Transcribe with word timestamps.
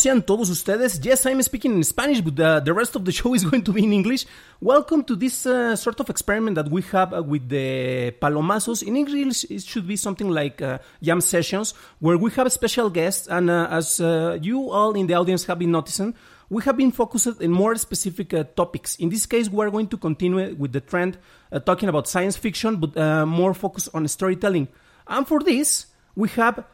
sean 0.00 0.22
todos 0.22 0.50
ustedes. 0.50 0.98
Yes, 1.02 1.26
I'm 1.26 1.42
speaking 1.42 1.74
in 1.74 1.84
Spanish, 1.84 2.20
but 2.20 2.38
uh, 2.40 2.60
the 2.60 2.72
rest 2.72 2.96
of 2.96 3.04
the 3.04 3.12
show 3.18 3.34
is 3.34 3.44
going 3.44 3.62
to 3.62 3.72
be 3.72 3.84
in 3.84 3.92
English. 3.92 4.24
Welcome 4.60 5.04
to 5.04 5.14
this 5.14 5.46
uh, 5.46 5.76
sort 5.76 6.00
of 6.00 6.08
experiment 6.08 6.54
that 6.56 6.70
we 6.70 6.82
have 6.92 7.12
uh, 7.12 7.22
with 7.22 7.48
the 7.48 8.12
Palomazos. 8.20 8.82
In 8.82 8.96
English, 8.96 9.44
it 9.50 9.62
should 9.62 9.86
be 9.86 9.96
something 9.96 10.30
like 10.30 10.62
uh, 10.62 10.78
jam 11.02 11.20
sessions, 11.20 11.74
where 11.98 12.16
we 12.16 12.30
have 12.32 12.50
special 12.50 12.88
guests. 12.88 13.28
And 13.28 13.50
uh, 13.50 13.68
as 13.70 14.00
uh, 14.00 14.38
you 14.40 14.70
all 14.70 14.92
in 14.94 15.06
the 15.06 15.14
audience 15.14 15.44
have 15.44 15.58
been 15.58 15.72
noticing, 15.72 16.14
we 16.48 16.62
have 16.62 16.76
been 16.76 16.92
focused 16.92 17.40
in 17.40 17.50
more 17.50 17.76
specific 17.76 18.32
uh, 18.34 18.44
topics. 18.56 18.96
In 18.96 19.08
this 19.10 19.26
case, 19.26 19.48
we're 19.48 19.70
going 19.70 19.88
to 19.88 19.96
continue 19.96 20.54
with 20.56 20.72
the 20.72 20.80
trend 20.80 21.18
uh, 21.52 21.60
talking 21.60 21.88
about 21.88 22.08
science 22.08 22.36
fiction, 22.36 22.76
but 22.76 22.96
uh, 22.96 23.26
more 23.26 23.54
focus 23.54 23.88
on 23.92 24.08
storytelling. 24.08 24.68
And 25.06 25.26
for 25.28 25.40
this, 25.40 25.86
we 26.16 26.28
have 26.30 26.64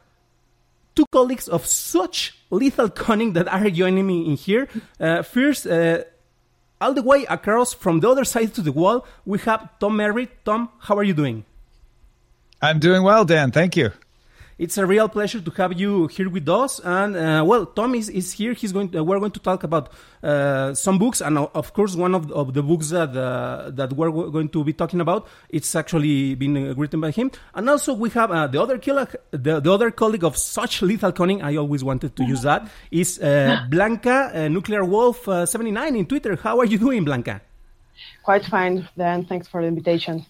two 0.96 1.06
colleagues 1.12 1.46
of 1.46 1.64
such 1.66 2.36
lethal 2.50 2.88
cunning 2.88 3.34
that 3.34 3.46
are 3.46 3.70
joining 3.70 4.06
me 4.06 4.26
in 4.26 4.36
here. 4.36 4.66
Uh, 4.98 5.22
first, 5.22 5.66
uh, 5.66 6.02
all 6.80 6.92
the 6.94 7.02
way 7.02 7.24
across 7.28 7.72
from 7.72 8.00
the 8.00 8.08
other 8.08 8.24
side 8.24 8.52
to 8.54 8.62
the 8.62 8.72
wall, 8.72 9.06
we 9.24 9.38
have 9.40 9.78
Tom 9.78 9.96
Merritt. 9.96 10.44
Tom, 10.44 10.70
how 10.80 10.96
are 10.96 11.04
you 11.04 11.14
doing? 11.14 11.44
I'm 12.60 12.78
doing 12.78 13.02
well, 13.02 13.24
Dan. 13.24 13.52
Thank 13.52 13.76
you. 13.76 13.92
It's 14.58 14.78
a 14.78 14.86
real 14.86 15.06
pleasure 15.10 15.42
to 15.42 15.50
have 15.50 15.78
you 15.78 16.06
here 16.06 16.30
with 16.30 16.48
us. 16.48 16.80
And 16.82 17.14
uh, 17.14 17.44
well, 17.46 17.66
Tom 17.66 17.94
is, 17.94 18.08
is 18.08 18.32
here. 18.32 18.54
He's 18.54 18.72
going. 18.72 18.88
To, 18.90 19.04
we're 19.04 19.18
going 19.18 19.32
to 19.32 19.40
talk 19.40 19.64
about 19.64 19.92
uh, 20.22 20.72
some 20.72 20.98
books, 20.98 21.20
and 21.20 21.36
uh, 21.36 21.48
of 21.54 21.74
course, 21.74 21.94
one 21.94 22.14
of, 22.14 22.32
of 22.32 22.54
the 22.54 22.62
books 22.62 22.88
that 22.88 23.14
uh, 23.14 23.70
that 23.74 23.92
we're 23.92 24.10
going 24.10 24.48
to 24.48 24.64
be 24.64 24.72
talking 24.72 25.02
about. 25.02 25.28
It's 25.50 25.74
actually 25.76 26.36
been 26.36 26.56
uh, 26.56 26.74
written 26.74 27.02
by 27.02 27.10
him. 27.10 27.32
And 27.54 27.68
also, 27.68 27.92
we 27.92 28.08
have 28.10 28.30
uh, 28.30 28.46
the 28.46 28.62
other 28.62 28.78
killer, 28.78 29.06
the, 29.30 29.60
the 29.60 29.70
other 29.70 29.90
colleague 29.90 30.24
of 30.24 30.38
such 30.38 30.80
lethal 30.80 31.12
cunning. 31.12 31.42
I 31.42 31.56
always 31.56 31.84
wanted 31.84 32.16
to 32.16 32.24
use 32.24 32.40
that. 32.40 32.66
Is 32.90 33.18
Blanca 33.68 34.48
Nuclear 34.48 34.86
Wolf 34.86 35.24
seventy 35.24 35.70
nine 35.70 35.96
in 35.96 36.06
Twitter. 36.06 36.34
How 36.36 36.60
are 36.60 36.66
you 36.66 36.78
doing, 36.78 37.04
Blanca? 37.04 37.42
Quite 38.22 38.46
fine, 38.46 38.88
Dan. 38.96 39.26
Thanks 39.26 39.48
for 39.48 39.60
the 39.60 39.68
invitation. 39.68 40.24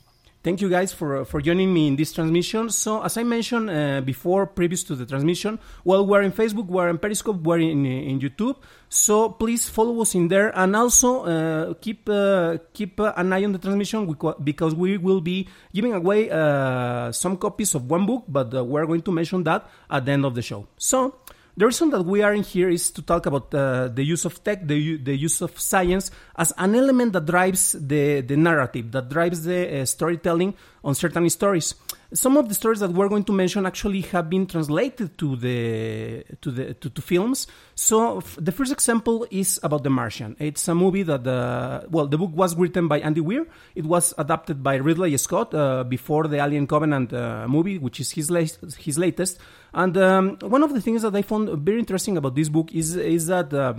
Thank 0.46 0.60
you 0.60 0.70
guys 0.70 0.94
for 0.94 1.24
for 1.24 1.42
joining 1.42 1.74
me 1.74 1.88
in 1.90 1.96
this 1.98 2.14
transmission. 2.14 2.70
So, 2.70 3.02
as 3.02 3.18
I 3.18 3.26
mentioned 3.26 3.66
uh, 3.66 3.98
before, 3.98 4.46
previous 4.46 4.86
to 4.86 4.94
the 4.94 5.02
transmission, 5.02 5.58
well, 5.82 6.06
we're 6.06 6.22
in 6.22 6.30
Facebook, 6.30 6.70
we're 6.70 6.86
in 6.86 7.02
Periscope, 7.02 7.42
we're 7.42 7.58
in 7.58 7.82
in 7.82 8.22
YouTube. 8.22 8.54
So 8.86 9.34
please 9.34 9.66
follow 9.66 9.98
us 10.06 10.14
in 10.14 10.30
there, 10.30 10.54
and 10.54 10.78
also 10.78 11.26
uh, 11.26 11.74
keep 11.82 12.06
uh, 12.06 12.62
keep 12.70 12.94
an 13.02 13.32
eye 13.34 13.42
on 13.42 13.58
the 13.58 13.58
transmission 13.58 14.06
because 14.46 14.70
we 14.70 15.02
will 15.02 15.18
be 15.18 15.50
giving 15.74 15.98
away 15.98 16.30
uh, 16.30 17.10
some 17.10 17.42
copies 17.42 17.74
of 17.74 17.90
one 17.90 18.06
book, 18.06 18.22
but 18.30 18.54
uh, 18.54 18.62
we're 18.62 18.86
going 18.86 19.02
to 19.02 19.10
mention 19.10 19.42
that 19.50 19.66
at 19.90 20.06
the 20.06 20.12
end 20.14 20.22
of 20.22 20.38
the 20.38 20.46
show. 20.46 20.70
So. 20.78 21.25
The 21.58 21.64
reason 21.64 21.88
that 21.90 22.02
we 22.02 22.20
are 22.20 22.34
in 22.34 22.42
here 22.42 22.68
is 22.68 22.90
to 22.90 23.00
talk 23.00 23.24
about 23.24 23.54
uh, 23.54 23.88
the 23.88 24.04
use 24.04 24.26
of 24.26 24.44
tech, 24.44 24.66
the, 24.66 24.98
the 24.98 25.16
use 25.16 25.40
of 25.40 25.58
science 25.58 26.10
as 26.36 26.52
an 26.58 26.74
element 26.74 27.14
that 27.14 27.24
drives 27.24 27.72
the, 27.72 28.20
the 28.20 28.36
narrative, 28.36 28.92
that 28.92 29.08
drives 29.08 29.44
the 29.44 29.80
uh, 29.80 29.84
storytelling 29.86 30.54
on 30.84 30.94
certain 30.94 31.30
stories. 31.30 31.74
Some 32.12 32.36
of 32.36 32.48
the 32.48 32.54
stories 32.54 32.80
that 32.80 32.92
we're 32.92 33.08
going 33.08 33.24
to 33.24 33.32
mention 33.32 33.66
actually 33.66 34.02
have 34.02 34.30
been 34.30 34.46
translated 34.46 35.18
to 35.18 35.36
the 35.36 36.24
to 36.40 36.50
the 36.50 36.74
to, 36.74 36.88
to 36.88 37.02
films. 37.02 37.48
So 37.74 38.18
f- 38.18 38.38
the 38.40 38.52
first 38.52 38.72
example 38.72 39.26
is 39.30 39.58
about 39.62 39.82
The 39.82 39.90
Martian. 39.90 40.36
It's 40.38 40.68
a 40.68 40.74
movie 40.74 41.02
that 41.02 41.26
uh, 41.26 41.82
well, 41.90 42.06
the 42.06 42.16
book 42.16 42.30
was 42.32 42.56
written 42.56 42.86
by 42.86 43.00
Andy 43.00 43.20
Weir. 43.20 43.46
It 43.74 43.84
was 43.84 44.14
adapted 44.18 44.62
by 44.62 44.76
Ridley 44.76 45.16
Scott 45.16 45.52
uh, 45.52 45.82
before 45.84 46.28
the 46.28 46.36
Alien 46.36 46.66
Covenant 46.66 47.12
uh, 47.12 47.48
movie, 47.48 47.78
which 47.78 47.98
is 47.98 48.12
his 48.12 48.30
la- 48.30 48.40
his 48.78 48.98
latest. 48.98 49.38
And 49.74 49.96
um, 49.96 50.38
one 50.42 50.62
of 50.62 50.72
the 50.72 50.80
things 50.80 51.02
that 51.02 51.14
I 51.14 51.22
found 51.22 51.48
very 51.64 51.80
interesting 51.80 52.16
about 52.16 52.36
this 52.36 52.48
book 52.48 52.72
is 52.72 52.94
is 52.94 53.26
that 53.26 53.52
uh, 53.52 53.74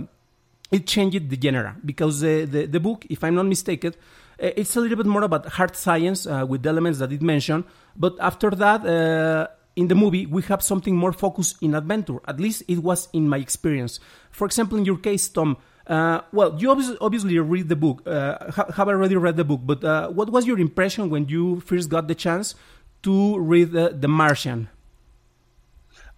it 0.70 0.86
changed 0.86 1.30
the 1.30 1.38
genre 1.40 1.76
because 1.84 2.20
the, 2.20 2.44
the 2.44 2.80
book, 2.80 3.06
if 3.08 3.24
I'm 3.24 3.34
not 3.34 3.46
mistaken, 3.46 3.94
uh, 3.94 4.27
it's 4.38 4.76
a 4.76 4.80
little 4.80 4.96
bit 4.96 5.06
more 5.06 5.22
about 5.22 5.46
hard 5.46 5.74
science 5.76 6.26
uh, 6.26 6.44
with 6.46 6.62
the 6.62 6.68
elements 6.68 6.98
that 7.00 7.12
it 7.12 7.22
mentioned. 7.22 7.64
But 7.96 8.16
after 8.20 8.50
that, 8.50 8.86
uh, 8.86 9.48
in 9.76 9.88
the 9.88 9.94
movie, 9.94 10.26
we 10.26 10.42
have 10.42 10.62
something 10.62 10.96
more 10.96 11.12
focused 11.12 11.56
in 11.62 11.74
adventure. 11.74 12.18
At 12.26 12.40
least 12.40 12.62
it 12.68 12.78
was 12.78 13.08
in 13.12 13.28
my 13.28 13.38
experience. 13.38 14.00
For 14.30 14.44
example, 14.46 14.78
in 14.78 14.84
your 14.84 14.98
case, 14.98 15.28
Tom, 15.28 15.56
uh, 15.86 16.20
well, 16.32 16.54
you 16.58 16.70
obviously, 16.70 16.96
obviously 17.00 17.38
read 17.38 17.68
the 17.68 17.76
book, 17.76 18.02
uh, 18.06 18.52
have 18.52 18.88
already 18.88 19.16
read 19.16 19.36
the 19.36 19.44
book, 19.44 19.60
but 19.64 19.82
uh, 19.82 20.08
what 20.08 20.30
was 20.30 20.46
your 20.46 20.58
impression 20.58 21.10
when 21.10 21.28
you 21.28 21.60
first 21.60 21.88
got 21.88 22.08
the 22.08 22.14
chance 22.14 22.54
to 23.02 23.38
read 23.38 23.72
The 23.72 24.08
Martian? 24.08 24.68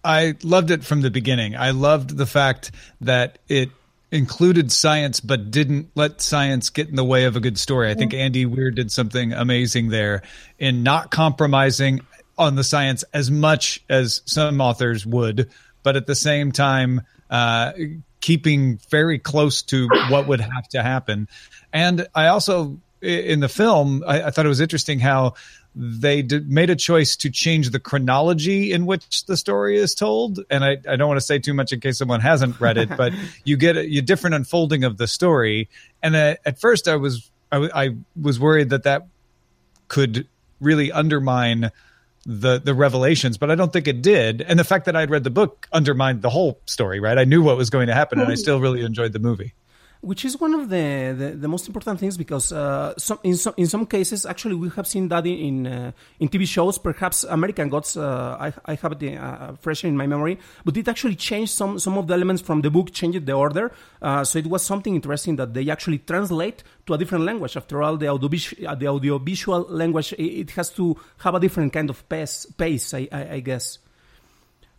I 0.03 0.35
loved 0.43 0.71
it 0.71 0.83
from 0.83 1.01
the 1.01 1.11
beginning. 1.11 1.55
I 1.55 1.71
loved 1.71 2.17
the 2.17 2.25
fact 2.25 2.71
that 3.01 3.37
it 3.47 3.69
included 4.11 4.71
science 4.71 5.19
but 5.21 5.51
didn't 5.51 5.89
let 5.95 6.21
science 6.21 6.69
get 6.69 6.89
in 6.89 6.95
the 6.95 7.03
way 7.03 7.25
of 7.25 7.35
a 7.35 7.39
good 7.39 7.57
story. 7.57 7.89
I 7.89 7.95
think 7.95 8.13
Andy 8.13 8.45
Weir 8.45 8.71
did 8.71 8.91
something 8.91 9.31
amazing 9.31 9.89
there 9.89 10.21
in 10.59 10.83
not 10.83 11.11
compromising 11.11 12.01
on 12.37 12.55
the 12.55 12.63
science 12.63 13.03
as 13.13 13.31
much 13.31 13.81
as 13.89 14.21
some 14.25 14.59
authors 14.59 15.05
would, 15.05 15.49
but 15.83 15.95
at 15.95 16.07
the 16.07 16.15
same 16.15 16.51
time 16.51 17.01
uh, 17.29 17.71
keeping 18.19 18.79
very 18.89 19.17
close 19.17 19.61
to 19.63 19.87
what 20.09 20.27
would 20.27 20.41
have 20.41 20.67
to 20.69 20.83
happen. 20.83 21.27
And 21.71 22.07
I 22.13 22.27
also 22.27 22.79
in 23.01 23.39
the 23.39 23.49
film, 23.49 24.03
I, 24.05 24.23
I 24.23 24.31
thought 24.31 24.45
it 24.45 24.49
was 24.49 24.61
interesting 24.61 24.99
how 24.99 25.33
they 25.73 26.21
did, 26.21 26.49
made 26.49 26.69
a 26.69 26.75
choice 26.75 27.15
to 27.17 27.29
change 27.29 27.69
the 27.69 27.79
chronology 27.79 28.71
in 28.73 28.85
which 28.85 29.25
the 29.25 29.37
story 29.37 29.77
is 29.77 29.95
told. 29.95 30.39
And 30.49 30.65
I, 30.65 30.77
I 30.87 30.95
don't 30.97 31.07
want 31.07 31.19
to 31.19 31.25
say 31.25 31.39
too 31.39 31.53
much 31.53 31.71
in 31.71 31.79
case 31.79 31.97
someone 31.97 32.19
hasn't 32.19 32.59
read 32.59 32.77
it, 32.77 32.89
but 32.95 33.13
you 33.45 33.57
get 33.57 33.77
a, 33.77 33.81
a, 33.81 34.01
different 34.01 34.35
unfolding 34.35 34.83
of 34.83 34.97
the 34.97 35.07
story. 35.07 35.69
And 36.03 36.15
uh, 36.15 36.35
at 36.45 36.59
first, 36.59 36.87
I 36.87 36.97
was 36.97 37.31
I, 37.51 37.69
I 37.73 37.89
was 38.19 38.39
worried 38.39 38.69
that 38.71 38.83
that 38.83 39.07
could 39.87 40.27
really 40.59 40.91
undermine 40.91 41.71
the 42.25 42.59
the 42.59 42.73
revelations, 42.73 43.37
but 43.37 43.49
I 43.49 43.55
don't 43.55 43.71
think 43.71 43.87
it 43.87 44.01
did. 44.01 44.41
And 44.41 44.59
the 44.59 44.63
fact 44.63 44.85
that 44.85 44.95
I'd 44.95 45.09
read 45.09 45.23
the 45.23 45.31
book 45.31 45.67
undermined 45.71 46.21
the 46.21 46.29
whole 46.29 46.59
story. 46.65 46.99
Right? 46.99 47.17
I 47.17 47.23
knew 47.23 47.41
what 47.41 47.55
was 47.55 47.69
going 47.69 47.87
to 47.87 47.93
happen, 47.93 48.19
and 48.19 48.29
I 48.29 48.35
still 48.35 48.59
really 48.59 48.83
enjoyed 48.83 49.13
the 49.13 49.19
movie 49.19 49.53
which 50.01 50.25
is 50.25 50.39
one 50.39 50.53
of 50.55 50.69
the, 50.69 51.15
the, 51.17 51.31
the 51.37 51.47
most 51.47 51.67
important 51.67 51.99
things 51.99 52.17
because 52.17 52.51
uh, 52.51 52.93
some, 52.97 53.19
in 53.23 53.35
some 53.35 53.53
in 53.55 53.67
some 53.67 53.85
cases 53.85 54.25
actually 54.25 54.55
we 54.55 54.69
have 54.69 54.87
seen 54.87 55.07
that 55.09 55.25
in 55.27 55.67
uh, 55.67 55.91
in 56.19 56.27
TV 56.27 56.47
shows. 56.47 56.79
Perhaps 56.79 57.23
American 57.23 57.69
Gods, 57.69 57.95
uh, 57.95 58.35
I, 58.39 58.53
I 58.65 58.75
have 58.75 58.93
it 58.99 59.17
uh, 59.17 59.53
fresh 59.59 59.83
in 59.83 59.95
my 59.95 60.07
memory, 60.07 60.39
but 60.65 60.75
it 60.75 60.87
actually 60.87 61.15
changed 61.15 61.53
some 61.53 61.77
some 61.77 61.97
of 61.97 62.07
the 62.07 62.15
elements 62.15 62.41
from 62.41 62.61
the 62.61 62.71
book, 62.71 62.91
changed 62.91 63.25
the 63.25 63.33
order. 63.33 63.71
Uh, 64.01 64.23
so 64.23 64.39
it 64.39 64.47
was 64.47 64.63
something 64.63 64.95
interesting 64.95 65.35
that 65.35 65.53
they 65.53 65.69
actually 65.69 65.99
translate 65.99 66.63
to 66.87 66.95
a 66.95 66.97
different 66.97 67.23
language. 67.23 67.55
After 67.55 67.83
all, 67.83 67.95
the 67.95 68.07
audiovisual 68.07 68.67
uh, 68.67 68.75
the 68.75 68.87
audiovisual 68.87 69.67
language 69.69 70.13
it, 70.13 70.23
it, 70.23 70.51
has 70.51 70.71
to 70.71 70.97
have 71.19 71.35
a 71.35 71.39
different 71.39 71.73
kind 71.73 71.89
of 71.91 72.07
pace. 72.09 72.47
Pace, 72.57 72.95
I, 72.95 73.07
I, 73.11 73.33
I 73.33 73.39
guess. 73.39 73.77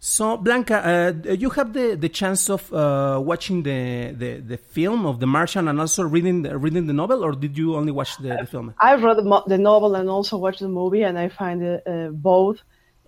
So, 0.04 0.36
Blanca, 0.36 1.14
uh, 1.28 1.32
you 1.34 1.48
have 1.50 1.72
the, 1.74 1.94
the 1.94 2.08
chance 2.08 2.50
of 2.50 2.72
uh, 2.72 3.20
watching 3.22 3.62
the, 3.62 4.10
the, 4.10 4.40
the, 4.40 4.56
film 4.56 5.06
of 5.06 5.20
The 5.20 5.28
Martian 5.28 5.68
and 5.68 5.78
also 5.78 6.02
reading 6.02 6.42
the, 6.42 6.58
reading 6.58 6.88
the 6.88 6.92
novel, 6.92 7.22
or 7.24 7.30
did 7.30 7.56
you 7.56 7.76
only 7.76 7.92
watch 7.92 8.16
the, 8.16 8.36
the 8.40 8.46
film? 8.46 8.74
I've 8.80 9.04
read 9.04 9.18
the, 9.18 9.42
the, 9.46 9.58
novel 9.58 9.94
and 9.94 10.10
also 10.10 10.38
watched 10.38 10.58
the 10.58 10.68
movie, 10.68 11.04
and 11.04 11.16
I 11.16 11.28
find 11.28 11.62
it, 11.62 11.86
uh, 11.86 12.08
both 12.08 12.58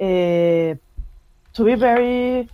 uh, 0.01 0.05
to 0.05 1.65
be 1.65 1.75
very 1.75 2.49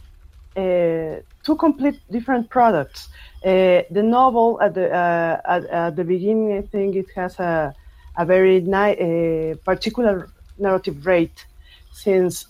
uh, 0.57 1.21
two 1.45 1.57
complete 1.59 2.01
different 2.11 2.49
products. 2.49 3.11
Uh, 3.45 3.83
the 3.91 4.03
novel 4.03 4.59
at 4.63 4.73
the 4.73 4.91
at, 4.91 5.67
at, 5.67 5.97
the 5.97 6.05
beginning, 6.05 6.57
I 6.57 6.63
think 6.63 6.97
it 6.97 7.11
has 7.15 7.39
a 7.39 7.75
a 8.17 8.25
very 8.25 8.63
particular 9.67 10.31
narrative 10.57 11.05
rate, 11.05 11.45
since 11.93 12.47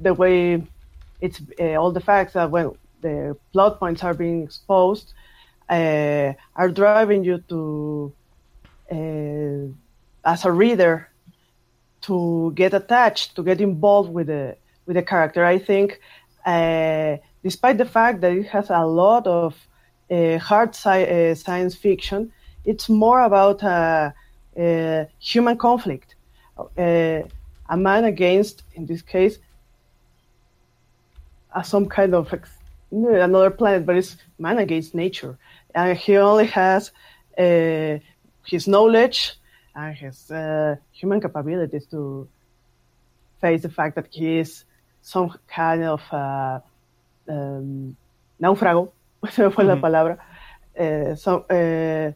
the 0.00 0.14
way 0.14 0.62
it's 1.20 1.40
uh, 1.60 1.74
all 1.76 1.92
the 1.92 2.00
facts 2.00 2.32
that 2.32 2.50
when 2.50 2.72
the 3.02 3.36
plot 3.52 3.78
points 3.78 4.02
are 4.02 4.14
being 4.14 4.42
exposed 4.42 5.12
uh, 5.68 6.32
are 6.56 6.70
driving 6.70 7.24
you 7.24 7.38
to 7.48 8.12
uh, 8.90 10.28
as 10.28 10.44
a 10.44 10.52
reader 10.52 11.08
to 12.02 12.52
get 12.54 12.74
attached 12.74 13.36
to 13.36 13.42
get 13.42 13.60
involved 13.60 14.12
with 14.12 14.26
the 14.26 14.56
with 14.86 14.96
the 14.96 15.02
character. 15.02 15.44
I 15.44 15.58
think 15.58 16.00
uh, 16.46 17.16
despite 17.42 17.78
the 17.78 17.84
fact 17.84 18.20
that 18.22 18.32
it 18.32 18.46
has 18.46 18.70
a 18.70 18.84
lot 18.84 19.26
of 19.26 19.54
uh, 20.10 20.38
hard 20.38 20.74
sci- 20.74 21.04
uh, 21.04 21.34
science 21.34 21.74
fiction 21.74 22.32
it's 22.64 22.88
more 22.88 23.20
about 23.22 23.60
human 25.18 25.56
conflict 25.56 26.14
a 27.70 27.76
man 27.76 28.04
against 28.04 28.62
in 28.74 28.84
this 28.86 29.02
case 29.02 29.38
some 31.64 31.86
kind 31.86 32.14
of 32.14 32.32
another 32.92 33.50
planet, 33.50 33.86
but 33.86 33.96
it's 33.96 34.16
man 34.38 34.58
against 34.58 34.94
nature. 34.94 35.38
And 35.74 35.96
he 35.96 36.16
only 36.16 36.46
has 36.46 36.90
uh, 37.38 37.98
his 38.44 38.66
knowledge 38.66 39.34
and 39.74 39.94
his 39.94 40.30
uh, 40.30 40.76
human 40.92 41.20
capabilities 41.20 41.86
to 41.86 42.28
face 43.40 43.62
the 43.62 43.68
fact 43.68 43.94
that 43.96 44.08
he 44.10 44.38
is 44.38 44.64
some 45.02 45.36
kind 45.48 45.84
of 45.84 46.02
uh, 46.12 46.60
um, 47.28 47.96
náufrago, 48.40 48.92
se 49.30 49.50
fue 49.50 49.64
la 49.64 49.74
mm-hmm. 49.74 49.84
palabra, 49.84 50.18
uh, 50.78 51.14
so, 51.14 51.40
uh, 51.50 52.12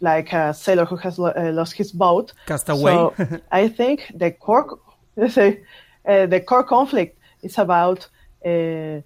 like 0.00 0.32
a 0.32 0.52
sailor 0.52 0.84
who 0.84 0.96
has 0.96 1.18
lo- 1.18 1.32
uh, 1.36 1.52
lost 1.52 1.72
his 1.74 1.92
boat. 1.92 2.32
Castaway. 2.46 2.92
So 2.92 3.14
I 3.50 3.68
think 3.68 4.12
the 4.14 4.30
core, 4.30 4.78
say, 5.28 5.62
the 6.04 6.42
core 6.46 6.64
conflict 6.64 7.18
is 7.42 7.58
about 7.58 8.08
a, 8.46 9.04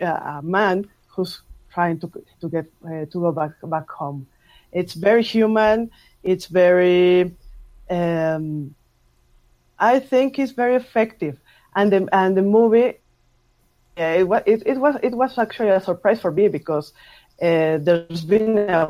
a, 0.00 0.40
man 0.42 0.88
who's 1.08 1.42
trying 1.72 1.98
to 2.00 2.10
to 2.40 2.48
get 2.48 2.66
uh, 2.84 3.06
to 3.06 3.20
go 3.20 3.32
back 3.32 3.52
back 3.64 3.88
home. 3.90 4.26
It's 4.72 4.94
very 4.94 5.22
human. 5.22 5.90
It's 6.22 6.46
very. 6.46 7.34
Um, 7.90 8.74
I 9.78 9.98
think 9.98 10.38
it's 10.38 10.52
very 10.52 10.76
effective, 10.76 11.38
and 11.74 11.92
the 11.92 12.08
and 12.12 12.36
the 12.36 12.42
movie. 12.42 12.98
Yeah, 13.96 14.12
it 14.12 14.28
was 14.28 14.42
it, 14.46 14.62
it 14.66 14.78
was 14.78 14.96
it 15.02 15.14
was 15.14 15.38
actually 15.38 15.70
a 15.70 15.80
surprise 15.80 16.20
for 16.20 16.32
me 16.32 16.48
because 16.48 16.92
uh, 17.42 17.78
there's 17.78 18.24
been 18.24 18.58
a 18.58 18.86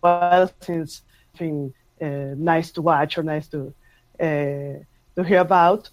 while 0.00 0.50
since 0.60 1.02
been 1.38 1.74
uh, 2.00 2.34
nice 2.36 2.70
to 2.72 2.82
watch 2.82 3.18
or 3.18 3.22
nice 3.22 3.48
to 3.48 3.74
uh, 4.20 4.78
to 5.16 5.22
hear 5.26 5.40
about. 5.40 5.90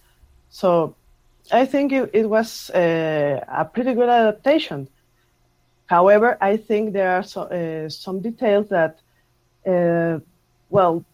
So 0.48 0.96
I 1.52 1.66
think 1.66 1.92
it, 1.92 2.10
it 2.12 2.28
was 2.28 2.70
uh, 2.70 3.44
a 3.48 3.64
pretty 3.64 3.94
good 3.94 4.08
adaptation. 4.08 4.88
However, 5.86 6.38
I 6.40 6.56
think 6.56 6.92
there 6.92 7.16
are 7.16 7.22
so, 7.22 7.42
uh, 7.42 7.88
some 7.88 8.20
details 8.20 8.68
that, 8.68 9.00
uh, 9.66 10.20
well, 10.68 11.04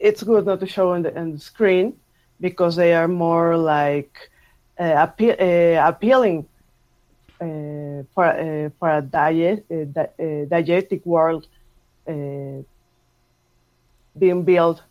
it's 0.00 0.22
good 0.24 0.44
not 0.46 0.60
to 0.60 0.66
show 0.66 0.92
on 0.92 1.02
the, 1.02 1.16
on 1.16 1.32
the 1.32 1.38
screen 1.38 1.94
because 2.40 2.74
they 2.74 2.94
are 2.94 3.06
more 3.06 3.56
like 3.56 4.30
uh, 4.78 5.06
appe- 5.06 5.40
uh, 5.40 5.88
appealing 5.88 6.46
uh, 7.40 8.02
for, 8.12 8.72
for 8.78 8.88
a 8.90 9.02
diet, 9.02 9.68
di- 9.68 10.46
diegetic 10.50 11.06
world 11.06 11.46
being 14.18 14.42
built 14.42 14.82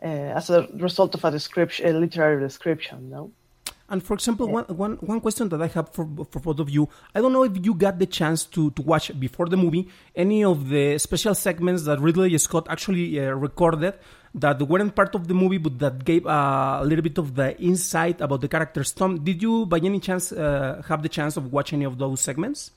as 0.00 0.48
a 0.50 0.66
result 0.74 1.14
of 1.14 1.24
a 1.24 1.30
description, 1.30 1.86
a 1.86 1.92
literary 1.98 2.40
description. 2.40 3.10
No. 3.10 3.30
And 3.88 4.02
for 4.02 4.14
example, 4.14 4.48
one, 4.48 4.64
one, 4.64 4.96
one 4.96 5.20
question 5.20 5.48
that 5.50 5.62
I 5.62 5.68
have 5.68 5.90
for, 5.90 6.08
for 6.30 6.40
both 6.40 6.58
of 6.58 6.68
you, 6.68 6.88
I 7.14 7.20
don't 7.20 7.32
know 7.32 7.44
if 7.44 7.64
you 7.64 7.74
got 7.74 7.98
the 7.98 8.06
chance 8.06 8.44
to, 8.46 8.70
to 8.72 8.82
watch 8.82 9.18
before 9.18 9.46
the 9.46 9.56
movie 9.56 9.88
any 10.14 10.42
of 10.44 10.68
the 10.68 10.98
special 10.98 11.34
segments 11.34 11.84
that 11.84 12.00
Ridley 12.00 12.36
Scott 12.38 12.66
actually 12.68 13.20
uh, 13.20 13.30
recorded 13.30 13.94
that 14.34 14.60
weren't 14.62 14.94
part 14.94 15.14
of 15.14 15.28
the 15.28 15.34
movie, 15.34 15.58
but 15.58 15.78
that 15.78 16.04
gave 16.04 16.26
uh, 16.26 16.78
a 16.82 16.84
little 16.84 17.02
bit 17.02 17.16
of 17.18 17.34
the 17.34 17.58
insight 17.60 18.20
about 18.20 18.40
the 18.40 18.48
characters. 18.48 18.92
Tom, 18.92 19.24
did 19.24 19.42
you 19.42 19.66
by 19.66 19.78
any 19.78 20.00
chance 20.00 20.32
uh, 20.32 20.82
have 20.88 21.02
the 21.02 21.08
chance 21.08 21.36
of 21.36 21.52
watching 21.52 21.78
any 21.78 21.84
of 21.86 21.98
those 21.98 22.20
segments? 22.20 22.72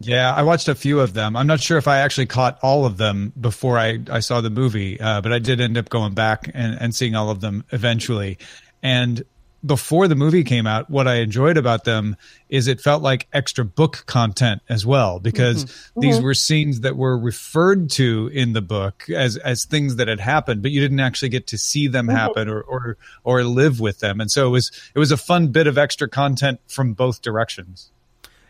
Yeah, 0.00 0.34
I 0.34 0.42
watched 0.42 0.68
a 0.68 0.74
few 0.74 1.00
of 1.00 1.14
them. 1.14 1.36
I'm 1.36 1.46
not 1.46 1.60
sure 1.60 1.78
if 1.78 1.88
I 1.88 2.00
actually 2.00 2.26
caught 2.26 2.58
all 2.62 2.84
of 2.84 2.98
them 2.98 3.32
before 3.40 3.78
I, 3.78 3.98
I 4.10 4.20
saw 4.20 4.42
the 4.42 4.50
movie, 4.50 5.00
uh, 5.00 5.22
but 5.22 5.32
I 5.32 5.38
did 5.38 5.60
end 5.60 5.78
up 5.78 5.88
going 5.88 6.12
back 6.12 6.50
and, 6.52 6.76
and 6.80 6.94
seeing 6.94 7.14
all 7.14 7.30
of 7.30 7.40
them 7.40 7.64
eventually. 7.70 8.36
And 8.82 9.24
before 9.66 10.08
the 10.08 10.14
movie 10.14 10.44
came 10.44 10.66
out, 10.66 10.88
what 10.88 11.08
I 11.08 11.16
enjoyed 11.16 11.56
about 11.56 11.84
them 11.84 12.16
is 12.48 12.68
it 12.68 12.80
felt 12.80 13.02
like 13.02 13.26
extra 13.32 13.64
book 13.64 14.04
content 14.06 14.62
as 14.68 14.86
well, 14.86 15.18
because 15.18 15.64
mm-hmm. 15.64 16.00
these 16.00 16.16
mm-hmm. 16.16 16.24
were 16.24 16.34
scenes 16.34 16.80
that 16.80 16.96
were 16.96 17.18
referred 17.18 17.90
to 17.90 18.30
in 18.32 18.52
the 18.52 18.62
book 18.62 19.08
as 19.10 19.36
as 19.38 19.64
things 19.64 19.96
that 19.96 20.08
had 20.08 20.20
happened, 20.20 20.62
but 20.62 20.70
you 20.70 20.80
didn't 20.80 21.00
actually 21.00 21.28
get 21.28 21.46
to 21.48 21.58
see 21.58 21.88
them 21.88 22.06
mm-hmm. 22.06 22.16
happen 22.16 22.48
or, 22.48 22.62
or 22.62 22.96
or 23.24 23.44
live 23.44 23.80
with 23.80 24.00
them. 24.00 24.20
And 24.20 24.30
so 24.30 24.46
it 24.46 24.50
was 24.50 24.70
it 24.94 24.98
was 24.98 25.10
a 25.10 25.16
fun 25.16 25.48
bit 25.48 25.66
of 25.66 25.76
extra 25.76 26.08
content 26.08 26.60
from 26.68 26.92
both 26.92 27.22
directions. 27.22 27.90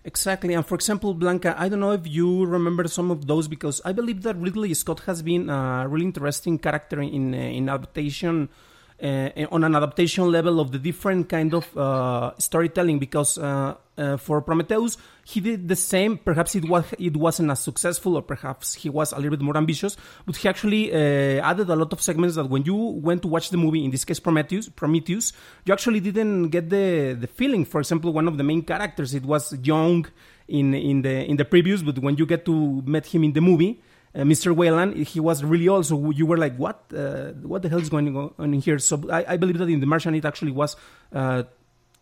Exactly. 0.05 0.55
And 0.55 0.65
for 0.65 0.77
example, 0.77 1.15
Blanca, 1.15 1.57
I 1.59 1.69
don't 1.69 1.81
know 1.81 1.91
if 1.91 2.07
you 2.07 2.47
remember 2.47 2.87
some 2.87 3.11
of 3.11 3.27
those 3.27 3.49
because 3.49 3.81
I 3.85 3.91
believe 3.93 4.23
that 4.23 4.37
Ridley 4.37 4.73
Scott 4.75 5.01
has 5.01 5.21
been 5.21 5.51
a 5.51 5.87
really 5.89 6.05
interesting 6.05 6.59
character 6.59 7.01
in 7.01 7.35
in 7.35 7.69
adaptation 7.69 8.49
uh, 8.49 8.76
on 9.03 9.65
an 9.65 9.75
adaptation 9.75 10.31
level 10.31 10.61
of 10.61 10.73
the 10.73 10.79
different 10.79 11.29
kind 11.29 11.55
of 11.55 11.77
uh, 11.77 12.33
storytelling 12.39 12.99
because 12.99 13.37
uh, 13.39 13.75
uh, 13.99 14.17
for 14.17 14.41
Prometheus 14.41 14.97
he 15.25 15.41
did 15.41 15.69
the 15.69 15.77
same. 15.77 16.19
Perhaps 16.19 16.55
it 16.55 16.69
was 16.69 16.85
it 16.99 17.17
wasn't 17.17 17.51
as 17.51 17.61
successful 17.61 18.17
or 18.17 18.23
perhaps 18.23 18.75
he 18.75 18.89
was 18.89 19.13
a 19.13 19.17
little 19.17 19.31
bit 19.31 19.41
more 19.41 19.57
ambitious 19.57 19.97
but 20.25 20.37
he 20.37 20.49
actually 20.49 20.93
uh, 20.93 20.97
added 21.43 21.69
a 21.69 21.77
lot 21.77 21.93
of 21.93 22.01
segments 22.01 22.37
that 22.37 22.49
when 22.49 22.65
you 22.65 22.75
went 22.75 23.23
to 23.23 23.29
watch 23.29 23.51
the 23.51 23.57
movie 23.57 23.85
in 23.85 23.91
this 23.91 24.05
case 24.05 24.21
Prometheus 24.21 24.69
Prometheus 24.69 25.33
you 25.65 25.73
actually 25.73 26.01
didn't 26.01 26.49
get 26.49 26.71
the 26.71 27.17
the 27.19 27.27
feeling. 27.27 27.65
For 27.65 27.81
example 27.81 28.13
one 28.13 28.29
of 28.29 28.39
the 28.39 28.45
main 28.45 28.63
characters 28.63 29.15
it 29.15 29.25
was 29.25 29.55
young 29.63 30.07
in 30.49 30.75
in 30.75 31.03
the 31.03 31.25
in 31.25 31.37
the 31.37 31.45
previews 31.45 31.85
but 31.85 31.99
when 31.99 32.17
you 32.17 32.25
get 32.25 32.45
to 32.45 32.83
meet 32.87 33.07
him 33.07 33.25
in 33.25 33.33
the 33.33 33.41
movie 33.41 33.81
uh, 34.17 34.21
Mr. 34.21 34.55
Weyland, 34.57 34.97
he 35.07 35.21
was 35.21 35.45
really 35.45 35.69
old, 35.69 35.85
so 35.85 36.11
you 36.11 36.25
were 36.25 36.39
like, 36.39 36.57
"What? 36.57 36.85
Uh, 36.95 37.33
what 37.43 37.61
the 37.61 37.69
hell 37.69 37.81
is 37.81 37.91
going 37.91 38.17
on 38.17 38.55
in 38.55 38.61
here?" 38.61 38.79
So 38.79 39.03
I, 39.11 39.35
I 39.35 39.37
believe 39.37 39.59
that 39.59 39.69
in 39.69 39.81
The 39.81 39.87
Martian, 39.87 40.15
it 40.15 40.25
actually 40.25 40.53
was 40.53 40.75
uh, 41.13 41.43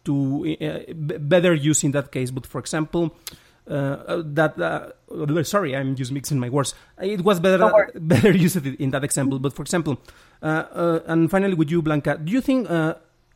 to 0.05 0.56
uh, 0.61 0.93
better 0.94 1.55
use 1.55 1.82
in 1.82 1.90
that 1.90 2.12
case. 2.12 2.31
But 2.31 2.46
for 2.46 2.61
example, 2.61 3.16
uh, 3.69 4.22
that 4.26 4.61
uh, 4.61 5.43
sorry, 5.43 5.75
I'm 5.75 5.96
just 5.96 6.12
mixing 6.12 6.39
my 6.39 6.50
words. 6.50 6.74
It 7.03 7.22
was 7.22 7.41
better 7.41 7.91
better 7.94 8.31
used 8.31 8.65
in 8.65 8.91
that 8.91 9.03
example. 9.03 9.41
But 9.41 9.53
for 9.53 9.62
example, 9.62 9.98
and 10.41 11.29
finally 11.29 11.55
with 11.55 11.70
you, 11.70 11.82
Blanca, 11.82 12.19
do 12.22 12.31
you 12.31 12.41
think? 12.41 12.69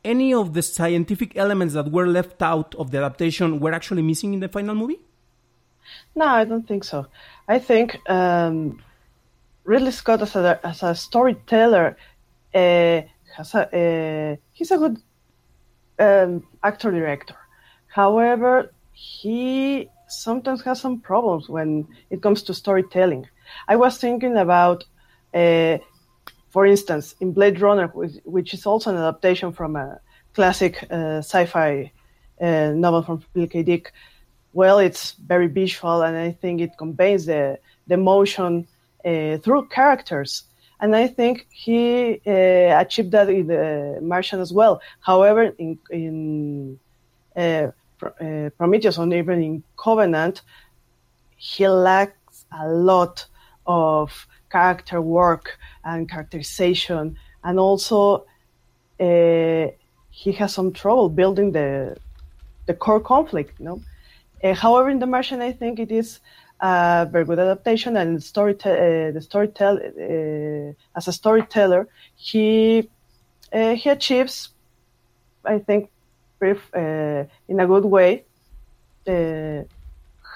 any 0.01 0.33
of 0.33 0.53
the 0.53 0.61
scientific 0.61 1.35
elements 1.35 1.73
that 1.73 1.91
were 1.91 2.07
left 2.07 2.41
out 2.41 2.73
of 2.75 2.89
the 2.91 2.97
adaptation 2.97 3.59
were 3.59 3.73
actually 3.73 4.01
missing 4.01 4.33
in 4.33 4.39
the 4.39 4.47
final 4.47 4.73
movie? 4.73 4.97
No, 6.15 6.25
I 6.25 6.45
don't 6.45 6.67
think 6.67 6.83
so. 6.83 7.07
I 7.49 7.57
think 7.57 7.97
um, 8.07 8.79
Ridley 9.63 9.91
Scott 9.91 10.21
as 10.21 10.35
a 10.35 10.59
as 10.63 10.83
a 10.83 10.93
storyteller 10.93 11.97
uh, 12.53 13.01
has 13.35 13.55
a 13.55 13.63
uh, 13.81 14.35
he's 14.53 14.71
a 14.71 14.77
good 14.77 15.01
um, 15.97 16.47
actor 16.63 16.91
director. 16.91 17.35
However, 17.87 18.71
he 18.93 19.89
sometimes 20.07 20.61
has 20.61 20.79
some 20.79 20.99
problems 20.99 21.49
when 21.49 21.87
it 22.11 22.21
comes 22.21 22.43
to 22.43 22.53
storytelling. 22.53 23.27
I 23.67 23.75
was 23.77 23.97
thinking 23.97 24.37
about, 24.37 24.83
uh, 25.33 25.79
for 26.51 26.67
instance, 26.67 27.15
in 27.19 27.33
Blade 27.33 27.59
Runner, 27.61 27.87
which 28.25 28.53
is 28.53 28.67
also 28.67 28.91
an 28.91 28.97
adaptation 28.97 29.53
from 29.53 29.75
a 29.75 29.99
classic 30.35 30.85
uh, 30.91 31.21
sci-fi 31.21 31.91
uh, 32.41 32.71
novel 32.75 33.01
from 33.01 33.19
Philip 33.33 33.51
K. 33.51 33.63
Dick 33.63 33.91
well, 34.59 34.79
it's 34.79 35.13
very 35.33 35.47
visual, 35.47 36.01
and 36.01 36.17
I 36.17 36.31
think 36.41 36.59
it 36.59 36.71
conveys 36.77 37.25
the 37.31 37.43
the 37.87 37.93
emotion 37.93 38.67
uh, 39.05 39.37
through 39.43 39.63
characters. 39.79 40.31
And 40.81 40.95
I 41.03 41.07
think 41.07 41.47
he 41.49 42.21
uh, 42.27 42.81
achieved 42.83 43.11
that 43.15 43.29
in 43.29 43.47
the 43.47 43.99
Martian 44.01 44.39
as 44.41 44.51
well. 44.59 44.81
However, 45.09 45.41
in 45.63 45.71
in 46.01 46.79
uh, 47.43 47.67
uh 48.25 48.49
Prometheus 48.59 48.97
and 48.97 49.13
even 49.13 49.37
in 49.47 49.63
Covenant, 49.85 50.41
he 51.37 51.65
lacks 51.89 52.45
a 52.63 52.67
lot 52.67 53.15
of 53.65 54.27
character 54.51 54.99
work 55.19 55.45
and 55.83 56.09
characterization, 56.13 57.03
and 57.45 57.55
also 57.67 57.99
uh, 59.07 59.65
he 60.21 60.29
has 60.39 60.53
some 60.53 60.69
trouble 60.81 61.09
building 61.19 61.53
the 61.53 61.95
the 62.67 62.73
core 62.73 63.03
conflict. 63.13 63.51
You 63.59 63.65
know? 63.65 63.79
Uh, 64.43 64.53
however, 64.53 64.89
in 64.89 64.99
The 64.99 65.05
Martian, 65.05 65.41
I 65.41 65.51
think 65.51 65.79
it 65.79 65.91
is 65.91 66.19
a 66.61 67.07
very 67.11 67.25
good 67.25 67.39
adaptation, 67.39 67.97
and 67.97 68.21
story 68.23 68.53
uh, 68.53 69.11
the 69.11 69.21
storyteller, 69.21 69.81
uh, 69.81 70.97
as 70.97 71.07
a 71.07 71.13
storyteller, 71.13 71.87
he 72.15 72.89
uh, 73.53 73.75
he 73.75 73.89
achieves, 73.89 74.49
I 75.43 75.59
think, 75.59 75.89
in 76.41 77.59
a 77.59 77.67
good 77.67 77.85
way, 77.85 78.23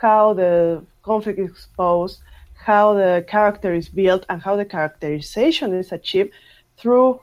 how 0.02 0.34
the 0.34 0.84
conflict 1.04 1.40
is 1.40 1.50
exposed, 1.52 2.20
how 2.56 2.94
the 2.94 3.24
character 3.28 3.74
is 3.74 3.90
built, 3.90 4.26
and 4.30 4.42
how 4.42 4.56
the 4.56 4.66
characterization 4.66 5.74
is 5.74 5.92
achieved 5.92 6.32
through 6.78 7.20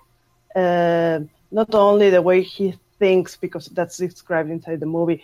uh, 0.54 1.20
not 1.50 1.74
only 1.74 2.10
the 2.10 2.22
way 2.22 2.42
he 2.42 2.74
thinks, 2.98 3.36
because 3.36 3.66
that's 3.68 3.96
described 3.96 4.50
inside 4.50 4.80
the 4.80 4.86
movie, 4.86 5.22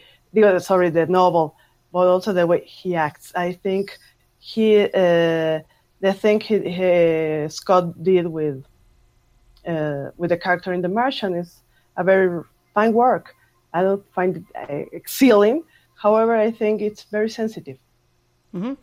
sorry, 0.61 0.90
the 0.90 1.06
novel, 1.06 1.56
but 1.92 2.06
also 2.06 2.33
the 2.33 2.47
way 2.47 2.64
he 2.64 2.95
acts. 2.95 3.33
I 3.35 3.52
think 3.52 3.99
he, 4.38 4.83
uh, 4.85 5.61
the 6.00 6.12
thing 6.12 6.40
he, 6.40 6.59
he, 6.61 7.49
Scott 7.49 8.02
did 8.02 8.26
with 8.26 8.64
uh, 9.66 10.11
with 10.16 10.30
the 10.30 10.37
character 10.37 10.73
in 10.73 10.80
The 10.80 10.88
Martian 10.88 11.35
is 11.35 11.61
a 11.97 12.04
very 12.04 12.42
fine 12.75 12.92
work. 12.92 13.35
I 13.73 13.83
don't 13.83 14.04
find 14.12 14.37
it 14.37 14.45
uh, 14.54 14.97
excelling. 14.97 15.64
However, 15.97 16.37
I 16.37 16.50
think 16.50 16.80
it's 16.80 17.02
very 17.04 17.28
sensitive. 17.28 17.78
Mm-hmm. 18.54 18.75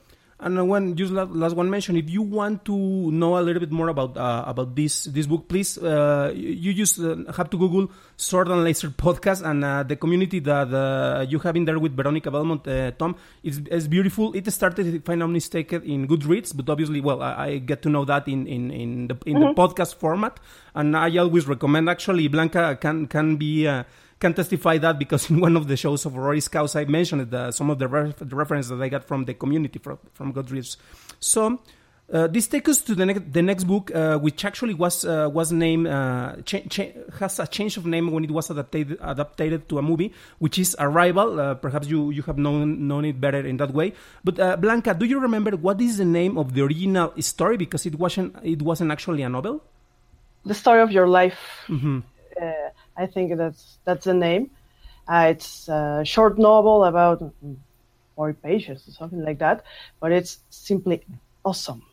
And 0.43 0.67
when 0.67 0.95
just 0.97 1.13
last 1.13 1.55
one 1.55 1.69
mention, 1.69 1.95
if 1.95 2.09
you 2.09 2.21
want 2.21 2.65
to 2.65 2.75
know 2.75 3.39
a 3.39 3.43
little 3.43 3.62
bit 3.62 3.71
more 3.71 3.88
about 3.88 4.17
uh, 4.17 4.43
about 4.45 4.75
this 4.75 5.05
this 5.05 5.25
book, 5.25 5.47
please 5.47 5.77
uh, 5.77 6.33
you 6.35 6.73
just 6.73 7.00
uh, 7.00 7.15
have 7.31 7.50
to 7.50 7.57
Google 7.57 7.89
Sword 8.17 8.50
and 8.50 8.62
Laser 8.62 8.89
podcast 8.89 9.45
and 9.47 9.63
uh, 9.63 9.83
the 9.83 9.95
community 9.95 10.39
that 10.39 10.73
uh, 10.73 11.25
you 11.29 11.39
have 11.39 11.55
in 11.55 11.63
there 11.63 11.79
with 11.79 11.95
Veronica 11.95 12.29
Belmont, 12.29 12.67
uh, 12.67 12.91
Tom, 12.91 13.15
is 13.41 13.62
is 13.71 13.88
beautiful. 13.88 14.35
It 14.35 14.51
started, 14.51 14.93
if 14.93 15.07
I'm 15.07 15.19
not 15.19 15.29
mistaken, 15.29 15.81
in 15.83 16.07
Goodreads, 16.09 16.51
but 16.53 16.69
obviously, 16.69 17.00
well, 17.00 17.23
I, 17.23 17.31
I 17.47 17.57
get 17.59 17.81
to 17.83 17.89
know 17.89 18.03
that 18.03 18.27
in 18.27 18.45
in 18.45 18.69
in 18.69 19.07
the 19.07 19.17
in 19.25 19.38
mm-hmm. 19.38 19.47
the 19.47 19.53
podcast 19.55 19.95
format, 19.95 20.41
and 20.75 20.97
I 20.97 21.15
always 21.23 21.47
recommend. 21.47 21.89
Actually, 21.89 22.27
Blanca 22.27 22.75
can 22.75 23.07
can 23.07 23.38
be 23.38 23.63
can 24.23 24.33
testify 24.33 24.77
that 24.79 24.97
because 24.97 25.29
in 25.31 25.39
one 25.39 25.55
of 25.57 25.67
the 25.67 25.77
shows 25.77 26.05
of 26.05 26.15
Rory 26.15 26.41
Scouse, 26.41 26.75
I 26.75 26.85
mentioned 26.85 27.29
the, 27.29 27.51
some 27.51 27.69
of 27.69 27.77
the, 27.77 27.87
ref, 27.87 28.17
the 28.17 28.35
references 28.35 28.69
that 28.69 28.81
I 28.81 28.89
got 28.89 29.03
from 29.03 29.25
the 29.25 29.33
community 29.33 29.79
from, 29.79 29.99
from 30.13 30.33
Goodreads. 30.33 30.77
So 31.19 31.59
uh, 32.11 32.27
this 32.27 32.47
takes 32.47 32.69
us 32.69 32.81
to 32.81 32.95
the 32.95 33.05
next 33.05 33.31
the 33.31 33.41
next 33.41 33.63
book, 33.63 33.85
uh, 33.95 34.17
which 34.19 34.43
actually 34.43 34.73
was 34.73 35.05
uh, 35.05 35.29
was 35.31 35.51
named 35.51 35.87
uh, 35.87 36.35
cha- 36.45 36.65
cha- 36.69 36.93
has 37.19 37.39
a 37.39 37.47
change 37.47 37.77
of 37.77 37.85
name 37.85 38.11
when 38.11 38.23
it 38.23 38.31
was 38.31 38.49
adapted 38.49 38.97
adapted 39.01 39.67
to 39.69 39.77
a 39.77 39.81
movie, 39.81 40.13
which 40.39 40.59
is 40.59 40.75
Arrival. 40.79 41.39
Uh, 41.39 41.55
perhaps 41.55 41.87
you 41.87 42.11
you 42.11 42.21
have 42.23 42.37
known 42.37 42.87
known 42.87 43.05
it 43.05 43.19
better 43.19 43.39
in 43.51 43.57
that 43.57 43.71
way. 43.73 43.93
But 44.23 44.37
uh, 44.39 44.57
Blanca, 44.57 44.93
do 44.93 45.05
you 45.05 45.19
remember 45.19 45.51
what 45.51 45.79
is 45.79 45.97
the 45.97 46.05
name 46.19 46.37
of 46.37 46.53
the 46.53 46.61
original 46.61 47.13
story? 47.19 47.57
Because 47.57 47.85
it 47.85 47.95
wasn't 47.95 48.35
it 48.43 48.61
wasn't 48.61 48.91
actually 48.91 49.23
a 49.23 49.29
novel. 49.29 49.63
The 50.45 50.53
story 50.53 50.81
of 50.81 50.91
your 50.91 51.07
life. 51.07 51.39
Mm-hmm. 51.67 51.99
I 52.95 53.05
think 53.05 53.38
that's 53.38 53.77
that's 53.85 54.05
the 54.05 54.13
name. 54.13 54.51
Uh, 55.07 55.27
it's 55.29 55.67
a 55.67 56.03
short 56.05 56.38
novel 56.38 56.85
about 56.85 57.33
40 58.15 58.39
pages 58.41 58.88
or 58.88 58.91
something 58.91 59.23
like 59.23 59.39
that, 59.39 59.65
but 60.00 60.12
it's 60.12 60.39
simply 60.50 61.03
awesome. 61.43 61.83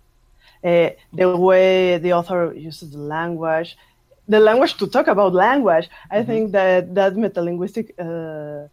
Uh, 0.62 0.90
the 1.12 1.36
way 1.36 1.98
the 1.98 2.12
author 2.12 2.52
uses 2.54 2.92
the 2.92 2.98
language, 2.98 3.76
the 4.28 4.38
language 4.38 4.76
to 4.76 4.86
talk 4.86 5.08
about 5.08 5.32
language, 5.32 5.88
I 6.10 6.18
mm-hmm. 6.18 6.26
think 6.26 6.52
that 6.52 6.94
that 6.94 7.14
metalinguistic 7.14 7.86
uh, 7.98 8.68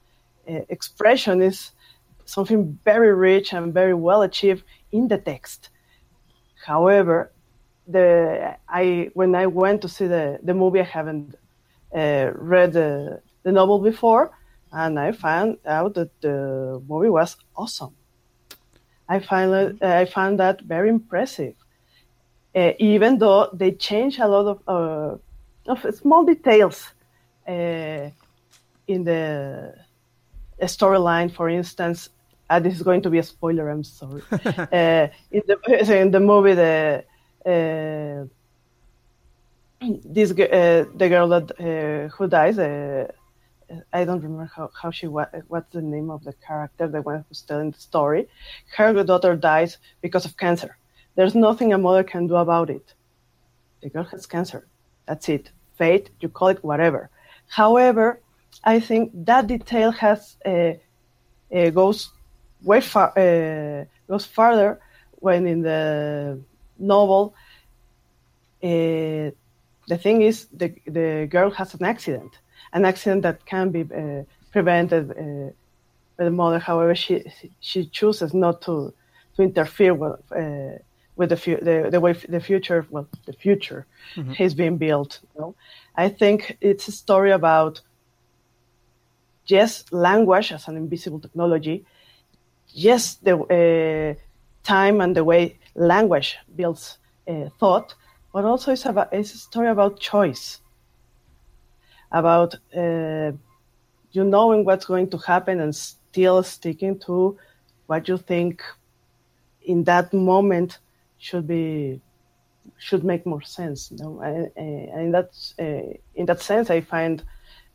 expression 0.69 1.41
is 1.41 1.71
something 2.25 2.77
very 2.83 3.13
rich 3.13 3.53
and 3.53 3.73
very 3.73 3.93
well 3.93 4.21
achieved 4.21 4.63
in 4.91 5.07
the 5.07 5.17
text. 5.17 5.69
However, 6.65 7.31
the 7.87 8.55
I 8.67 9.09
when 9.13 9.33
I 9.33 9.47
went 9.47 9.81
to 9.83 9.89
see 9.89 10.07
the, 10.07 10.39
the 10.43 10.53
movie, 10.53 10.81
I 10.81 10.83
haven't 10.83 11.35
read 11.93 12.73
the, 12.73 13.21
the 13.43 13.51
novel 13.51 13.79
before, 13.79 14.31
and 14.71 14.99
I 14.99 15.11
found 15.11 15.57
out 15.65 15.93
that 15.95 16.09
the 16.21 16.81
movie 16.87 17.09
was 17.09 17.37
awesome. 17.55 17.95
I 19.09 19.19
find 19.19 19.53
it, 19.53 19.83
I 19.83 20.05
found 20.05 20.39
that 20.39 20.61
very 20.61 20.89
impressive, 20.89 21.55
uh, 22.55 22.71
even 22.79 23.17
though 23.17 23.49
they 23.53 23.71
change 23.71 24.19
a 24.19 24.27
lot 24.27 24.47
of, 24.47 24.61
uh, 24.67 25.71
of 25.71 25.95
small 25.95 26.25
details 26.25 26.91
uh, 27.47 28.09
in 28.87 29.03
the 29.03 29.73
storyline. 30.61 31.31
For 31.31 31.49
instance, 31.49 32.09
uh, 32.49 32.59
this 32.59 32.75
is 32.75 32.81
going 32.81 33.01
to 33.03 33.09
be 33.09 33.19
a 33.19 33.23
spoiler. 33.23 33.69
I'm 33.69 33.83
sorry. 33.83 34.21
uh, 34.31 35.07
in 35.31 35.41
the 35.47 35.57
in 36.01 36.11
the 36.11 36.19
movie, 36.19 36.53
the 36.53 37.03
uh, 37.45 38.25
this 39.81 40.31
uh, 40.31 40.85
the 40.95 41.09
girl 41.09 41.27
that 41.29 41.51
uh, 41.59 42.15
who 42.15 42.27
dies. 42.27 42.57
Uh, 42.57 43.07
I 43.91 44.05
don't 44.05 44.21
remember 44.21 44.49
how, 44.55 44.69
how 44.81 44.91
she 44.91 45.07
what's 45.07 45.73
the 45.73 45.81
name 45.81 46.09
of 46.09 46.23
the 46.23 46.33
character, 46.33 46.87
the 46.87 47.01
one 47.01 47.25
who's 47.27 47.41
telling 47.41 47.71
the 47.71 47.79
story. 47.79 48.27
Her 48.75 49.03
daughter 49.03 49.35
dies 49.35 49.77
because 50.01 50.25
of 50.25 50.37
cancer. 50.37 50.77
There's 51.15 51.35
nothing 51.35 51.73
a 51.73 51.77
mother 51.77 52.03
can 52.03 52.27
do 52.27 52.35
about 52.35 52.69
it. 52.69 52.93
The 53.81 53.89
girl 53.89 54.05
has 54.05 54.25
cancer. 54.25 54.67
That's 55.05 55.27
it. 55.29 55.51
Fate, 55.75 56.09
you 56.21 56.29
call 56.29 56.47
it 56.49 56.63
whatever. 56.63 57.09
However, 57.47 58.21
I 58.63 58.79
think 58.79 59.11
that 59.25 59.47
detail 59.47 59.91
has 59.91 60.37
uh, 60.45 60.73
uh, 61.53 61.69
goes 61.71 62.11
way 62.63 62.81
far 62.81 63.09
uh, 63.17 63.85
goes 64.07 64.25
farther 64.25 64.79
when 65.19 65.45
in 65.45 65.61
the 65.61 66.39
novel 66.79 67.35
the 69.87 69.97
thing 69.97 70.21
is, 70.21 70.47
the, 70.53 70.73
the 70.85 71.27
girl 71.29 71.49
has 71.51 71.73
an 71.73 71.85
accident, 71.85 72.39
an 72.73 72.85
accident 72.85 73.23
that 73.23 73.45
can 73.45 73.71
be 73.71 73.81
uh, 73.81 74.23
prevented 74.51 75.11
uh, 75.11 75.51
by 76.17 76.25
the 76.25 76.31
mother. 76.31 76.59
However, 76.59 76.95
she 76.95 77.23
she 77.59 77.85
chooses 77.85 78.33
not 78.33 78.61
to 78.63 78.93
to 79.35 79.41
interfere 79.41 79.93
with 79.93 80.19
uh, 80.31 80.77
with 81.15 81.29
the, 81.29 81.59
the, 81.61 81.89
the 81.89 81.99
way 81.99 82.13
the 82.13 82.39
future 82.39 82.85
well 82.89 83.07
the 83.25 83.33
future 83.33 83.85
mm-hmm. 84.15 84.33
is 84.39 84.53
being 84.53 84.77
built. 84.77 85.19
You 85.35 85.41
know? 85.41 85.55
I 85.95 86.09
think 86.09 86.57
it's 86.61 86.87
a 86.87 86.91
story 86.91 87.31
about 87.31 87.81
yes, 89.45 89.85
language 89.91 90.51
as 90.51 90.67
an 90.67 90.77
invisible 90.77 91.19
technology. 91.19 91.85
Yes, 92.69 93.15
the 93.15 93.35
uh, 93.37 94.21
time 94.63 95.01
and 95.01 95.15
the 95.15 95.23
way 95.23 95.57
language 95.75 96.37
builds 96.55 96.97
uh, 97.27 97.49
thought, 97.59 97.95
but 98.37 98.45
also 98.45 98.71
it's 98.71 98.85
about 98.85 99.11
it's 99.11 99.33
a 99.33 99.37
story 99.39 99.67
about 99.67 99.99
choice, 99.99 100.61
about 102.11 102.53
uh, 102.75 103.31
you 104.11 104.23
knowing 104.23 104.63
what's 104.63 104.85
going 104.85 105.09
to 105.09 105.17
happen 105.17 105.59
and 105.59 105.75
still 105.75 106.43
sticking 106.43 106.99
to 106.99 107.35
what 107.87 108.07
you 108.07 108.15
think 108.15 108.61
in 109.63 109.83
that 109.85 110.13
moment 110.13 110.77
should 111.17 111.47
be 111.47 111.99
should 112.77 113.03
make 113.03 113.25
more 113.25 113.41
sense. 113.41 113.89
You 113.89 113.97
know? 113.97 114.21
and, 114.21 114.51
and 114.55 115.13
that 115.15 115.29
uh, 115.59 115.97
in 116.13 116.27
that 116.27 116.39
sense, 116.39 116.69
I 116.69 116.81
find 116.81 117.23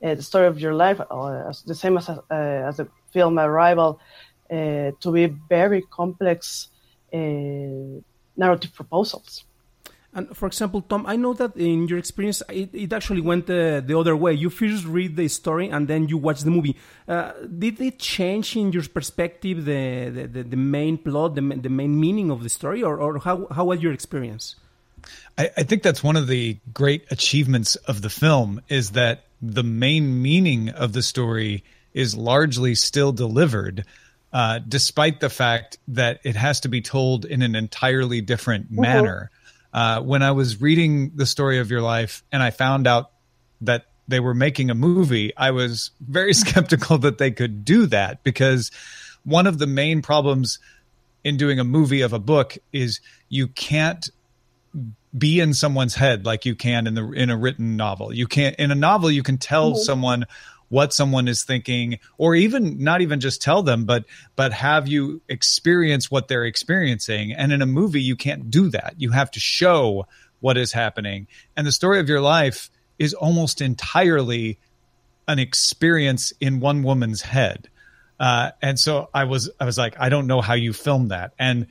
uh, 0.00 0.14
the 0.14 0.22
story 0.22 0.46
of 0.46 0.60
your 0.60 0.74
life, 0.74 1.00
uh, 1.00 1.52
the 1.66 1.74
same 1.74 1.96
as 1.96 2.08
uh, 2.08 2.22
as 2.30 2.76
the 2.76 2.86
film 3.10 3.36
Arrival, 3.40 3.98
uh, 4.48 4.92
to 5.00 5.10
be 5.12 5.26
very 5.48 5.82
complex 5.90 6.68
narrative 7.12 8.72
proposals. 8.76 9.44
And 10.14 10.36
for 10.36 10.46
example, 10.46 10.82
Tom, 10.82 11.06
I 11.06 11.16
know 11.16 11.32
that 11.34 11.56
in 11.56 11.88
your 11.88 11.98
experience, 11.98 12.42
it, 12.50 12.68
it 12.74 12.92
actually 12.92 13.22
went 13.22 13.48
uh, 13.48 13.80
the 13.80 13.98
other 13.98 14.14
way. 14.14 14.34
You 14.34 14.50
first 14.50 14.84
read 14.84 15.16
the 15.16 15.26
story 15.28 15.70
and 15.70 15.88
then 15.88 16.08
you 16.08 16.18
watch 16.18 16.42
the 16.42 16.50
movie. 16.50 16.76
Uh, 17.08 17.32
did 17.58 17.80
it 17.80 17.98
change 17.98 18.54
in 18.54 18.72
your 18.72 18.82
perspective 18.84 19.64
the, 19.64 20.28
the, 20.30 20.42
the, 20.42 20.56
main 20.56 20.98
plot, 20.98 21.34
the, 21.34 21.40
the 21.40 21.70
main 21.70 21.98
meaning 21.98 22.30
of 22.30 22.42
the 22.42 22.50
story, 22.50 22.82
or, 22.82 22.98
or 22.98 23.20
how, 23.20 23.46
how 23.50 23.64
was 23.64 23.80
your 23.80 23.94
experience? 23.94 24.56
I, 25.38 25.50
I 25.56 25.62
think 25.62 25.82
that's 25.82 26.04
one 26.04 26.16
of 26.16 26.26
the 26.26 26.58
great 26.74 27.10
achievements 27.10 27.76
of 27.76 28.02
the 28.02 28.10
film 28.10 28.60
is 28.68 28.90
that 28.90 29.24
the 29.40 29.62
main 29.62 30.20
meaning 30.20 30.68
of 30.68 30.92
the 30.92 31.02
story 31.02 31.64
is 31.94 32.14
largely 32.14 32.74
still 32.74 33.12
delivered. 33.12 33.84
Uh, 34.30 34.60
despite 34.66 35.20
the 35.20 35.28
fact 35.28 35.76
that 35.88 36.18
it 36.24 36.36
has 36.36 36.60
to 36.60 36.68
be 36.68 36.80
told 36.80 37.26
in 37.26 37.42
an 37.42 37.54
entirely 37.54 38.22
different 38.22 38.66
mm-hmm. 38.72 38.80
manner 38.80 39.30
uh, 39.72 40.00
when 40.00 40.22
I 40.22 40.32
was 40.32 40.60
reading 40.60 41.12
the 41.14 41.26
story 41.26 41.58
of 41.58 41.70
your 41.70 41.82
life 41.82 42.22
and 42.30 42.42
I 42.42 42.50
found 42.50 42.86
out 42.86 43.10
that 43.62 43.86
they 44.08 44.20
were 44.20 44.34
making 44.34 44.70
a 44.70 44.74
movie, 44.74 45.32
I 45.36 45.52
was 45.52 45.90
very 46.00 46.34
skeptical 46.44 46.98
that 46.98 47.18
they 47.18 47.30
could 47.30 47.64
do 47.64 47.86
that 47.86 48.22
because 48.22 48.70
one 49.24 49.46
of 49.46 49.58
the 49.58 49.66
main 49.66 50.02
problems 50.02 50.58
in 51.24 51.36
doing 51.36 51.58
a 51.58 51.64
movie 51.64 52.00
of 52.00 52.12
a 52.12 52.18
book 52.18 52.58
is 52.72 53.00
you 53.28 53.46
can't 53.46 54.08
be 55.16 55.40
in 55.40 55.52
someone's 55.54 55.94
head 55.94 56.24
like 56.24 56.46
you 56.46 56.54
can 56.54 56.86
in 56.86 56.94
the 56.94 57.10
in 57.12 57.30
a 57.30 57.36
written 57.36 57.76
novel. 57.76 58.12
You 58.12 58.26
can't 58.26 58.56
in 58.56 58.70
a 58.70 58.74
novel 58.74 59.10
you 59.10 59.22
can 59.22 59.38
tell 59.38 59.72
mm-hmm. 59.72 59.80
someone 59.80 60.24
what 60.72 60.92
someone 60.94 61.28
is 61.28 61.44
thinking 61.44 61.98
or 62.16 62.34
even 62.34 62.82
not 62.82 63.02
even 63.02 63.20
just 63.20 63.42
tell 63.42 63.62
them 63.62 63.84
but 63.84 64.04
but 64.36 64.52
have 64.54 64.88
you 64.88 65.20
experience 65.28 66.10
what 66.10 66.28
they're 66.28 66.46
experiencing 66.46 67.30
and 67.32 67.52
in 67.52 67.60
a 67.60 67.66
movie 67.66 68.00
you 68.00 68.16
can't 68.16 68.50
do 68.50 68.70
that 68.70 68.94
you 68.96 69.10
have 69.10 69.30
to 69.30 69.38
show 69.38 70.06
what 70.40 70.56
is 70.56 70.72
happening 70.72 71.26
and 71.56 71.66
the 71.66 71.72
story 71.72 72.00
of 72.00 72.08
your 72.08 72.22
life 72.22 72.70
is 72.98 73.12
almost 73.12 73.60
entirely 73.60 74.58
an 75.28 75.38
experience 75.38 76.32
in 76.40 76.58
one 76.58 76.82
woman's 76.82 77.20
head 77.20 77.68
Uh, 78.20 78.52
and 78.62 78.78
so 78.78 79.08
I 79.12 79.24
was, 79.24 79.50
I 79.58 79.64
was 79.64 79.76
like, 79.76 79.96
I 79.98 80.08
don't 80.08 80.28
know 80.28 80.40
how 80.40 80.54
you 80.54 80.72
filmed 80.72 81.10
that. 81.10 81.32
And 81.38 81.66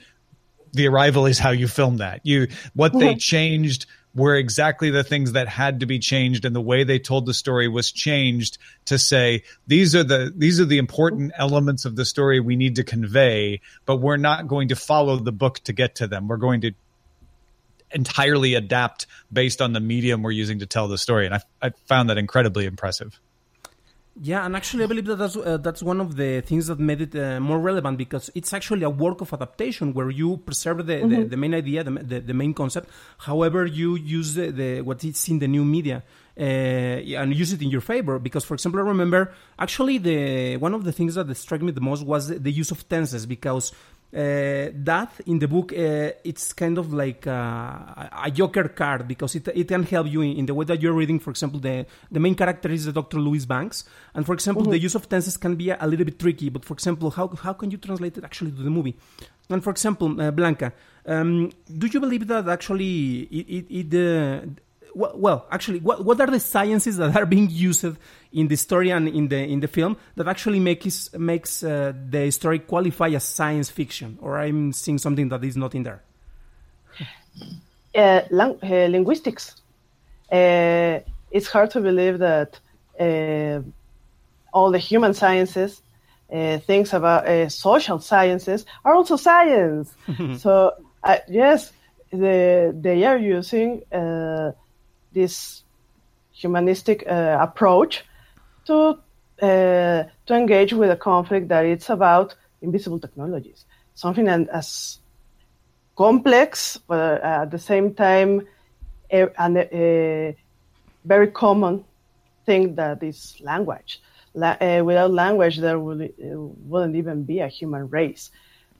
the 0.73 0.87
arrival 0.87 1.25
is 1.25 1.39
how 1.39 1.51
you 1.51 1.67
filmed 1.67 1.99
that. 1.99 2.19
You, 2.23 2.47
what 2.75 2.91
they 2.91 3.15
changed 3.33 3.85
were 4.13 4.35
exactly 4.35 4.89
the 4.89 5.03
things 5.03 5.33
that 5.33 5.47
had 5.47 5.79
to 5.79 5.85
be 5.85 5.99
changed 5.99 6.43
and 6.45 6.55
the 6.55 6.61
way 6.61 6.83
they 6.83 6.99
told 6.99 7.25
the 7.25 7.33
story 7.33 7.67
was 7.67 7.91
changed 7.91 8.57
to 8.85 8.97
say 8.99 9.43
these 9.67 9.95
are 9.95 10.03
the 10.03 10.33
these 10.35 10.59
are 10.59 10.65
the 10.65 10.77
important 10.77 11.31
elements 11.37 11.85
of 11.85 11.95
the 11.95 12.03
story 12.03 12.39
we 12.39 12.55
need 12.55 12.75
to 12.75 12.83
convey 12.83 13.61
but 13.85 13.97
we're 13.97 14.17
not 14.17 14.47
going 14.47 14.67
to 14.69 14.75
follow 14.75 15.17
the 15.17 15.31
book 15.31 15.59
to 15.59 15.73
get 15.73 15.95
to 15.95 16.07
them. 16.07 16.27
We're 16.27 16.37
going 16.37 16.61
to 16.61 16.71
entirely 17.91 18.55
adapt 18.55 19.05
based 19.31 19.61
on 19.61 19.73
the 19.73 19.79
medium 19.79 20.23
we're 20.23 20.31
using 20.31 20.59
to 20.59 20.65
tell 20.65 20.87
the 20.87 20.97
story. 20.97 21.25
And 21.25 21.35
i, 21.35 21.41
I 21.61 21.69
found 21.87 22.09
that 22.09 22.17
incredibly 22.17 22.65
impressive 22.65 23.19
yeah, 24.19 24.45
and 24.45 24.55
actually, 24.57 24.83
I 24.83 24.87
believe 24.87 25.05
that 25.05 25.15
that's, 25.15 25.37
uh, 25.37 25.57
that's 25.57 25.81
one 25.81 26.01
of 26.01 26.17
the 26.17 26.41
things 26.41 26.67
that 26.67 26.79
made 26.79 27.01
it 27.01 27.15
uh, 27.15 27.39
more 27.39 27.59
relevant 27.59 27.97
because 27.97 28.29
it's 28.35 28.51
actually 28.51 28.83
a 28.83 28.89
work 28.89 29.21
of 29.21 29.31
adaptation 29.31 29.93
where 29.93 30.09
you 30.09 30.37
preserve 30.37 30.85
the, 30.85 30.95
mm-hmm. 30.95 31.09
the, 31.09 31.23
the, 31.23 31.37
main 31.37 31.53
idea, 31.53 31.83
the, 31.83 31.91
the, 31.91 32.19
the, 32.19 32.33
main 32.33 32.53
concept. 32.53 32.89
However, 33.19 33.65
you 33.65 33.95
use 33.95 34.33
the, 34.33 34.51
the 34.51 34.81
what 34.81 35.03
is 35.05 35.29
in 35.29 35.39
the 35.39 35.47
new 35.47 35.63
media. 35.63 36.03
Uh, 36.39 36.43
and 36.43 37.35
use 37.35 37.51
it 37.51 37.61
in 37.61 37.69
your 37.69 37.81
favor 37.81 38.17
because, 38.17 38.45
for 38.45 38.53
example, 38.53 38.79
I 38.79 38.83
remember 38.83 39.33
actually 39.59 39.97
the 39.97 40.55
one 40.57 40.73
of 40.73 40.85
the 40.85 40.93
things 40.93 41.15
that 41.15 41.35
struck 41.35 41.61
me 41.61 41.73
the 41.73 41.81
most 41.81 42.05
was 42.05 42.29
the 42.29 42.51
use 42.51 42.71
of 42.71 42.87
tenses 42.87 43.25
because 43.25 43.73
uh, 44.13 44.69
that 44.73 45.11
in 45.25 45.39
the 45.39 45.47
book 45.47 45.71
uh, 45.71 46.11
it's 46.23 46.53
kind 46.53 46.77
of 46.77 46.93
like 46.93 47.25
uh, 47.27 48.09
a 48.23 48.31
joker 48.31 48.67
card 48.67 49.07
because 49.07 49.35
it, 49.35 49.47
it 49.55 49.67
can 49.67 49.83
help 49.83 50.07
you 50.07 50.21
in, 50.21 50.37
in, 50.37 50.45
the 50.45 50.53
way 50.53 50.65
that 50.65 50.81
you're 50.81 50.93
reading 50.93 51.19
for 51.19 51.29
example 51.29 51.59
the, 51.59 51.85
the 52.11 52.19
main 52.19 52.35
character 52.35 52.69
is 52.69 52.85
the 52.85 52.91
dr 52.91 53.17
Louise 53.17 53.45
Banks 53.45 53.85
and 54.13 54.25
for 54.25 54.33
example 54.33 54.63
mm-hmm. 54.63 54.71
the 54.71 54.79
use 54.79 54.95
of 54.95 55.07
tenses 55.07 55.37
can 55.37 55.55
be 55.55 55.69
a, 55.69 55.77
a, 55.79 55.87
little 55.87 56.05
bit 56.05 56.19
tricky 56.19 56.49
but 56.49 56.65
for 56.65 56.73
example 56.73 57.09
how, 57.11 57.27
how 57.27 57.53
can 57.53 57.71
you 57.71 57.77
translate 57.77 58.17
it 58.17 58.23
actually 58.23 58.51
to 58.51 58.61
the 58.61 58.69
movie 58.69 58.97
and 59.49 59.63
for 59.63 59.69
example 59.69 60.19
uh, 60.19 60.31
blanca 60.31 60.73
um, 61.05 61.49
do 61.77 61.87
you 61.87 61.99
believe 61.99 62.27
that 62.27 62.47
actually 62.49 63.21
it, 63.31 63.65
it, 63.69 63.93
it 63.93 63.93
uh, 63.93 64.45
well, 64.95 65.47
actually, 65.51 65.79
what, 65.79 66.03
what 66.03 66.19
are 66.19 66.27
the 66.27 66.39
sciences 66.39 66.97
that 66.97 67.15
are 67.15 67.25
being 67.25 67.49
used 67.49 67.85
in 68.31 68.47
the 68.47 68.55
story 68.55 68.91
and 68.91 69.07
in 69.07 69.27
the 69.27 69.37
in 69.37 69.59
the 69.59 69.67
film 69.67 69.97
that 70.15 70.27
actually 70.27 70.59
makes 70.59 71.13
makes 71.13 71.63
uh, 71.63 71.93
the 72.09 72.31
story 72.31 72.59
qualify 72.59 73.09
as 73.09 73.23
science 73.23 73.69
fiction? 73.69 74.17
Or 74.21 74.39
I'm 74.39 74.73
seeing 74.73 74.97
something 74.97 75.29
that 75.29 75.43
is 75.43 75.57
not 75.57 75.75
in 75.75 75.83
there. 75.83 76.01
Uh, 77.93 78.21
lang- 78.29 78.59
uh, 78.63 78.87
linguistics. 78.87 79.55
Uh, 80.31 80.99
it's 81.29 81.47
hard 81.47 81.71
to 81.71 81.81
believe 81.81 82.19
that 82.19 82.59
uh, 82.99 83.61
all 84.53 84.71
the 84.71 84.77
human 84.77 85.13
sciences, 85.13 85.81
uh, 86.31 86.57
things 86.59 86.93
about 86.93 87.51
social 87.51 87.99
sciences, 87.99 88.65
are 88.85 88.93
also 88.93 89.17
science. 89.17 89.93
so 90.37 90.73
yes, 91.27 91.73
the, 92.11 92.73
they 92.79 93.03
are 93.05 93.17
using 93.17 93.81
this 95.11 95.63
humanistic 96.31 97.05
uh, 97.07 97.37
approach 97.39 98.03
to 98.65 98.99
uh, 99.41 100.03
to 100.25 100.35
engage 100.35 100.73
with 100.73 100.91
a 100.91 100.95
conflict 100.95 101.47
that 101.47 101.65
it's 101.65 101.89
about 101.89 102.35
invisible 102.61 102.99
technologies, 102.99 103.65
something 103.95 104.27
as 104.27 104.99
complex, 105.95 106.77
but 106.87 107.21
at 107.23 107.51
the 107.51 107.57
same 107.57 107.93
time, 107.93 108.47
a, 109.11 109.27
a, 109.39 110.37
very 111.05 111.27
common 111.27 111.83
thing 112.45 112.75
that 112.75 113.01
is 113.01 113.35
language. 113.41 114.01
La- 114.33 114.57
uh, 114.61 114.81
without 114.83 115.11
language, 115.11 115.57
there 115.57 115.79
will, 115.79 116.07
wouldn't 116.19 116.95
even 116.95 117.23
be 117.23 117.39
a 117.39 117.47
human 117.47 117.89
race. 117.89 118.29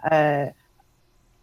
Uh, 0.10 0.48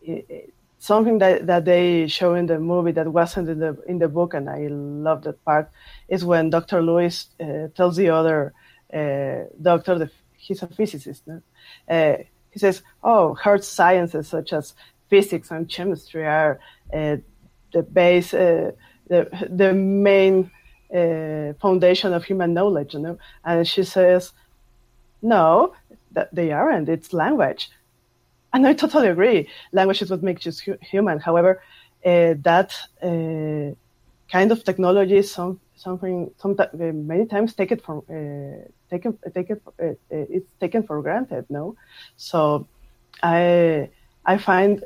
it, 0.03 0.55
something 0.79 1.19
that, 1.19 1.47
that 1.47 1.65
they 1.65 2.07
show 2.07 2.35
in 2.35 2.47
the 2.47 2.59
movie 2.59 2.93
that 2.93 3.09
wasn't 3.09 3.49
in 3.49 3.59
the 3.59 3.77
in 3.87 3.99
the 3.99 4.09
book, 4.09 4.35
and 4.35 4.49
I 4.49 4.69
love 4.69 5.23
that 5.25 5.45
part, 5.45 5.71
is 6.09 6.25
when 6.25 6.51
Dr. 6.51 6.83
Lewis 6.83 7.27
uh, 7.41 7.69
tells 7.75 7.97
the 7.97 8.11
other 8.11 8.53
uh, 8.93 9.45
doctor, 9.61 9.99
that 9.99 10.11
he's 10.37 10.63
a 10.63 10.67
physicist, 10.69 11.27
no? 11.27 11.43
uh, 11.89 12.17
he 12.51 12.59
says, 12.59 12.83
"Oh, 13.03 13.35
hard 13.35 13.65
sciences 13.65 14.29
such 14.29 14.53
as 14.53 14.75
physics 15.11 15.51
and 15.51 15.69
chemistry 15.69 16.27
are 16.27 16.61
uh, 16.93 17.17
the 17.73 17.83
base, 17.83 18.33
uh, 18.33 18.73
the 19.09 19.29
the 19.51 19.75
main 19.75 20.51
uh, 20.95 21.53
foundation 21.61 22.13
of 22.13 22.25
human 22.25 22.55
knowledge," 22.55 22.95
you 22.95 23.01
know, 23.01 23.19
and 23.45 23.67
she 23.67 23.83
says, 23.83 24.33
"No, 25.23 25.75
that 26.13 26.35
they 26.35 26.53
aren't. 26.53 26.89
It's 26.89 27.13
language." 27.13 27.71
And 28.59 28.67
I 28.67 28.75
totally 28.75 29.09
agree. 29.09 29.49
Language 29.73 30.03
is 30.03 30.11
what 30.11 30.23
makes 30.23 30.47
us 30.47 30.59
hu- 30.61 30.79
human. 30.81 31.19
However, 31.21 31.63
uh, 32.05 32.35
that 32.43 32.71
uh, 33.03 33.75
kind 34.31 34.53
of 34.53 34.65
technology 34.65 35.17
is 35.17 35.31
some, 35.31 35.61
something 35.77 36.31
some 36.39 36.57
uh, 36.59 36.67
many 37.13 37.27
times 37.27 37.55
take 37.55 37.73
it 37.73 37.83
for 37.85 37.97
uh, 38.11 38.67
taken 38.91 39.17
take 39.35 39.51
it 39.51 39.63
uh, 39.67 39.87
uh, 39.87 39.95
it's 40.37 40.53
taken 40.61 40.83
for 40.83 41.01
granted. 41.03 41.47
No, 41.49 41.77
so 42.17 42.67
I 43.23 43.91
I 44.25 44.39
find 44.39 44.83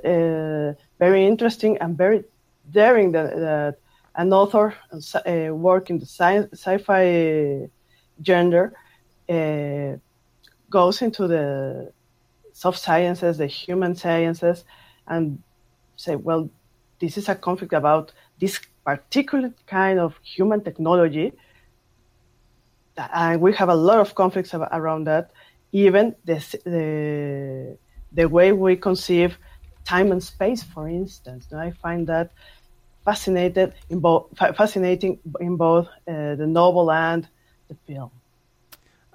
very 0.98 1.26
interesting 1.26 1.78
and 1.78 1.96
very 1.96 2.24
daring 2.70 3.12
that, 3.12 3.34
that 3.36 3.74
an 4.14 4.32
author 4.32 4.74
uh, 4.92 5.54
work 5.54 5.90
in 5.90 5.98
the 5.98 6.06
sci- 6.06 6.48
sci-fi 6.52 7.68
gender 8.20 8.74
goes 10.70 11.02
into 11.02 11.26
the 11.26 11.92
soft 12.52 12.78
sciences, 12.78 13.38
the 13.38 13.46
human 13.46 13.94
sciences, 13.94 14.64
and 15.06 15.42
say, 15.96 16.16
well, 16.16 16.48
this 17.00 17.16
is 17.16 17.28
a 17.28 17.34
conflict 17.34 17.72
about 17.72 18.12
this 18.38 18.60
particular 18.84 19.52
kind 19.66 19.98
of 19.98 20.14
human 20.22 20.62
technology. 20.62 21.32
And 22.96 23.40
we 23.40 23.52
have 23.54 23.68
a 23.68 23.74
lot 23.74 23.98
of 24.00 24.14
conflicts 24.14 24.54
around 24.54 25.04
that. 25.04 25.30
Even 25.72 26.14
the, 26.24 26.34
the, 26.64 27.78
the 28.12 28.28
way 28.28 28.52
we 28.52 28.76
conceive 28.76 29.38
time 29.84 30.12
and 30.12 30.22
space, 30.22 30.62
for 30.62 30.88
instance. 30.88 31.52
I 31.52 31.70
find 31.70 32.06
that 32.08 32.32
fascinated 33.04 33.74
in 33.88 34.00
fascinating 34.36 35.18
in 35.40 35.56
both 35.56 35.88
uh, 36.06 36.34
the 36.36 36.46
novel 36.46 36.90
and 36.92 37.26
the 37.68 37.76
film. 37.86 38.10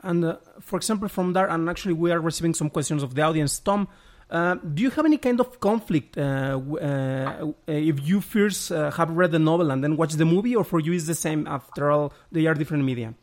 And 0.04 0.24
uh, 0.24 0.38
for 0.60 0.78
example, 0.78 1.08
from 1.08 1.34
there, 1.34 1.48
and 1.48 1.70
actually 1.70 1.94
we 1.94 2.12
are 2.12 2.20
receiving 2.20 2.54
some 2.54 2.70
questions 2.70 3.04
of 3.04 3.16
the 3.16 3.22
audience. 3.22 3.60
Tom, 3.60 3.88
uh, 4.30 4.56
do 4.56 4.84
you 4.84 4.90
have 4.92 5.06
any 5.06 5.18
kind 5.18 5.40
of 5.40 5.60
conflict 5.60 6.18
uh, 6.18 6.60
uh 6.82 7.52
if 7.68 8.06
you 8.06 8.20
first 8.20 8.72
uh, 8.72 8.92
have 8.92 9.10
read 9.10 9.32
the 9.32 9.40
novel 9.40 9.72
and 9.72 9.84
then 9.84 9.96
watch 9.96 10.14
the 10.14 10.26
movie, 10.26 10.56
or 10.56 10.64
for 10.64 10.80
you 10.80 10.94
is 10.94 11.08
the 11.08 11.16
same? 11.16 11.48
After 11.48 11.92
all, 11.92 12.14
they 12.32 12.46
are 12.46 12.54
different 12.54 12.84
media. 12.84 13.14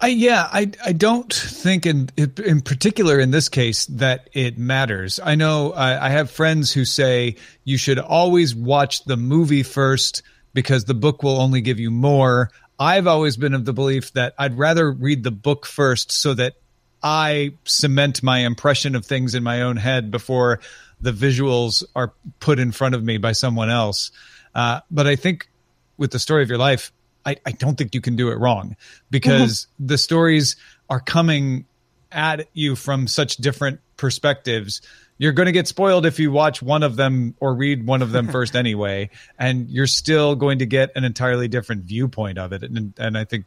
I, 0.00 0.08
yeah, 0.08 0.48
I 0.52 0.70
I 0.84 0.92
don't 0.92 1.32
think 1.32 1.84
in 1.84 2.08
in 2.16 2.60
particular 2.60 3.18
in 3.18 3.32
this 3.32 3.48
case 3.48 3.86
that 3.86 4.30
it 4.32 4.56
matters. 4.56 5.18
I 5.22 5.34
know 5.34 5.72
I, 5.72 6.06
I 6.06 6.08
have 6.10 6.30
friends 6.30 6.72
who 6.72 6.84
say 6.84 7.36
you 7.64 7.76
should 7.76 7.98
always 7.98 8.54
watch 8.54 9.04
the 9.04 9.16
movie 9.16 9.64
first 9.64 10.22
because 10.54 10.84
the 10.84 10.94
book 10.94 11.22
will 11.22 11.40
only 11.40 11.60
give 11.60 11.80
you 11.80 11.90
more. 11.90 12.50
I've 12.78 13.06
always 13.06 13.36
been 13.36 13.54
of 13.54 13.64
the 13.64 13.72
belief 13.72 14.12
that 14.12 14.34
I'd 14.38 14.56
rather 14.56 14.90
read 14.90 15.24
the 15.24 15.30
book 15.30 15.66
first 15.66 16.12
so 16.12 16.34
that 16.34 16.54
I 17.02 17.54
cement 17.64 18.22
my 18.22 18.40
impression 18.40 18.94
of 18.94 19.04
things 19.04 19.34
in 19.34 19.42
my 19.42 19.62
own 19.62 19.76
head 19.76 20.10
before 20.10 20.60
the 21.00 21.12
visuals 21.12 21.84
are 21.94 22.12
put 22.40 22.58
in 22.58 22.72
front 22.72 22.94
of 22.94 23.02
me 23.02 23.18
by 23.18 23.32
someone 23.32 23.70
else. 23.70 24.10
Uh, 24.54 24.80
but 24.90 25.06
I 25.06 25.16
think 25.16 25.48
with 25.96 26.10
the 26.10 26.18
story 26.18 26.42
of 26.42 26.48
your 26.48 26.58
life, 26.58 26.92
I, 27.24 27.36
I 27.44 27.52
don't 27.52 27.76
think 27.76 27.94
you 27.94 28.00
can 28.00 28.16
do 28.16 28.30
it 28.30 28.36
wrong 28.36 28.76
because 29.10 29.66
mm-hmm. 29.66 29.86
the 29.86 29.98
stories 29.98 30.56
are 30.88 31.00
coming 31.00 31.66
at 32.10 32.48
you 32.52 32.74
from 32.74 33.06
such 33.06 33.36
different 33.36 33.80
perspectives 33.98 34.80
you're 35.18 35.32
going 35.32 35.46
to 35.46 35.52
get 35.52 35.66
spoiled 35.66 36.06
if 36.06 36.18
you 36.18 36.30
watch 36.30 36.62
one 36.62 36.82
of 36.82 36.96
them 36.96 37.34
or 37.40 37.54
read 37.54 37.86
one 37.86 38.02
of 38.02 38.12
them 38.12 38.28
first 38.32 38.56
anyway, 38.56 39.10
and 39.38 39.68
you're 39.68 39.88
still 39.88 40.36
going 40.36 40.60
to 40.60 40.66
get 40.66 40.92
an 40.94 41.04
entirely 41.04 41.48
different 41.48 41.82
viewpoint 41.82 42.38
of 42.38 42.52
it. 42.52 42.62
And, 42.62 42.94
and 42.96 43.18
I 43.18 43.24
think 43.24 43.44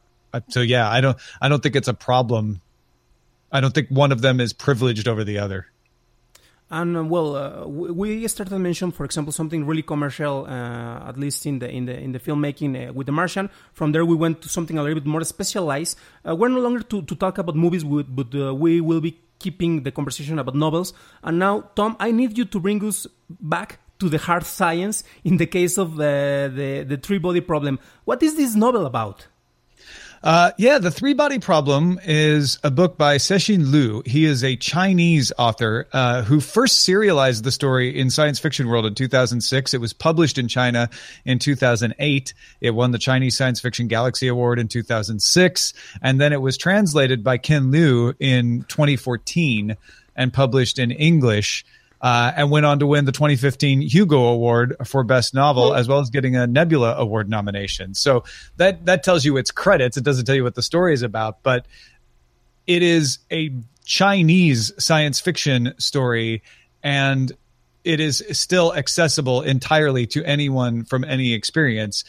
so. 0.50 0.62
Yeah, 0.62 0.90
I 0.90 1.02
don't. 1.02 1.18
I 1.42 1.50
don't 1.50 1.64
think 1.64 1.76
it's 1.76 1.88
a 1.88 1.94
problem. 1.94 2.62
I 3.52 3.62
don't 3.62 3.74
think 3.74 3.90
one 3.90 4.12
of 4.12 4.22
them 4.22 4.40
is 4.40 4.54
privileged 4.54 5.08
over 5.08 5.24
the 5.24 5.40
other. 5.40 5.68
And 6.70 6.96
uh, 6.96 7.04
well, 7.04 7.36
uh, 7.36 7.68
we 7.68 8.26
started 8.30 8.52
to 8.52 8.60
mention, 8.60 8.92
for 8.92 9.04
example, 9.04 9.34
something 9.34 9.66
really 9.66 9.82
commercial, 9.82 10.46
uh, 10.46 11.10
at 11.10 11.18
least 11.18 11.46
in 11.46 11.60
the 11.60 11.70
in 11.70 11.86
the 11.86 12.00
in 12.00 12.14
the 12.14 12.20
filmmaking 12.20 12.90
uh, 12.90 12.94
with 12.94 13.08
The 13.08 13.12
Martian. 13.12 13.50
From 13.74 13.92
there, 13.92 14.06
we 14.06 14.16
went 14.16 14.42
to 14.44 14.50
something 14.50 14.78
a 14.78 14.84
little 14.84 15.02
bit 15.02 15.06
more 15.06 15.24
specialized. 15.26 15.98
Uh, 16.26 16.34
we're 16.34 16.48
no 16.48 16.62
longer 16.62 16.82
to, 16.84 17.02
to 17.02 17.16
talk 17.16 17.38
about 17.40 17.56
movies, 17.58 17.84
but 17.84 18.34
uh, 18.34 18.56
we 18.56 18.80
will 18.80 19.02
be 19.02 19.20
keeping 19.42 19.84
the 19.84 19.92
conversation 19.92 20.40
about 20.40 20.56
novels. 20.56 20.94
And 21.24 21.40
now, 21.40 21.56
Tom, 21.76 21.96
I 22.00 22.12
need 22.12 22.38
you 22.38 22.46
to 22.46 22.60
bring 22.60 22.84
us 22.86 23.08
back 23.30 23.80
to 24.00 24.10
the 24.10 24.18
hard 24.18 24.46
science 24.46 25.04
in 25.24 25.38
the 25.38 25.46
case 25.46 25.78
of 25.78 25.94
uh, 25.94 25.98
the, 25.98 26.52
the, 26.60 26.70
the 26.92 26.98
three 26.98 27.20
body 27.20 27.42
problem. 27.42 27.80
What 28.06 28.24
is 28.24 28.36
this 28.36 28.56
novel 28.56 28.86
about? 28.86 29.28
Uh, 30.24 30.52
yeah, 30.58 30.78
The 30.78 30.92
Three 30.92 31.14
Body 31.14 31.40
Problem 31.40 32.00
is 32.06 32.60
a 32.64 32.70
book 32.70 32.96
by 32.96 33.18
Cixin 33.18 33.72
Liu. 33.72 34.04
He 34.06 34.26
is 34.26 34.44
a 34.44 34.56
Chinese 34.56 35.32
author 35.36 35.88
uh, 35.94 36.22
who 36.22 36.40
first 36.40 36.84
serialized 36.84 37.44
the 37.44 37.52
story 37.52 38.00
in 38.00 38.12
Science 38.12 38.38
Fiction 38.38 38.68
World 38.68 38.86
in 38.86 38.94
2006. 38.94 39.74
It 39.74 39.82
was 39.82 39.94
published 39.94 40.38
in 40.38 40.48
China 40.48 40.92
in 41.26 41.40
2008. 41.40 42.34
It 42.62 42.72
won 42.72 42.92
the 42.92 43.00
Chinese 43.00 43.36
Science 43.36 43.60
Fiction 43.60 43.88
Galaxy 43.88 44.28
Award 44.28 44.60
in 44.60 44.68
2006. 44.68 45.74
And 46.04 46.22
then 46.22 46.34
it 46.34 46.42
was 46.42 46.56
translated 46.56 47.24
by 47.24 47.40
Ken 47.40 47.72
Liu 47.72 48.14
in 48.20 48.64
2014 48.68 49.76
and 50.16 50.32
published 50.32 50.78
in 50.78 50.92
English 50.92 51.66
uh, 52.02 52.32
and 52.36 52.50
went 52.50 52.66
on 52.66 52.80
to 52.80 52.88
win 52.88 53.06
the 53.06 53.12
2015 53.12 53.82
Hugo 53.82 54.24
Award 54.26 54.76
for 54.86 55.04
Best 55.04 55.34
Novel, 55.34 55.76
as 55.76 55.88
well 55.88 56.00
as 56.00 56.10
getting 56.10 56.36
a 56.36 56.48
Nebula 56.48 56.96
Award 56.98 57.30
nomination. 57.30 57.94
So 57.94 58.24
that 58.58 58.86
that 58.86 59.04
tells 59.04 59.24
you 59.24 59.38
its 59.38 59.52
credits. 59.52 59.98
It 59.98 60.04
doesn't 60.04 60.26
tell 60.26 60.36
you 60.36 60.44
what 60.44 60.56
the 60.56 60.64
story 60.64 60.94
is 60.94 61.04
about, 61.04 61.44
but 61.44 61.68
it 62.66 62.82
is 62.82 63.20
a 63.32 63.54
Chinese 63.86 64.74
science 64.84 65.20
fiction 65.20 65.74
story, 65.78 66.42
and 66.82 67.32
it 67.84 68.00
is 68.00 68.24
still 68.32 68.74
accessible 68.74 69.42
entirely 69.42 70.08
to 70.08 70.24
anyone 70.24 70.84
from 70.86 71.04
any 71.04 71.34
experience. 71.34 72.04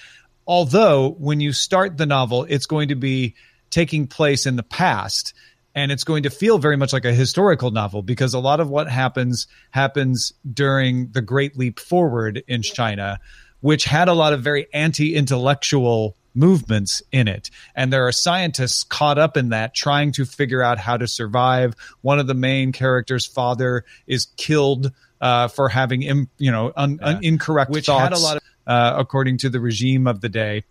Although, 0.47 1.11
when 1.19 1.41
you 1.41 1.53
start 1.53 1.99
the 1.99 2.07
novel, 2.07 2.45
it's 2.49 2.67
going 2.67 2.89
to 2.89 2.95
be 2.95 3.35
taking 3.71 4.07
place 4.07 4.47
in 4.47 4.57
the 4.57 4.63
past 4.63 5.35
and 5.75 5.91
it's 5.91 6.05
going 6.05 6.25
to 6.25 6.31
feel 6.31 6.59
very 6.59 6.77
much 6.77 6.93
like 6.93 7.05
a 7.05 7.13
historical 7.13 7.71
novel 7.71 8.03
because 8.03 8.35
a 8.35 8.39
lot 8.39 8.61
of 8.61 8.69
what 8.69 8.89
happens 8.89 9.47
happens 9.71 10.33
during 10.53 11.09
the 11.13 11.23
Great 11.23 11.57
Leap 11.57 11.81
Forward 11.81 12.43
in 12.47 12.63
China, 12.63 13.19
which 13.61 13.85
had 13.85 14.09
a 14.09 14.13
lot 14.13 14.33
of 14.33 14.43
very 14.43 14.67
anti-intellectual 14.73 16.17
movements 16.35 17.03
in 17.13 17.29
it. 17.29 17.51
And 17.75 17.93
there 17.93 18.07
are 18.07 18.13
scientists 18.13 18.85
caught 18.85 19.19
up 19.19 19.37
in 19.37 19.51
that 19.51 19.75
trying 19.75 20.13
to 20.13 20.25
figure 20.25 20.63
out 20.63 20.79
how 20.79 20.97
to 20.97 21.07
survive. 21.07 21.75
One 22.01 22.19
of 22.19 22.27
the 22.27 22.35
main 22.35 22.73
characters' 22.73 23.27
father 23.27 23.85
is 24.07 24.27
killed 24.37 24.93
uh, 25.21 25.49
for 25.49 25.69
having, 25.69 26.03
Im, 26.03 26.29
you 26.39 26.51
know, 26.51 26.73
un, 26.75 26.99
yeah. 27.01 27.09
un, 27.09 27.21
incorrect 27.23 27.71
which 27.71 27.87
thoughts, 27.87 28.03
had 28.03 28.13
a 28.13 28.19
lot 28.19 28.37
of, 28.39 28.43
uh, 28.67 28.95
according 28.99 29.39
to 29.39 29.51
the 29.51 29.61
regime 29.61 30.07
of 30.07 30.21
the 30.21 30.29
day. 30.29 30.65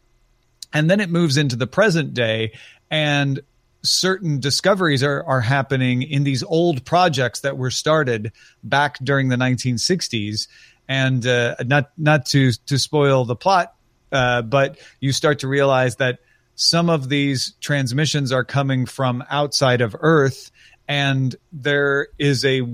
And 0.74 0.90
then 0.90 1.00
it 1.00 1.10
moves 1.10 1.38
into 1.38 1.56
the 1.56 1.68
present 1.68 2.14
day, 2.14 2.54
and 2.90 3.42
certain 3.84 4.39
discoveries 4.39 5.04
are, 5.04 5.24
are 5.24 5.41
happening 5.41 6.04
in 6.04 6.24
these 6.24 6.44
old 6.44 6.86
projects 6.86 7.41
that 7.41 7.58
were 7.58 7.72
started 7.72 8.32
back 8.63 8.98
during 9.00 9.30
the 9.30 9.36
1960s. 9.36 10.48
And 10.88 11.26
uh, 11.26 11.56
not 11.65 11.91
not 11.98 12.26
to 12.28 12.52
to 12.65 12.78
spoil 12.78 13.24
the 13.24 13.36
plot, 13.36 13.74
uh, 14.12 14.41
but 14.41 14.78
you 15.00 15.13
start 15.13 15.39
to 15.39 15.48
realize 15.48 15.96
that 15.98 16.20
some 16.56 16.89
of 16.89 17.08
these 17.08 17.54
transmissions 17.62 18.32
are 18.32 18.44
coming 18.44 18.86
from 18.86 19.24
outside 19.30 19.80
of 19.80 19.96
Earth, 20.00 20.52
and 20.88 21.34
there 21.54 22.10
is 22.20 22.44
a 22.44 22.67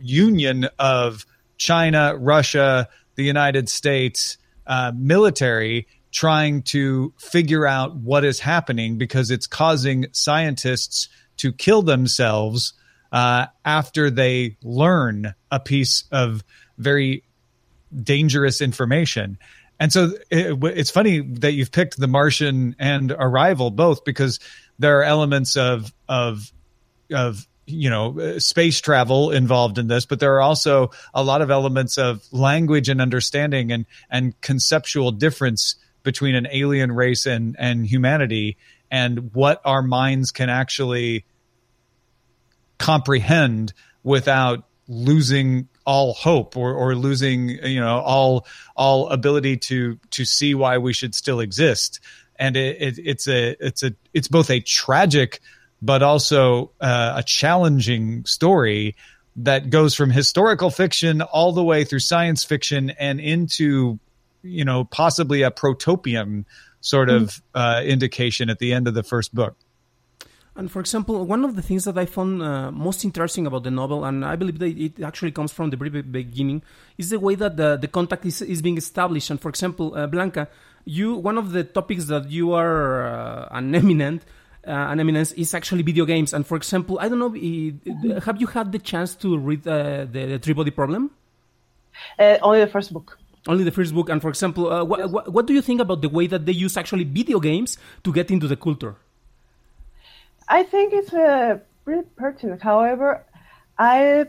union 0.00 0.68
of 0.78 1.24
China, 1.56 2.14
Russia, 2.16 2.88
the 3.14 3.24
United 3.24 3.68
States 3.70 4.36
uh, 4.66 4.92
military 4.94 5.86
trying 6.16 6.62
to 6.62 7.12
figure 7.18 7.66
out 7.66 7.94
what 7.94 8.24
is 8.24 8.40
happening 8.40 8.96
because 8.96 9.30
it's 9.30 9.46
causing 9.46 10.06
scientists 10.12 11.10
to 11.36 11.52
kill 11.52 11.82
themselves 11.82 12.72
uh, 13.12 13.44
after 13.66 14.08
they 14.10 14.56
learn 14.62 15.34
a 15.50 15.60
piece 15.60 16.04
of 16.10 16.42
very 16.78 17.22
dangerous 18.02 18.62
information. 18.62 19.36
And 19.78 19.92
so 19.92 20.12
it, 20.30 20.58
it's 20.64 20.90
funny 20.90 21.20
that 21.20 21.52
you've 21.52 21.70
picked 21.70 21.98
The 21.98 22.08
Martian 22.08 22.76
and 22.78 23.12
Arrival 23.12 23.70
both 23.70 24.02
because 24.06 24.40
there 24.78 24.98
are 25.00 25.04
elements 25.04 25.54
of 25.54 25.92
of 26.08 26.50
of 27.12 27.46
you 27.66 27.90
know 27.90 28.38
space 28.38 28.80
travel 28.80 29.32
involved 29.32 29.76
in 29.76 29.88
this 29.88 30.06
but 30.06 30.20
there 30.20 30.36
are 30.36 30.40
also 30.40 30.90
a 31.12 31.22
lot 31.22 31.42
of 31.42 31.50
elements 31.50 31.98
of 31.98 32.24
language 32.32 32.88
and 32.88 33.00
understanding 33.00 33.72
and 33.72 33.86
and 34.08 34.40
conceptual 34.40 35.10
difference 35.10 35.74
between 36.06 36.36
an 36.36 36.46
alien 36.50 36.92
race 36.92 37.26
and 37.26 37.56
and 37.58 37.84
humanity 37.84 38.56
and 38.90 39.34
what 39.34 39.60
our 39.64 39.82
minds 39.82 40.30
can 40.30 40.48
actually 40.48 41.26
comprehend 42.78 43.74
without 44.04 44.64
losing 44.88 45.68
all 45.84 46.14
hope 46.14 46.56
or, 46.56 46.72
or 46.72 46.94
losing 46.94 47.48
you 47.48 47.80
know 47.80 47.98
all 47.98 48.46
all 48.76 49.08
ability 49.08 49.56
to 49.56 49.98
to 50.12 50.24
see 50.24 50.54
why 50.54 50.78
we 50.78 50.92
should 50.92 51.14
still 51.14 51.40
exist. 51.40 52.00
And 52.38 52.56
it, 52.56 52.80
it, 52.80 52.98
it's 53.04 53.28
a 53.28 53.56
it's 53.58 53.82
a 53.82 53.92
it's 54.14 54.28
both 54.28 54.48
a 54.48 54.60
tragic 54.60 55.40
but 55.82 56.02
also 56.02 56.70
uh, 56.80 57.14
a 57.16 57.22
challenging 57.22 58.24
story 58.24 58.94
that 59.36 59.68
goes 59.68 59.94
from 59.94 60.10
historical 60.10 60.70
fiction 60.70 61.20
all 61.20 61.52
the 61.52 61.64
way 61.64 61.84
through 61.84 61.98
science 61.98 62.44
fiction 62.44 62.90
and 62.90 63.20
into 63.20 63.98
you 64.46 64.64
know, 64.64 64.84
possibly 64.84 65.42
a 65.42 65.50
protopian 65.50 66.46
sort 66.80 67.10
of 67.10 67.22
mm. 67.22 67.40
uh, 67.54 67.82
indication 67.82 68.48
at 68.50 68.58
the 68.58 68.72
end 68.72 68.86
of 68.88 68.94
the 68.94 69.02
first 69.02 69.34
book. 69.34 69.56
And 70.56 70.70
for 70.70 70.80
example, 70.80 71.26
one 71.26 71.44
of 71.44 71.54
the 71.54 71.60
things 71.60 71.84
that 71.84 71.98
I 71.98 72.06
found 72.06 72.42
uh, 72.42 72.70
most 72.72 73.04
interesting 73.04 73.46
about 73.46 73.64
the 73.64 73.70
novel, 73.70 74.06
and 74.06 74.24
I 74.24 74.36
believe 74.36 74.58
that 74.60 74.68
it 74.68 75.02
actually 75.02 75.32
comes 75.32 75.52
from 75.52 75.68
the 75.68 75.76
very 75.76 75.90
beginning, 76.02 76.62
is 76.96 77.10
the 77.10 77.20
way 77.20 77.34
that 77.34 77.58
the, 77.58 77.76
the 77.76 77.88
contact 77.88 78.24
is, 78.24 78.40
is 78.40 78.62
being 78.62 78.78
established. 78.78 79.28
And 79.28 79.38
for 79.38 79.50
example, 79.50 79.94
uh, 79.94 80.06
Blanca, 80.06 80.48
you 80.86 81.14
one 81.14 81.36
of 81.36 81.52
the 81.52 81.64
topics 81.64 82.06
that 82.06 82.30
you 82.30 82.52
are 82.54 83.06
uh, 83.06 83.48
an 83.50 83.74
eminent, 83.74 84.22
uh, 84.66 84.70
an 84.70 84.98
eminence 84.98 85.32
is 85.32 85.52
actually 85.52 85.82
video 85.82 86.06
games. 86.06 86.32
And 86.32 86.46
for 86.46 86.56
example, 86.56 86.98
I 87.00 87.10
don't 87.10 87.18
know, 87.18 87.32
have 88.20 88.40
you 88.40 88.46
had 88.46 88.72
the 88.72 88.78
chance 88.78 89.14
to 89.16 89.36
read 89.36 89.66
uh, 89.68 90.06
the, 90.10 90.26
the 90.26 90.38
Three 90.38 90.54
Body 90.54 90.70
Problem? 90.70 91.10
Uh, 92.18 92.38
only 92.40 92.60
the 92.60 92.66
first 92.66 92.92
book 92.94 93.18
only 93.48 93.64
the 93.64 93.70
first 93.70 93.94
book. 93.94 94.08
And 94.08 94.20
for 94.20 94.28
example, 94.28 94.70
uh, 94.70 94.84
wh- 94.84 95.08
wh- 95.10 95.34
what 95.34 95.46
do 95.46 95.54
you 95.54 95.62
think 95.62 95.80
about 95.80 96.02
the 96.02 96.08
way 96.08 96.26
that 96.26 96.46
they 96.46 96.52
use 96.52 96.76
actually 96.76 97.04
video 97.04 97.40
games 97.40 97.78
to 98.04 98.12
get 98.12 98.30
into 98.30 98.46
the 98.46 98.56
culture? 98.56 98.96
I 100.48 100.62
think 100.62 100.92
it's 100.92 101.12
uh, 101.12 101.58
really 101.84 102.04
pertinent. 102.16 102.62
However, 102.62 103.24
I 103.78 104.26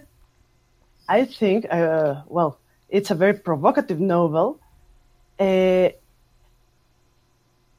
I 1.08 1.26
think 1.26 1.66
uh, 1.72 2.24
well, 2.28 2.60
it's 2.90 3.12
a 3.12 3.16
very 3.16 3.34
provocative 3.34 4.00
novel. 4.00 4.60
Uh, 5.40 5.90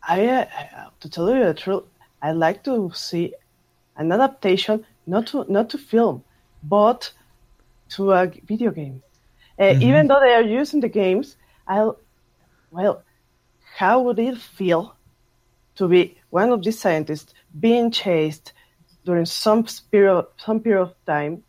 I, 0.02 0.26
uh, 0.26 0.46
to 1.00 1.10
tell 1.10 1.34
you 1.34 1.44
the 1.44 1.54
truth, 1.54 1.84
I 2.22 2.32
like 2.32 2.64
to 2.64 2.90
see 2.94 3.34
an 3.96 4.12
adaptation, 4.12 4.86
not 5.06 5.26
to 5.28 5.44
not 5.48 5.70
to 5.70 5.78
film, 5.78 6.22
but 6.62 7.12
to 7.90 8.12
a 8.12 8.26
video 8.46 8.70
game. 8.70 9.02
Uh, 9.58 9.62
mm-hmm. 9.62 9.82
Even 9.82 10.06
though 10.06 10.20
they 10.20 10.34
are 10.34 10.42
using 10.42 10.80
the 10.80 10.88
games, 10.88 11.36
I, 11.66 11.90
well, 12.70 13.02
how 13.76 14.02
would 14.02 14.18
it 14.18 14.38
feel 14.38 14.94
to 15.76 15.88
be 15.88 16.16
one 16.30 16.50
of 16.50 16.62
these 16.62 16.78
scientists 16.78 17.34
being 17.58 17.90
chased 17.90 18.52
during 19.04 19.26
some 19.26 19.66
period, 19.90 20.26
some 20.36 20.60
period 20.60 20.82
of 20.82 20.94
time? 21.06 21.42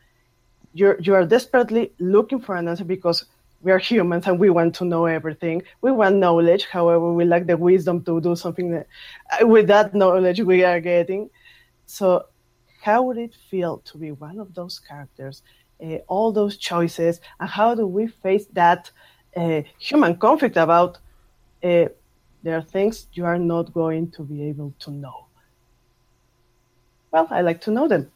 You're, 0.73 0.99
you 0.99 1.13
are 1.15 1.25
desperately 1.25 1.91
looking 1.99 2.39
for 2.39 2.55
an 2.55 2.67
answer 2.67 2.85
because 2.85 3.25
we 3.61 3.71
are 3.71 3.77
humans 3.77 4.25
and 4.27 4.39
we 4.39 4.49
want 4.49 4.75
to 4.75 4.85
know 4.85 5.05
everything. 5.05 5.63
We 5.81 5.91
want 5.91 6.15
knowledge. 6.15 6.65
However, 6.65 7.11
we 7.11 7.25
lack 7.25 7.45
the 7.45 7.57
wisdom 7.57 8.03
to 8.05 8.21
do 8.21 8.35
something 8.35 8.71
that, 8.71 8.87
uh, 9.41 9.47
with 9.47 9.67
that 9.67 9.93
knowledge 9.93 10.39
we 10.41 10.63
are 10.63 10.79
getting. 10.79 11.29
So, 11.85 12.25
how 12.81 13.03
would 13.03 13.17
it 13.17 13.35
feel 13.49 13.79
to 13.79 13.97
be 13.97 14.11
one 14.11 14.39
of 14.39 14.53
those 14.53 14.79
characters 14.79 15.41
all 16.07 16.31
those 16.31 16.57
choices 16.57 17.21
and 17.39 17.49
how 17.49 17.73
do 17.75 17.87
we 17.87 18.07
face 18.07 18.45
that 18.53 18.91
uh, 19.35 19.61
human 19.77 20.17
conflict 20.17 20.57
about 20.57 20.97
uh, 21.63 21.85
there 22.41 22.57
are 22.57 22.61
things 22.61 23.07
you 23.13 23.25
are 23.25 23.37
not 23.37 23.73
going 23.73 24.09
to 24.11 24.23
be 24.23 24.43
able 24.43 24.73
to 24.79 24.91
know. 24.91 25.27
Well 27.11 27.27
i 27.31 27.41
like 27.41 27.61
to 27.61 27.71
know 27.71 27.87
them. 27.87 28.11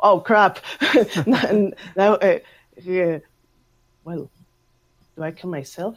Oh 0.00 0.20
crap. 0.20 0.58
Now 1.96 2.14
uh, 2.14 2.38
well 4.04 4.30
do 5.16 5.22
i 5.22 5.30
kill 5.30 5.50
myself? 5.50 5.96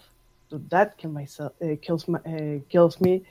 Do 0.49 0.61
that 0.69 0.97
kill 0.97 1.11
myself 1.11 1.53
uh, 1.61 1.75
kills 1.81 2.07
my, 2.07 2.19
uh, 2.19 2.59
kills 2.69 2.99
me? 3.01 3.23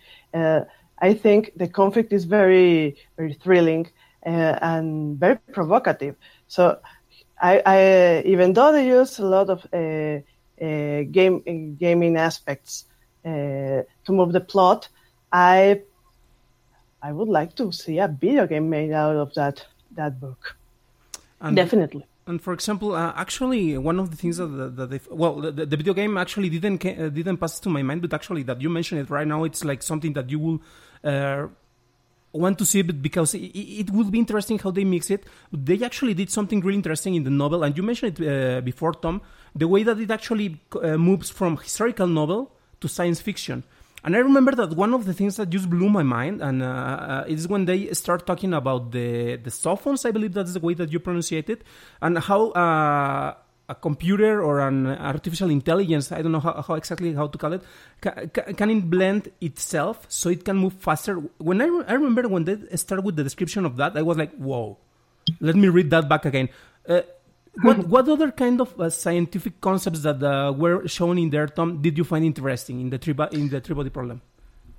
I 1.00 1.14
think 1.14 1.52
the 1.56 1.68
conflict 1.68 2.12
is 2.12 2.24
very 2.24 2.96
very 3.16 3.34
thrilling 3.34 3.90
and 4.22 5.18
very 5.18 5.38
provocative. 5.52 6.16
So 6.48 6.80
I, 7.40 7.62
I, 7.64 8.22
even 8.26 8.52
though 8.52 8.72
they 8.72 8.86
use 8.86 9.18
a 9.18 9.24
lot 9.24 9.48
of 9.50 9.66
uh, 9.72 10.20
uh, 10.60 11.02
game 11.10 11.76
gaming 11.78 12.16
aspects 12.16 12.84
uh, 13.24 13.28
to 13.28 14.08
move 14.08 14.32
the 14.32 14.40
plot, 14.40 14.88
I 15.32 15.82
I 17.02 17.12
would 17.12 17.28
like 17.28 17.54
to 17.56 17.70
see 17.72 17.98
a 17.98 18.08
video 18.08 18.46
game 18.46 18.68
made 18.68 18.92
out 18.92 19.16
of 19.16 19.34
that 19.34 19.64
that 19.92 20.20
book. 20.20 20.56
And 21.40 21.54
Definitely. 21.54 22.04
And 22.26 22.42
for 22.42 22.52
example, 22.52 22.94
uh, 22.94 23.14
actually, 23.16 23.78
one 23.78 23.98
of 23.98 24.10
the 24.10 24.16
things 24.16 24.36
that, 24.36 24.46
that 24.76 24.90
they 24.90 25.00
well, 25.10 25.36
the, 25.40 25.64
the, 25.64 25.76
video 25.76 25.94
game 25.94 26.18
actually 26.18 26.50
didn't 26.50 26.84
uh, 26.84 27.08
didn't 27.08 27.38
pass 27.38 27.58
to 27.60 27.70
my 27.70 27.82
mind, 27.82 28.02
but 28.02 28.12
actually 28.12 28.42
that 28.42 28.60
you 28.60 28.68
mentioned 28.68 29.00
it 29.00 29.08
right 29.08 29.26
now, 29.26 29.44
it's 29.44 29.64
like 29.64 29.82
something 29.82 30.12
that 30.12 30.28
you 30.28 30.38
will 30.38 30.60
uh, 31.04 31.46
want 32.32 32.58
to 32.58 32.66
see 32.66 32.80
it 32.80 33.02
because 33.02 33.34
it, 33.34 33.40
it 33.40 33.90
would 33.90 34.10
be 34.10 34.18
interesting 34.18 34.58
how 34.58 34.70
they 34.70 34.84
mix 34.84 35.10
it. 35.10 35.24
They 35.52 35.82
actually 35.82 36.14
did 36.14 36.30
something 36.30 36.60
really 36.60 36.76
interesting 36.76 37.14
in 37.14 37.24
the 37.24 37.30
novel, 37.30 37.64
and 37.64 37.76
you 37.76 37.82
mentioned 37.82 38.20
it 38.20 38.28
uh, 38.28 38.60
before, 38.60 38.94
Tom. 38.94 39.20
The 39.54 39.66
way 39.66 39.82
that 39.82 39.98
it 39.98 40.10
actually 40.10 40.60
uh, 40.82 40.96
moves 40.96 41.30
from 41.30 41.56
historical 41.56 42.06
novel 42.06 42.52
to 42.80 42.88
science 42.88 43.20
fiction. 43.20 43.64
And 44.04 44.14
I 44.14 44.20
remember 44.20 44.52
that 44.52 44.76
one 44.76 44.94
of 44.94 45.06
the 45.06 45.12
things 45.12 45.36
that 45.36 45.50
just 45.50 45.68
blew 45.68 45.88
my 45.88 46.04
mind, 46.04 46.40
and 46.40 46.62
uh, 46.62 46.66
uh, 46.66 47.24
is 47.26 47.48
when 47.48 47.64
they 47.64 47.92
start 47.94 48.26
talking 48.26 48.54
about 48.54 48.92
the 48.92 49.36
the 49.36 49.50
sophons. 49.50 50.04
I 50.04 50.12
believe 50.12 50.34
that's 50.34 50.52
the 50.52 50.60
way 50.60 50.74
that 50.74 50.92
you 50.92 51.00
pronounce 51.00 51.32
it, 51.32 51.64
and 52.00 52.18
how 52.18 52.50
uh, 52.50 53.34
a 53.68 53.74
computer 53.74 54.42
or 54.42 54.60
an 54.60 54.86
artificial 54.86 55.50
intelligence, 55.50 56.10
I 56.10 56.22
don't 56.22 56.32
know 56.32 56.40
how, 56.40 56.62
how 56.66 56.74
exactly 56.74 57.12
how 57.12 57.26
to 57.26 57.38
call 57.38 57.52
it, 57.52 57.62
can, 58.00 58.54
can 58.54 58.70
it 58.70 58.88
blend 58.88 59.30
itself 59.40 60.06
so 60.08 60.30
it 60.30 60.44
can 60.44 60.56
move 60.56 60.74
faster? 60.74 61.16
When 61.38 61.60
I, 61.60 61.66
re- 61.66 61.84
I 61.86 61.92
remember 61.94 62.28
when 62.28 62.44
they 62.44 62.56
started 62.76 63.04
with 63.04 63.16
the 63.16 63.24
description 63.24 63.66
of 63.66 63.76
that, 63.76 63.96
I 63.96 64.02
was 64.02 64.16
like, 64.16 64.34
whoa, 64.36 64.78
let 65.40 65.54
me 65.54 65.68
read 65.68 65.90
that 65.90 66.08
back 66.08 66.24
again. 66.24 66.48
Uh, 66.88 67.02
what, 67.62 67.78
what 67.88 68.08
other 68.08 68.30
kind 68.30 68.60
of 68.60 68.80
uh, 68.80 68.88
scientific 68.88 69.60
concepts 69.60 70.02
that 70.02 70.22
uh, 70.22 70.52
were 70.52 70.86
shown 70.88 71.18
in 71.18 71.30
there, 71.30 71.46
Tom, 71.46 71.82
did 71.82 71.98
you 71.98 72.04
find 72.04 72.24
interesting 72.24 72.80
in 72.80 72.90
the 72.90 72.98
three, 72.98 73.14
in 73.32 73.48
the 73.48 73.90
problem? 73.92 74.22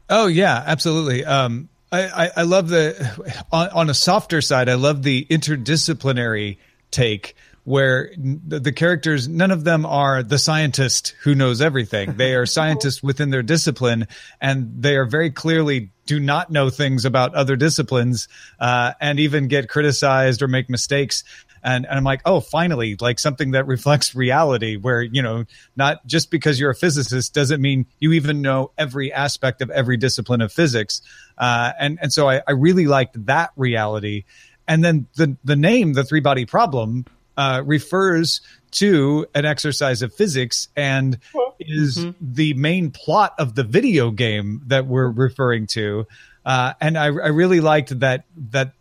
Oh 0.09 0.27
yeah, 0.27 0.63
absolutely. 0.65 1.25
Um, 1.25 1.69
I, 1.91 2.25
I, 2.25 2.31
I, 2.37 2.43
love 2.43 2.69
the 2.69 3.43
on, 3.51 3.69
on 3.69 3.89
a 3.89 3.93
softer 3.93 4.41
side. 4.41 4.69
I 4.69 4.75
love 4.75 5.03
the 5.03 5.27
interdisciplinary 5.29 6.57
take 6.89 7.35
where 7.69 8.11
the 8.17 8.71
characters, 8.71 9.27
none 9.27 9.51
of 9.51 9.63
them 9.63 9.85
are 9.85 10.23
the 10.23 10.39
scientist 10.39 11.13
who 11.21 11.35
knows 11.35 11.61
everything. 11.61 12.15
They 12.17 12.33
are 12.33 12.45
scientists 12.47 13.03
within 13.03 13.29
their 13.29 13.43
discipline, 13.43 14.07
and 14.41 14.81
they 14.81 14.95
are 14.95 15.05
very 15.05 15.29
clearly 15.29 15.91
do 16.07 16.19
not 16.19 16.49
know 16.49 16.71
things 16.71 17.05
about 17.05 17.35
other 17.35 17.55
disciplines, 17.55 18.27
uh, 18.59 18.93
and 18.99 19.19
even 19.19 19.47
get 19.47 19.69
criticized 19.69 20.41
or 20.41 20.47
make 20.47 20.67
mistakes. 20.67 21.23
And, 21.63 21.85
and 21.85 21.93
I'm 21.95 22.03
like, 22.03 22.21
oh, 22.25 22.39
finally, 22.39 22.95
like 22.99 23.19
something 23.19 23.51
that 23.51 23.67
reflects 23.67 24.15
reality 24.15 24.75
where, 24.75 25.03
you 25.03 25.21
know, 25.21 25.45
not 25.75 26.03
just 26.07 26.31
because 26.31 26.59
you're 26.59 26.71
a 26.71 26.75
physicist 26.75 27.35
doesn't 27.35 27.61
mean 27.61 27.85
you 27.99 28.13
even 28.13 28.41
know 28.41 28.71
every 28.79 29.13
aspect 29.13 29.61
of 29.61 29.69
every 29.69 29.97
discipline 29.97 30.41
of 30.41 30.51
physics. 30.51 31.03
Uh, 31.37 31.73
and, 31.79 31.99
and 32.01 32.11
so 32.11 32.27
I, 32.27 32.41
I 32.47 32.53
really 32.53 32.87
liked 32.87 33.27
that 33.27 33.51
reality. 33.55 34.23
And 34.67 34.83
then 34.83 35.05
the, 35.15 35.37
the 35.43 35.55
name, 35.55 35.93
the 35.93 36.03
three 36.03 36.19
body 36.19 36.45
problem, 36.45 37.05
uh, 37.39 37.63
refers 37.65 38.41
to 38.71 39.25
an 39.33 39.45
exercise 39.45 40.01
of 40.01 40.13
physics 40.13 40.67
and 40.75 41.17
is 41.57 41.97
mm-hmm. 41.97 42.11
the 42.19 42.53
main 42.55 42.91
plot 42.91 43.33
of 43.39 43.55
the 43.55 43.63
video 43.63 44.11
game 44.11 44.61
that 44.67 44.85
we're 44.85 45.09
referring 45.09 45.65
to. 45.65 46.05
Uh, 46.45 46.73
and 46.81 46.97
I, 46.97 47.05
I 47.05 47.29
really 47.29 47.61
liked 47.61 47.97
that 48.01 48.25
that 48.51 48.73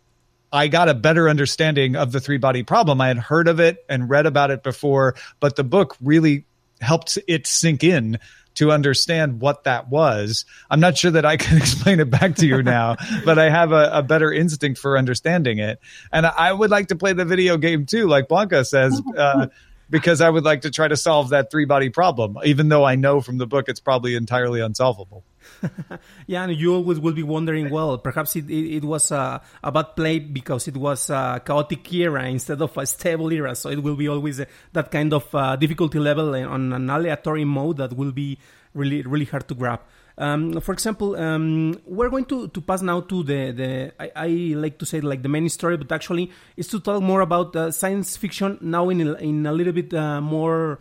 I 0.51 0.67
got 0.67 0.89
a 0.89 0.93
better 0.93 1.29
understanding 1.29 1.95
of 1.95 2.11
the 2.11 2.19
three 2.19 2.37
body 2.37 2.63
problem. 2.63 2.99
I 2.99 3.07
had 3.07 3.17
heard 3.17 3.47
of 3.47 3.61
it 3.61 3.85
and 3.87 4.09
read 4.09 4.25
about 4.25 4.51
it 4.51 4.61
before, 4.61 5.15
but 5.39 5.55
the 5.55 5.63
book 5.63 5.95
really 6.01 6.43
helped 6.81 7.17
it 7.27 7.47
sink 7.47 7.83
in 7.83 8.19
to 8.59 8.73
understand 8.73 9.39
what 9.39 9.63
that 9.63 9.87
was. 9.87 10.43
I'm 10.69 10.81
not 10.81 10.97
sure 10.97 11.11
that 11.11 11.25
I 11.25 11.37
can 11.37 11.57
explain 11.57 12.01
it 12.01 12.09
back 12.09 12.35
to 12.35 12.45
you 12.45 12.61
now, 12.61 12.97
but 13.23 13.39
I 13.39 13.49
have 13.49 13.71
a, 13.71 13.89
a, 13.93 14.03
better 14.03 14.33
instinct 14.33 14.81
for 14.81 14.97
understanding 14.97 15.59
it. 15.59 15.79
And 16.11 16.25
I 16.25 16.51
would 16.51 16.69
like 16.69 16.89
to 16.89 16.95
play 16.97 17.13
the 17.13 17.23
video 17.23 17.55
game 17.55 17.85
too, 17.85 18.07
like 18.07 18.27
Blanca 18.27 18.65
says, 18.65 19.01
uh, 19.17 19.47
because 19.89 20.21
I 20.21 20.29
would 20.29 20.43
like 20.43 20.61
to 20.61 20.71
try 20.71 20.87
to 20.87 20.97
solve 20.97 21.29
that 21.29 21.51
three 21.51 21.65
body 21.65 21.89
problem, 21.89 22.37
even 22.45 22.69
though 22.69 22.83
I 22.83 22.95
know 22.95 23.21
from 23.21 23.37
the 23.37 23.47
book 23.47 23.69
it's 23.69 23.79
probably 23.79 24.15
entirely 24.15 24.61
unsolvable. 24.61 25.23
yeah, 26.27 26.43
and 26.43 26.55
you 26.55 26.73
always 26.73 26.99
will 26.99 27.13
be 27.13 27.23
wondering, 27.23 27.69
well, 27.69 27.97
perhaps 27.97 28.35
it, 28.35 28.49
it, 28.49 28.77
it 28.77 28.83
was 28.83 29.11
a, 29.11 29.41
a, 29.63 29.71
bad 29.71 29.95
play 29.95 30.19
because 30.19 30.67
it 30.67 30.77
was 30.77 31.09
a 31.09 31.41
chaotic 31.43 31.91
era 31.93 32.27
instead 32.27 32.61
of 32.61 32.77
a 32.77 32.85
stable 32.85 33.31
era. 33.31 33.55
So 33.55 33.69
it 33.69 33.81
will 33.81 33.95
be 33.95 34.07
always 34.07 34.39
a, 34.39 34.47
that 34.73 34.91
kind 34.91 35.13
of 35.13 35.33
uh, 35.33 35.55
difficulty 35.55 35.99
level 35.99 36.35
on 36.35 36.73
an 36.73 36.89
aleatory 36.89 37.45
mode 37.45 37.77
that 37.77 37.93
will 37.93 38.11
be 38.11 38.37
really, 38.73 39.01
really 39.01 39.25
hard 39.25 39.47
to 39.47 39.55
grab. 39.55 39.81
Um, 40.19 40.59
for 40.59 40.73
example, 40.73 41.15
um, 41.15 41.79
we're 41.85 42.09
going 42.09 42.25
to, 42.25 42.49
to 42.49 42.61
pass 42.61 42.81
now 42.81 42.99
to 42.99 43.23
the, 43.23 43.51
the 43.51 43.93
I, 43.97 44.11
I, 44.15 44.27
like 44.55 44.77
to 44.79 44.85
say 44.85 44.99
like 44.99 45.23
the 45.23 45.29
main 45.29 45.47
story, 45.47 45.77
but 45.77 45.89
actually 45.93 46.29
it's 46.57 46.67
to 46.69 46.81
talk 46.81 47.01
more 47.01 47.21
about 47.21 47.55
uh, 47.55 47.71
science 47.71 48.17
fiction 48.17 48.57
now 48.59 48.89
in 48.89 48.99
a, 48.99 49.13
in 49.13 49.45
a 49.45 49.53
little 49.53 49.71
bit 49.71 49.93
uh, 49.93 50.19
more 50.19 50.79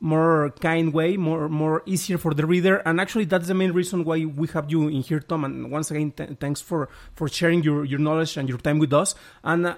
more 0.00 0.52
kind 0.60 0.92
way, 0.92 1.16
more 1.16 1.48
more 1.48 1.82
easier 1.86 2.18
for 2.18 2.34
the 2.34 2.44
reader. 2.44 2.76
And 2.84 3.00
actually, 3.00 3.24
that's 3.24 3.48
the 3.48 3.54
main 3.54 3.72
reason 3.72 4.04
why 4.04 4.26
we 4.26 4.48
have 4.48 4.70
you 4.70 4.88
in 4.88 5.00
here, 5.00 5.20
Tom. 5.20 5.44
And 5.44 5.70
once 5.70 5.90
again, 5.90 6.12
th- 6.12 6.36
thanks 6.38 6.60
for 6.60 6.90
for 7.14 7.26
sharing 7.26 7.62
your 7.62 7.86
your 7.86 7.98
knowledge 7.98 8.36
and 8.36 8.48
your 8.48 8.58
time 8.58 8.78
with 8.78 8.92
us. 8.92 9.14
And 9.42 9.66
uh, 9.66 9.76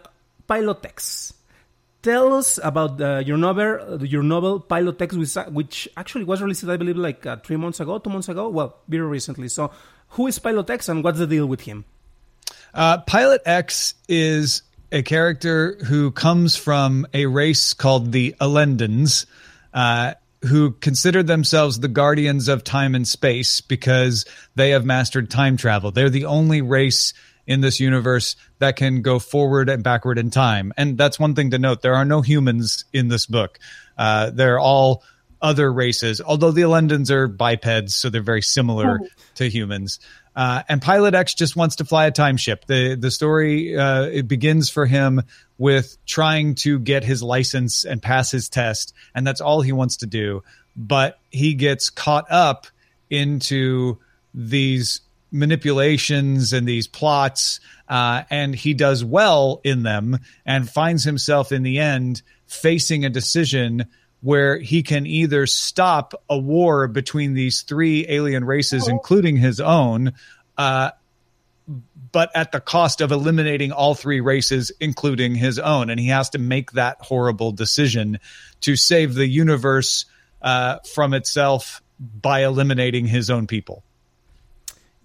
Pilot 0.48 0.84
X. 0.84 1.35
Tell 2.06 2.34
us 2.34 2.60
about 2.62 3.00
uh, 3.00 3.18
your 3.26 3.36
novel, 3.36 4.06
your 4.06 4.22
novel 4.22 4.60
Pilot 4.60 5.02
X, 5.02 5.16
which, 5.16 5.34
which 5.50 5.88
actually 5.96 6.22
was 6.22 6.40
released, 6.40 6.62
I 6.62 6.76
believe, 6.76 6.96
like 6.96 7.26
uh, 7.26 7.38
three 7.38 7.56
months 7.56 7.80
ago, 7.80 7.98
two 7.98 8.10
months 8.10 8.28
ago. 8.28 8.48
Well, 8.48 8.76
very 8.86 9.08
recently. 9.08 9.48
So, 9.48 9.72
who 10.10 10.28
is 10.28 10.38
Pilot 10.38 10.70
X, 10.70 10.88
and 10.88 11.02
what's 11.02 11.18
the 11.18 11.26
deal 11.26 11.46
with 11.46 11.62
him? 11.62 11.84
Uh, 12.72 12.98
Pilot 12.98 13.42
X 13.44 13.94
is 14.08 14.62
a 14.92 15.02
character 15.02 15.78
who 15.84 16.12
comes 16.12 16.54
from 16.54 17.08
a 17.12 17.26
race 17.26 17.72
called 17.72 18.12
the 18.12 18.36
Elendans, 18.40 19.26
uh, 19.74 20.14
who 20.44 20.70
consider 20.70 21.24
themselves 21.24 21.80
the 21.80 21.88
guardians 21.88 22.46
of 22.46 22.62
time 22.62 22.94
and 22.94 23.08
space 23.08 23.60
because 23.60 24.26
they 24.54 24.70
have 24.70 24.84
mastered 24.84 25.28
time 25.28 25.56
travel. 25.56 25.90
They're 25.90 26.08
the 26.08 26.26
only 26.26 26.62
race 26.62 27.14
in 27.46 27.60
this 27.60 27.80
universe 27.80 28.36
that 28.58 28.76
can 28.76 29.02
go 29.02 29.18
forward 29.18 29.68
and 29.68 29.82
backward 29.82 30.18
in 30.18 30.30
time. 30.30 30.72
And 30.76 30.98
that's 30.98 31.18
one 31.18 31.34
thing 31.34 31.50
to 31.50 31.58
note. 31.58 31.82
There 31.82 31.94
are 31.94 32.04
no 32.04 32.20
humans 32.20 32.84
in 32.92 33.08
this 33.08 33.26
book. 33.26 33.58
Uh, 33.96 34.30
they're 34.30 34.58
all 34.58 35.02
other 35.40 35.72
races, 35.72 36.20
although 36.20 36.50
the 36.50 36.62
Elendans 36.62 37.10
are 37.10 37.28
bipeds, 37.28 37.94
so 37.94 38.10
they're 38.10 38.22
very 38.22 38.42
similar 38.42 39.00
oh. 39.02 39.06
to 39.36 39.48
humans. 39.48 40.00
Uh, 40.34 40.62
and 40.68 40.82
Pilot 40.82 41.14
X 41.14 41.34
just 41.34 41.56
wants 41.56 41.76
to 41.76 41.84
fly 41.84 42.06
a 42.06 42.10
time 42.10 42.36
ship. 42.36 42.66
The 42.66 42.94
the 42.94 43.10
story 43.10 43.76
uh, 43.76 44.02
it 44.02 44.28
begins 44.28 44.68
for 44.68 44.84
him 44.84 45.22
with 45.56 45.96
trying 46.04 46.56
to 46.56 46.78
get 46.78 47.04
his 47.04 47.22
license 47.22 47.84
and 47.84 48.02
pass 48.02 48.30
his 48.30 48.50
test, 48.50 48.92
and 49.14 49.26
that's 49.26 49.40
all 49.40 49.62
he 49.62 49.72
wants 49.72 49.98
to 49.98 50.06
do. 50.06 50.42
But 50.76 51.18
he 51.30 51.54
gets 51.54 51.88
caught 51.88 52.30
up 52.30 52.66
into 53.08 53.98
these 54.34 55.00
manipulations 55.36 56.52
and 56.52 56.66
these 56.66 56.86
plots, 56.86 57.60
uh, 57.88 58.22
and 58.30 58.54
he 58.54 58.74
does 58.74 59.04
well 59.04 59.60
in 59.62 59.82
them, 59.82 60.18
and 60.44 60.68
finds 60.68 61.04
himself 61.04 61.52
in 61.52 61.62
the 61.62 61.78
end 61.78 62.22
facing 62.46 63.04
a 63.04 63.10
decision 63.10 63.86
where 64.20 64.58
he 64.58 64.82
can 64.82 65.06
either 65.06 65.46
stop 65.46 66.14
a 66.28 66.38
war 66.38 66.88
between 66.88 67.34
these 67.34 67.62
three 67.62 68.06
alien 68.08 68.44
races, 68.44 68.88
including 68.88 69.36
his 69.36 69.60
own, 69.60 70.12
uh, 70.56 70.90
but 72.12 72.30
at 72.34 72.50
the 72.50 72.60
cost 72.60 73.00
of 73.00 73.12
eliminating 73.12 73.72
all 73.72 73.94
three 73.94 74.20
races, 74.20 74.72
including 74.80 75.34
his 75.34 75.58
own. 75.58 75.90
And 75.90 76.00
he 76.00 76.08
has 76.08 76.30
to 76.30 76.38
make 76.38 76.72
that 76.72 76.96
horrible 77.00 77.52
decision 77.52 78.18
to 78.62 78.74
save 78.74 79.14
the 79.14 79.28
universe 79.28 80.06
uh, 80.40 80.78
from 80.94 81.14
itself 81.14 81.82
by 82.00 82.44
eliminating 82.44 83.06
his 83.06 83.30
own 83.30 83.46
people. 83.46 83.84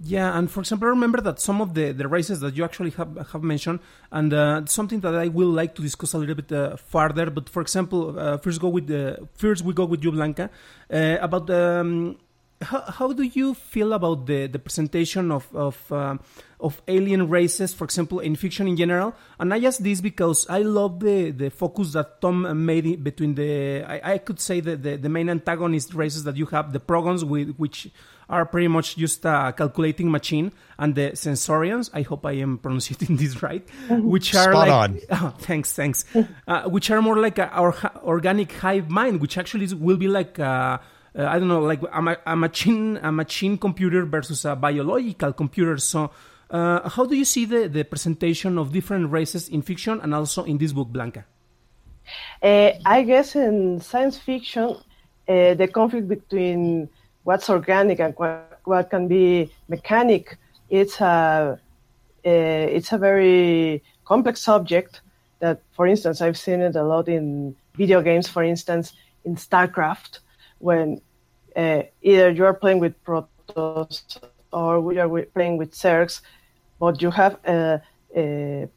Yeah, 0.03 0.35
and 0.35 0.49
for 0.49 0.61
example, 0.61 0.87
I 0.87 0.91
remember 0.91 1.21
that 1.21 1.39
some 1.39 1.61
of 1.61 1.75
the, 1.75 1.91
the 1.91 2.07
races 2.07 2.39
that 2.39 2.55
you 2.55 2.63
actually 2.63 2.89
have, 2.91 3.15
have 3.33 3.43
mentioned, 3.43 3.81
and 4.11 4.33
uh, 4.33 4.65
something 4.65 4.99
that 5.01 5.13
I 5.13 5.27
will 5.27 5.49
like 5.49 5.75
to 5.75 5.81
discuss 5.83 6.13
a 6.13 6.17
little 6.17 6.33
bit 6.33 6.51
uh, 6.51 6.75
further. 6.75 7.29
But 7.29 7.49
for 7.49 7.61
example, 7.61 8.17
uh, 8.17 8.37
first 8.37 8.59
go 8.59 8.69
with 8.69 8.87
the 8.87 9.27
first 9.35 9.63
we 9.63 9.73
go 9.73 9.85
with 9.85 10.03
you, 10.03 10.11
Blanca, 10.11 10.49
uh, 10.91 11.17
about 11.21 11.49
um, 11.51 12.17
how, 12.63 12.81
how 12.81 13.13
do 13.13 13.23
you 13.23 13.53
feel 13.53 13.93
about 13.93 14.25
the, 14.25 14.47
the 14.47 14.57
presentation 14.57 15.31
of 15.31 15.47
of, 15.55 15.91
uh, 15.91 16.17
of 16.59 16.81
alien 16.87 17.29
races, 17.29 17.71
for 17.73 17.83
example, 17.83 18.21
in 18.21 18.35
fiction 18.35 18.67
in 18.67 18.77
general? 18.77 19.13
And 19.39 19.53
I 19.53 19.59
ask 19.59 19.79
this 19.79 20.01
because 20.01 20.49
I 20.49 20.63
love 20.63 20.99
the, 20.99 21.29
the 21.29 21.49
focus 21.51 21.93
that 21.93 22.21
Tom 22.21 22.65
made 22.65 23.03
between 23.03 23.35
the 23.35 23.83
I, 23.83 24.13
I 24.13 24.17
could 24.17 24.39
say 24.39 24.61
the, 24.61 24.75
the, 24.77 24.95
the 24.97 25.09
main 25.09 25.29
antagonist 25.29 25.93
races 25.93 26.23
that 26.23 26.37
you 26.37 26.47
have, 26.47 26.73
the 26.73 26.79
Progons, 26.79 27.23
with 27.23 27.55
which 27.57 27.89
are 28.31 28.45
pretty 28.45 28.67
much 28.67 28.95
just 28.95 29.25
a 29.25 29.53
calculating 29.55 30.09
machine, 30.09 30.51
and 30.79 30.95
the 30.95 31.15
Sensorians, 31.15 31.91
I 31.93 32.01
hope 32.01 32.25
I 32.25 32.33
am 32.33 32.57
pronouncing 32.57 33.15
this 33.17 33.43
right, 33.43 33.67
which 33.89 34.33
are 34.33 34.51
Spot 34.51 34.67
like, 34.67 34.71
on. 34.71 34.99
Oh, 35.11 35.35
thanks, 35.37 35.73
thanks, 35.73 36.05
uh, 36.47 36.63
which 36.63 36.89
are 36.89 37.01
more 37.01 37.17
like 37.17 37.37
a, 37.37 37.49
our 37.49 37.75
organic 38.03 38.51
hive 38.53 38.89
mind, 38.89 39.21
which 39.21 39.37
actually 39.37 39.67
will 39.75 39.97
be 39.97 40.07
like. 40.07 40.39
Uh, 40.39 40.79
uh, 41.13 41.25
I 41.25 41.39
don't 41.39 41.49
know, 41.49 41.59
like 41.59 41.83
a, 41.83 42.17
a, 42.25 42.37
machine, 42.37 42.95
a 43.03 43.11
machine 43.11 43.57
computer 43.57 44.05
versus 44.05 44.45
a 44.45 44.55
biological 44.55 45.33
computer. 45.33 45.77
So, 45.77 46.09
uh, 46.49 46.87
how 46.87 47.05
do 47.05 47.15
you 47.15 47.25
see 47.25 47.43
the, 47.43 47.67
the 47.67 47.83
presentation 47.83 48.57
of 48.57 48.71
different 48.71 49.11
races 49.11 49.49
in 49.49 49.61
fiction 49.61 49.99
and 50.01 50.15
also 50.15 50.45
in 50.45 50.57
this 50.57 50.71
book, 50.71 50.87
Blanca? 50.87 51.25
Uh, 52.41 52.71
I 52.85 53.03
guess 53.03 53.35
in 53.35 53.81
science 53.81 54.17
fiction, 54.17 54.77
uh, 55.27 55.53
the 55.53 55.69
conflict 55.71 56.07
between 56.07 56.89
what's 57.23 57.49
organic 57.49 57.99
and 57.99 58.13
what, 58.17 58.59
what 58.63 58.89
can 58.89 59.07
be 59.07 59.51
mechanic. 59.67 60.37
It's 60.69 61.01
a 61.01 61.59
it's 62.23 62.91
a 62.91 62.97
very 62.97 63.83
complex 64.05 64.41
subject 64.41 65.01
that, 65.39 65.61
for 65.73 65.87
instance, 65.87 66.21
I've 66.21 66.37
seen 66.37 66.61
it 66.61 66.75
a 66.75 66.83
lot 66.83 67.07
in 67.07 67.55
video 67.75 68.01
games, 68.01 68.27
for 68.27 68.43
instance, 68.43 68.93
in 69.25 69.35
StarCraft, 69.35 70.19
when 70.59 71.01
uh, 71.55 71.81
either 72.01 72.29
you 72.29 72.45
are 72.45 72.53
playing 72.53 72.79
with 72.79 72.93
Protoss 73.03 74.19
or 74.53 74.79
we 74.79 74.99
are 74.99 75.09
playing 75.33 75.57
with 75.57 75.73
Zergs, 75.73 76.21
but 76.79 77.01
you 77.01 77.11
have 77.11 77.37
uh, 77.45 77.79
uh, 78.15 78.67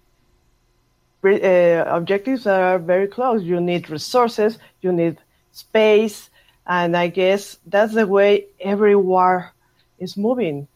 uh, 1.25 1.85
objectives 1.87 2.45
that 2.45 2.61
are 2.61 2.79
very 2.79 3.09
close. 3.09 3.43
You 3.43 3.61
need 3.61 3.91
resources, 3.91 4.59
you 4.81 4.93
need 4.93 5.19
space, 5.53 6.31
and 6.67 6.97
I 6.97 7.09
guess 7.09 7.59
that's 7.67 7.95
the 7.95 8.07
way 8.07 8.47
every 8.61 8.97
war 8.97 9.53
is 9.99 10.17
moving. 10.17 10.69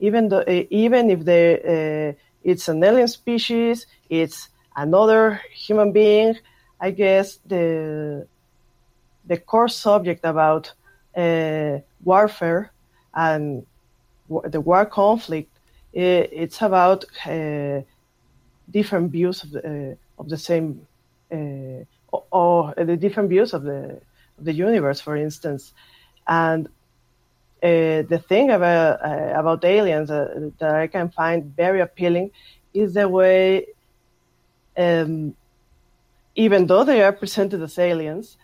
Even 0.00 0.28
though, 0.28 0.40
uh, 0.40 0.64
even 0.70 1.10
if 1.10 1.24
the, 1.24 2.14
uh, 2.16 2.20
it's 2.42 2.68
an 2.68 2.82
alien 2.82 3.08
species, 3.08 3.86
it's 4.08 4.48
another 4.76 5.40
human 5.52 5.92
being. 5.92 6.38
I 6.80 6.90
guess 6.90 7.38
the 7.46 8.26
the 9.26 9.38
core 9.38 9.68
subject 9.68 10.24
about 10.24 10.72
uh, 11.16 11.78
warfare 12.02 12.72
and 13.14 13.64
the 14.28 14.60
war 14.60 14.84
conflict 14.84 15.50
it, 15.94 16.28
it's 16.32 16.60
about 16.60 17.04
uh, 17.24 17.80
different 18.70 19.12
views 19.12 19.44
of 19.44 19.50
the, 19.52 19.60
uh, 19.92 20.20
of 20.20 20.28
the 20.28 20.36
same 20.36 20.86
or, 21.30 22.24
or, 22.30 22.74
the 22.76 22.96
different 22.96 23.28
views 23.28 23.54
of 23.54 23.62
the 23.62 24.00
the 24.38 24.52
universe, 24.52 25.00
for 25.00 25.16
instance, 25.16 25.72
and 26.26 26.66
uh, 27.62 28.02
the 28.12 28.22
thing 28.28 28.50
about 28.50 29.02
uh, 29.04 29.32
about 29.38 29.64
aliens 29.64 30.08
that 30.08 30.54
I 30.60 30.86
can 30.86 31.10
find 31.10 31.44
very 31.56 31.80
appealing 31.80 32.30
is 32.74 32.94
the 32.94 33.08
way 33.08 33.66
um, 34.76 35.34
even 36.34 36.66
though 36.66 36.84
they 36.84 37.02
are 37.02 37.12
presented 37.12 37.62
as 37.62 37.78
aliens, 37.78 38.36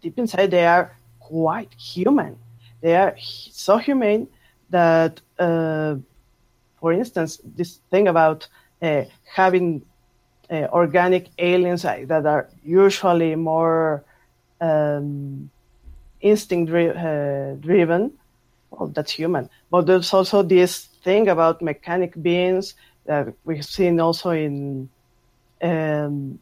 deep 0.00 0.18
inside 0.18 0.50
they 0.50 0.66
are 0.66 0.96
quite 1.20 1.72
human. 1.74 2.38
They 2.80 2.96
are 2.96 3.16
so 3.18 3.76
humane 3.76 4.28
that, 4.70 5.20
uh, 5.38 5.96
for 6.80 6.92
instance, 6.92 7.40
this 7.44 7.80
thing 7.90 8.08
about 8.08 8.48
uh, 8.80 9.04
having 9.24 9.82
uh, 10.50 10.68
organic 10.72 11.28
aliens 11.38 11.82
that 11.82 12.24
are 12.26 12.48
usually 12.64 13.34
more 13.34 14.04
um, 14.60 15.50
instinct 16.20 16.70
dri- 16.70 16.90
uh, 16.90 17.54
driven, 17.54 18.12
well, 18.70 18.88
that's 18.88 19.12
human. 19.12 19.48
But 19.70 19.86
there's 19.86 20.12
also 20.12 20.42
this 20.42 20.86
thing 21.04 21.28
about 21.28 21.62
mechanic 21.62 22.20
beings 22.20 22.74
that 23.06 23.34
we've 23.44 23.64
seen 23.64 24.00
also 24.00 24.30
in 24.30 24.90
um, 25.62 26.38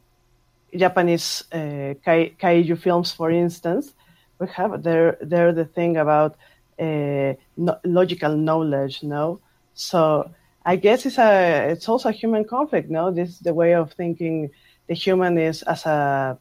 Japanese 0.74 1.44
uh, 1.52 1.94
kai- 2.04 2.34
kaiju 2.40 2.78
films, 2.78 3.12
for 3.12 3.30
instance, 3.30 3.94
we 4.38 4.46
have 4.48 4.82
there 4.82 5.16
there 5.20 5.52
the 5.52 5.64
thing 5.64 5.96
about 5.96 6.36
uh, 6.78 7.32
no- 7.56 7.80
logical 7.84 8.36
knowledge, 8.36 9.02
no. 9.02 9.40
So 9.74 10.30
I 10.64 10.76
guess 10.76 11.06
it's 11.06 11.18
a 11.18 11.70
it's 11.70 11.88
also 11.88 12.10
a 12.10 12.12
human 12.12 12.44
conflict, 12.44 12.90
no. 12.90 13.10
This 13.10 13.30
is 13.30 13.38
the 13.40 13.54
way 13.54 13.74
of 13.74 13.92
thinking 13.92 14.50
the 14.88 14.94
human 14.94 15.38
is 15.38 15.62
as 15.62 15.86
a 15.86 16.38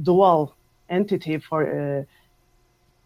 dual 0.00 0.57
entity 0.88 1.38
for 1.38 1.62
uh, 1.66 2.02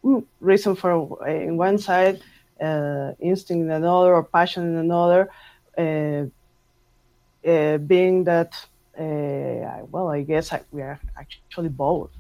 mm, 0.07 0.25
reason 0.41 0.75
for 0.77 0.93
uh, 1.23 1.31
in 1.31 1.57
one 1.57 1.79
side, 1.79 2.21
uh, 2.61 3.13
instinct 3.21 3.63
in 3.65 3.71
another, 3.71 4.15
or 4.15 4.25
passion 4.25 4.65
in 4.65 4.77
another. 4.77 5.31
Uh, 5.77 6.27
being 7.79 8.25
that 8.25 8.55
well, 8.97 10.09
I 10.09 10.23
guess 10.23 10.53
I, 10.53 10.61
we 10.71 10.83
are 10.83 11.01
actually 11.19 11.71
both. 11.71 12.11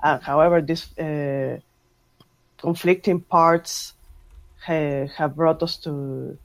However, 0.00 0.58
uh, 0.98 1.58
conflicting 2.58 3.20
parts 3.20 3.94
ha- 4.64 5.06
have 5.16 5.36
brought 5.36 5.62
us 5.62 5.76
to 5.78 6.38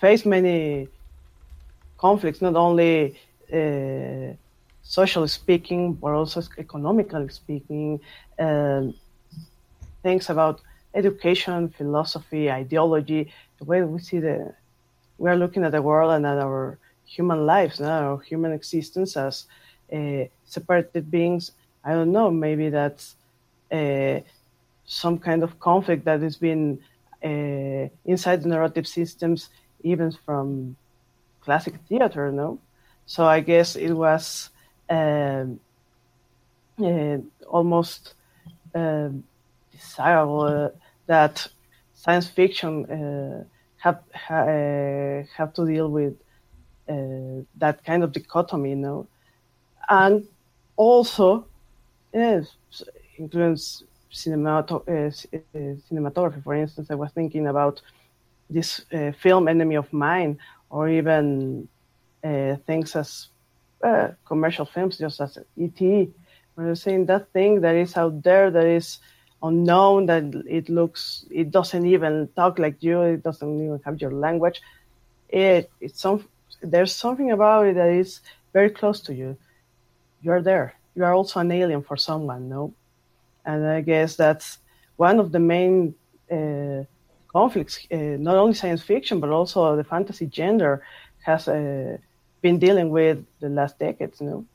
face 0.00 0.24
many 0.24 0.88
conflicts, 1.98 2.40
not 2.40 2.54
only 2.56 3.18
uh, 3.52 4.34
socially 4.88 5.28
speaking, 5.28 5.92
but 5.92 6.12
also 6.12 6.40
economically 6.56 7.28
speaking. 7.28 8.00
Um, 8.38 8.94
things 10.02 10.30
about 10.30 10.62
education, 10.94 11.68
philosophy, 11.68 12.50
ideology, 12.50 13.30
the 13.58 13.64
way 13.64 13.82
we 13.82 13.98
see 14.00 14.18
the, 14.18 14.54
we 15.18 15.28
are 15.28 15.36
looking 15.36 15.62
at 15.62 15.72
the 15.72 15.82
world 15.82 16.10
and 16.12 16.24
at 16.24 16.38
our 16.38 16.78
human 17.04 17.44
lives, 17.44 17.80
no, 17.80 18.14
or 18.14 18.20
human 18.22 18.52
existence 18.52 19.14
as 19.16 19.44
uh, 19.92 20.24
separated 20.46 21.10
beings. 21.10 21.52
I 21.84 21.92
don't 21.92 22.12
know. 22.12 22.30
Maybe 22.30 22.70
that's 22.70 23.14
uh, 23.70 24.20
some 24.86 25.18
kind 25.18 25.42
of 25.42 25.60
conflict 25.60 26.06
that 26.06 26.22
has 26.22 26.36
been 26.36 26.80
uh, 27.22 27.92
inside 28.06 28.42
the 28.42 28.48
narrative 28.48 28.86
systems, 28.86 29.50
even 29.82 30.12
from 30.24 30.76
classic 31.42 31.74
theater. 31.88 32.32
No, 32.32 32.58
so 33.04 33.26
I 33.26 33.40
guess 33.40 33.76
it 33.76 33.92
was 33.92 34.48
uh, 34.54 34.57
Um, 34.90 35.60
uh, 36.82 37.18
almost 37.48 38.14
uh, 38.74 39.08
desirable 39.72 40.42
uh, 40.42 40.68
that 41.06 41.46
science 41.94 42.28
fiction 42.28 42.86
uh, 42.86 43.44
have 43.76 44.00
ha, 44.14 44.42
uh, 44.42 45.22
have 45.36 45.52
to 45.54 45.66
deal 45.66 45.90
with 45.90 46.14
uh, 46.88 47.42
that 47.56 47.84
kind 47.84 48.02
of 48.02 48.12
dichotomy, 48.12 48.70
you 48.70 48.76
know, 48.76 49.06
and 49.88 50.26
also 50.76 51.46
yes, 52.12 52.56
influence 53.18 53.82
cinemato- 54.12 54.84
cinematography. 55.90 56.42
For 56.42 56.54
instance, 56.54 56.90
I 56.90 56.94
was 56.94 57.10
thinking 57.12 57.46
about 57.48 57.82
this 58.48 58.86
film 59.18 59.48
Enemy 59.48 59.74
of 59.76 59.92
Mine, 59.92 60.38
or 60.70 60.88
even 60.88 61.68
things 62.22 62.96
as 62.96 63.28
uh, 63.82 64.08
commercial 64.26 64.66
films, 64.66 64.98
just 64.98 65.20
as 65.20 65.38
E.T. 65.56 66.10
when 66.54 66.66
you're 66.66 66.74
saying 66.74 67.06
that 67.06 67.32
thing 67.32 67.60
that 67.60 67.76
is 67.76 67.96
out 67.96 68.22
there, 68.22 68.50
that 68.50 68.66
is 68.66 68.98
unknown, 69.42 70.06
that 70.06 70.24
it 70.48 70.68
looks, 70.68 71.24
it 71.30 71.50
doesn't 71.50 71.86
even 71.86 72.28
talk 72.34 72.58
like 72.58 72.82
you, 72.82 73.02
it 73.02 73.22
doesn't 73.22 73.64
even 73.64 73.80
have 73.84 74.00
your 74.00 74.12
language. 74.12 74.60
It, 75.28 75.70
it's 75.80 76.00
some 76.00 76.28
there's 76.62 76.94
something 76.94 77.30
about 77.30 77.66
it 77.66 77.74
that 77.74 77.90
is 77.90 78.20
very 78.52 78.70
close 78.70 79.00
to 79.02 79.14
you. 79.14 79.36
You're 80.22 80.42
there. 80.42 80.74
You 80.94 81.04
are 81.04 81.14
also 81.14 81.40
an 81.40 81.52
alien 81.52 81.82
for 81.82 81.96
someone, 81.96 82.48
no? 82.48 82.74
And 83.44 83.66
I 83.66 83.80
guess 83.80 84.16
that's 84.16 84.58
one 84.96 85.20
of 85.20 85.30
the 85.30 85.38
main 85.38 85.94
uh, 86.30 86.84
conflicts, 87.28 87.86
uh, 87.92 88.16
not 88.18 88.36
only 88.36 88.54
science 88.54 88.82
fiction, 88.82 89.20
but 89.20 89.30
also 89.30 89.76
the 89.76 89.84
fantasy 89.84 90.28
genre 90.32 90.80
has 91.24 91.46
uh, 91.46 91.98
been 92.42 92.58
dealing 92.58 92.90
with 92.90 93.24
the 93.40 93.48
last 93.48 93.78
decades, 93.78 94.20
no? 94.20 94.46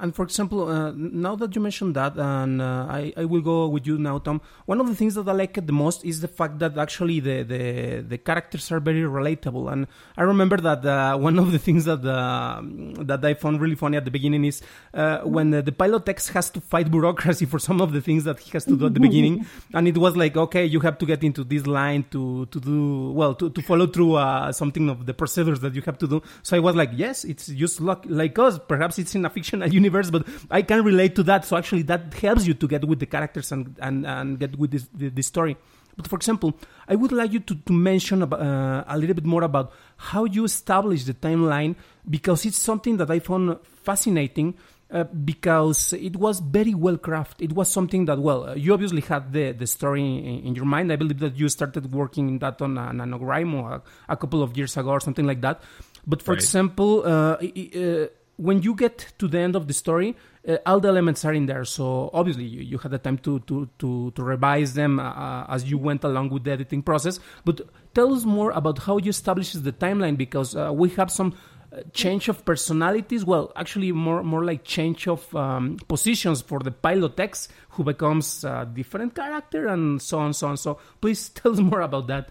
And 0.00 0.14
for 0.14 0.22
example, 0.22 0.68
uh, 0.68 0.92
now 0.96 1.36
that 1.36 1.54
you 1.54 1.60
mentioned 1.60 1.94
that, 1.96 2.16
and 2.16 2.62
uh, 2.62 2.86
I, 2.88 3.12
I 3.16 3.24
will 3.26 3.42
go 3.42 3.68
with 3.68 3.86
you 3.86 3.98
now, 3.98 4.18
Tom. 4.18 4.40
One 4.64 4.80
of 4.80 4.88
the 4.88 4.94
things 4.94 5.14
that 5.14 5.28
I 5.28 5.32
like 5.32 5.54
the 5.54 5.72
most 5.72 6.04
is 6.04 6.22
the 6.22 6.28
fact 6.28 6.58
that 6.60 6.78
actually 6.78 7.20
the, 7.20 7.42
the, 7.42 8.04
the 8.08 8.18
characters 8.18 8.72
are 8.72 8.80
very 8.80 9.02
relatable. 9.02 9.70
And 9.70 9.86
I 10.16 10.22
remember 10.22 10.56
that 10.56 10.84
uh, 10.86 11.18
one 11.18 11.38
of 11.38 11.52
the 11.52 11.58
things 11.58 11.84
that 11.84 12.04
uh, 12.04 12.62
that 13.04 13.22
I 13.24 13.34
found 13.34 13.60
really 13.60 13.74
funny 13.74 13.98
at 13.98 14.06
the 14.06 14.10
beginning 14.10 14.46
is 14.46 14.62
uh, 14.94 15.18
when 15.18 15.50
the, 15.50 15.60
the 15.60 15.72
pilot 15.72 16.08
X 16.08 16.28
has 16.30 16.48
to 16.50 16.60
fight 16.62 16.90
bureaucracy 16.90 17.44
for 17.44 17.58
some 17.58 17.82
of 17.82 17.92
the 17.92 18.00
things 18.00 18.24
that 18.24 18.40
he 18.40 18.50
has 18.52 18.64
to 18.64 18.76
do 18.76 18.86
at 18.86 18.94
the 18.94 19.00
beginning, 19.00 19.46
and 19.74 19.86
it 19.86 19.98
was 19.98 20.16
like, 20.16 20.36
okay, 20.36 20.64
you 20.64 20.80
have 20.80 20.96
to 20.98 21.06
get 21.06 21.22
into 21.22 21.44
this 21.44 21.66
line 21.66 22.04
to 22.10 22.46
to 22.46 22.58
do 22.58 23.12
well 23.12 23.34
to, 23.34 23.50
to 23.50 23.60
follow 23.62 23.86
through 23.86 24.14
uh, 24.14 24.50
something 24.52 24.88
of 24.88 25.04
the 25.04 25.12
procedures 25.12 25.60
that 25.60 25.74
you 25.74 25.82
have 25.82 25.98
to 25.98 26.08
do. 26.08 26.22
So 26.42 26.56
I 26.56 26.60
was 26.60 26.74
like, 26.74 26.90
yes, 26.94 27.24
it's 27.24 27.48
just 27.48 27.82
like, 27.82 28.02
like 28.06 28.38
us. 28.38 28.58
Perhaps 28.66 28.98
it's 28.98 29.14
in 29.14 29.24
a 29.26 29.30
fictional 29.30 29.68
universe 29.80 29.89
universe, 29.90 30.10
but 30.10 30.26
I 30.50 30.62
can 30.62 30.84
relate 30.84 31.14
to 31.16 31.22
that. 31.24 31.44
So 31.44 31.56
actually, 31.56 31.82
that 31.82 32.14
helps 32.14 32.46
you 32.46 32.54
to 32.54 32.68
get 32.68 32.84
with 32.84 33.00
the 33.00 33.06
characters 33.06 33.52
and 33.52 33.76
and, 33.80 34.06
and 34.06 34.38
get 34.38 34.56
with 34.58 34.70
this, 34.70 34.86
the, 34.94 35.08
the 35.08 35.22
story. 35.22 35.56
But 35.96 36.08
for 36.08 36.16
example, 36.16 36.54
I 36.88 36.94
would 36.94 37.12
like 37.12 37.32
you 37.32 37.40
to, 37.40 37.54
to 37.54 37.72
mention 37.72 38.22
about, 38.22 38.40
uh, 38.40 38.84
a 38.86 38.96
little 38.96 39.14
bit 39.14 39.26
more 39.26 39.42
about 39.42 39.72
how 39.96 40.24
you 40.24 40.44
establish 40.44 41.04
the 41.04 41.14
timeline 41.14 41.74
because 42.08 42.46
it's 42.46 42.56
something 42.56 42.96
that 42.98 43.10
I 43.10 43.18
found 43.18 43.58
fascinating. 43.82 44.54
Uh, 44.92 45.04
because 45.04 45.92
it 45.92 46.16
was 46.16 46.40
very 46.40 46.74
well 46.74 46.96
crafted. 46.96 47.42
It 47.42 47.52
was 47.52 47.70
something 47.70 48.06
that, 48.06 48.18
well, 48.18 48.48
uh, 48.48 48.54
you 48.56 48.72
obviously 48.72 49.02
had 49.02 49.32
the, 49.32 49.52
the 49.52 49.64
story 49.64 50.02
in, 50.02 50.46
in, 50.46 50.54
your 50.56 50.64
mind. 50.64 50.92
I 50.92 50.96
believe 50.96 51.20
that 51.20 51.36
you 51.36 51.48
started 51.48 51.94
working 51.94 52.28
in 52.28 52.38
that 52.40 52.60
on 52.60 52.76
a 52.76 52.90
NaNoWriMo 52.90 53.74
a, 53.74 53.82
a 54.08 54.16
couple 54.16 54.42
of 54.42 54.56
years 54.56 54.76
ago 54.76 54.90
or 54.90 54.98
something 54.98 55.24
like 55.24 55.42
that. 55.42 55.62
But 56.08 56.22
for 56.22 56.32
right. 56.32 56.42
example, 56.42 57.04
uh, 57.06 57.36
uh 57.36 58.06
when 58.40 58.62
you 58.62 58.74
get 58.74 59.12
to 59.18 59.28
the 59.28 59.38
end 59.38 59.54
of 59.54 59.68
the 59.68 59.74
story, 59.74 60.16
uh, 60.48 60.56
all 60.64 60.80
the 60.80 60.88
elements 60.88 61.24
are 61.24 61.34
in 61.34 61.44
there. 61.46 61.64
So 61.64 62.10
obviously 62.14 62.44
you, 62.44 62.62
you 62.62 62.78
had 62.78 62.90
the 62.90 62.98
time 62.98 63.18
to 63.18 63.40
to 63.40 63.68
to, 63.78 64.10
to 64.12 64.22
revise 64.22 64.72
them 64.74 64.98
uh, 64.98 65.10
uh, 65.10 65.46
as 65.54 65.70
you 65.70 65.76
went 65.76 66.04
along 66.04 66.30
with 66.30 66.44
the 66.44 66.52
editing 66.52 66.82
process. 66.82 67.20
But 67.44 67.60
tell 67.94 68.14
us 68.14 68.24
more 68.24 68.50
about 68.52 68.78
how 68.78 68.96
you 68.96 69.10
establish 69.10 69.52
the 69.52 69.72
timeline 69.72 70.16
because 70.16 70.56
uh, 70.56 70.72
we 70.72 70.88
have 70.90 71.10
some 71.10 71.34
uh, 71.72 71.82
change 71.92 72.28
of 72.28 72.44
personalities. 72.44 73.24
Well, 73.26 73.52
actually 73.56 73.92
more 73.92 74.22
more 74.22 74.44
like 74.44 74.64
change 74.64 75.06
of 75.06 75.22
um, 75.36 75.76
positions 75.86 76.40
for 76.40 76.60
the 76.60 76.72
pilot 76.72 77.20
X 77.20 77.48
who 77.74 77.84
becomes 77.84 78.42
a 78.44 78.66
different 78.72 79.14
character 79.14 79.66
and 79.68 80.00
so 80.00 80.18
on 80.18 80.32
so 80.32 80.48
on. 80.48 80.56
So 80.56 80.78
please 81.02 81.28
tell 81.38 81.52
us 81.52 81.60
more 81.60 81.82
about 81.82 82.06
that. 82.06 82.30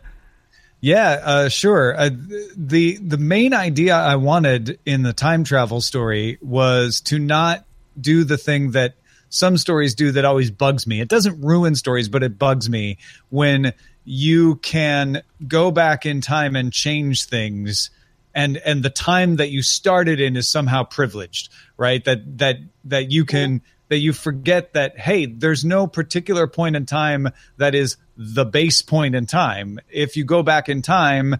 Yeah, 0.82 1.19
uh, 1.23 1.49
sure. 1.49 1.95
Uh, 1.97 2.09
the 2.55 2.97
the 2.97 3.17
main 3.17 3.53
idea 3.53 3.95
I 3.95 4.15
wanted 4.15 4.80
in 4.86 5.03
the 5.03 5.13
time 5.13 5.43
travel 5.43 5.82
story 5.82 6.38
was 6.41 7.01
to 7.01 7.19
not 7.19 7.65
do 7.99 8.23
the 8.23 8.38
thing 8.38 8.71
that 8.71 8.95
some 9.30 9.57
stories 9.57 9.93
do 9.93 10.11
that 10.13 10.25
always 10.25 10.51
bugs 10.51 10.88
me. 10.88 11.01
It 11.01 11.09
doesn't 11.09 11.41
ruin 11.41 11.75
stories, 11.75 12.07
but 12.07 12.23
it 12.23 12.39
bugs 12.39 12.69
me 12.69 12.97
when 13.30 13.73
you 14.05 14.55
can 14.55 15.21
go 15.47 15.69
back 15.69 16.05
in 16.05 16.21
time 16.21 16.55
and 16.55 16.71
change 16.71 17.25
things 17.25 17.91
and 18.34 18.57
and 18.57 18.84
the 18.84 18.89
time 18.89 19.38
that 19.38 19.49
you 19.49 19.61
started 19.61 20.19
in 20.19 20.36
is 20.36 20.47
somehow 20.47 20.84
privileged, 20.84 21.49
right? 21.77 22.03
That 22.05 22.38
that 22.38 22.57
that 22.86 23.11
you 23.11 23.25
can 23.25 23.61
that 23.89 23.97
you 23.97 24.13
forget 24.13 24.73
that 24.73 24.97
hey, 24.97 25.25
there's 25.25 25.65
no 25.65 25.88
particular 25.88 26.47
point 26.47 26.75
in 26.75 26.86
time 26.86 27.30
that 27.57 27.75
is 27.75 27.97
the 28.22 28.43
base 28.43 28.82
point 28.82 29.15
in 29.15 29.26
time. 29.26 29.80
If 29.89 30.17
you 30.17 30.26
go 30.26 30.43
back 30.43 30.67
in 30.67 30.82
time, 30.82 31.38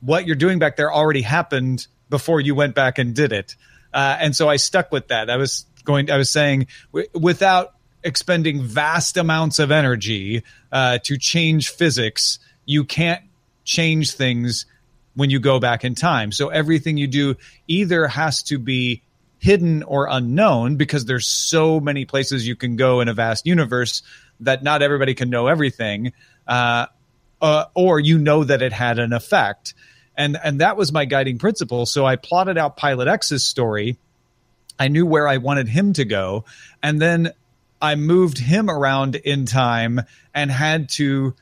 what 0.00 0.24
you're 0.24 0.36
doing 0.36 0.60
back 0.60 0.76
there 0.76 0.92
already 0.92 1.22
happened 1.22 1.88
before 2.08 2.40
you 2.40 2.54
went 2.54 2.76
back 2.76 2.98
and 2.98 3.12
did 3.12 3.32
it. 3.32 3.56
Uh, 3.92 4.16
and 4.20 4.34
so 4.34 4.48
I 4.48 4.56
stuck 4.56 4.92
with 4.92 5.08
that. 5.08 5.28
I 5.28 5.36
was 5.36 5.66
going. 5.84 6.08
I 6.10 6.16
was 6.16 6.30
saying 6.30 6.68
w- 6.92 7.08
without 7.12 7.74
expending 8.04 8.62
vast 8.62 9.16
amounts 9.16 9.58
of 9.58 9.72
energy 9.72 10.44
uh, 10.70 10.98
to 11.02 11.18
change 11.18 11.70
physics, 11.70 12.38
you 12.64 12.84
can't 12.84 13.22
change 13.64 14.12
things 14.12 14.64
when 15.14 15.30
you 15.30 15.40
go 15.40 15.58
back 15.58 15.84
in 15.84 15.96
time. 15.96 16.30
So 16.30 16.50
everything 16.50 16.98
you 16.98 17.08
do 17.08 17.34
either 17.66 18.06
has 18.06 18.44
to 18.44 18.58
be 18.58 19.02
hidden 19.38 19.82
or 19.82 20.06
unknown 20.08 20.76
because 20.76 21.04
there's 21.04 21.26
so 21.26 21.80
many 21.80 22.04
places 22.04 22.46
you 22.46 22.54
can 22.54 22.76
go 22.76 23.00
in 23.00 23.08
a 23.08 23.14
vast 23.14 23.46
universe 23.46 24.02
that 24.40 24.62
not 24.62 24.82
everybody 24.82 25.14
can 25.14 25.30
know 25.30 25.46
everything, 25.46 26.12
uh, 26.46 26.86
uh, 27.40 27.64
or 27.74 28.00
you 28.00 28.18
know 28.18 28.44
that 28.44 28.62
it 28.62 28.72
had 28.72 28.98
an 28.98 29.12
effect. 29.12 29.74
And, 30.16 30.38
and 30.42 30.60
that 30.60 30.76
was 30.76 30.92
my 30.92 31.04
guiding 31.04 31.38
principle. 31.38 31.84
So 31.84 32.06
I 32.06 32.16
plotted 32.16 32.56
out 32.56 32.76
Pilot 32.76 33.08
X's 33.08 33.44
story 33.44 33.98
I 34.78 34.88
knew 34.88 35.06
where 35.06 35.26
I 35.26 35.38
wanted 35.38 35.68
him 35.68 35.92
to 35.94 36.04
go. 36.04 36.44
And 36.82 37.00
then 37.00 37.32
I 37.80 37.94
moved 37.94 38.38
him 38.38 38.70
around 38.70 39.16
in 39.16 39.46
time 39.46 40.00
and 40.34 40.50
had 40.50 40.88
to 40.90 41.34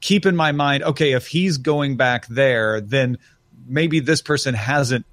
keep 0.00 0.26
in 0.26 0.36
my 0.36 0.52
mind 0.52 0.82
okay, 0.84 1.12
if 1.12 1.26
he's 1.26 1.58
going 1.58 1.96
back 1.96 2.26
there, 2.26 2.80
then 2.80 3.18
maybe 3.66 4.00
this 4.00 4.22
person 4.22 4.54
hasn't 4.54 5.06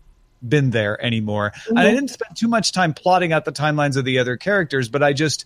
been 0.47 0.69
there 0.69 1.03
anymore. 1.03 1.51
Mm-hmm. 1.51 1.69
And 1.69 1.79
I 1.79 1.85
mm-hmm. 1.85 1.95
didn't 1.95 2.09
spend 2.09 2.37
too 2.37 2.47
much 2.47 2.71
time 2.71 2.93
plotting 2.93 3.33
out 3.33 3.45
the 3.45 3.51
timelines 3.51 3.97
of 3.97 4.05
the 4.05 4.19
other 4.19 4.37
characters, 4.37 4.89
but 4.89 5.03
I 5.03 5.13
just 5.13 5.45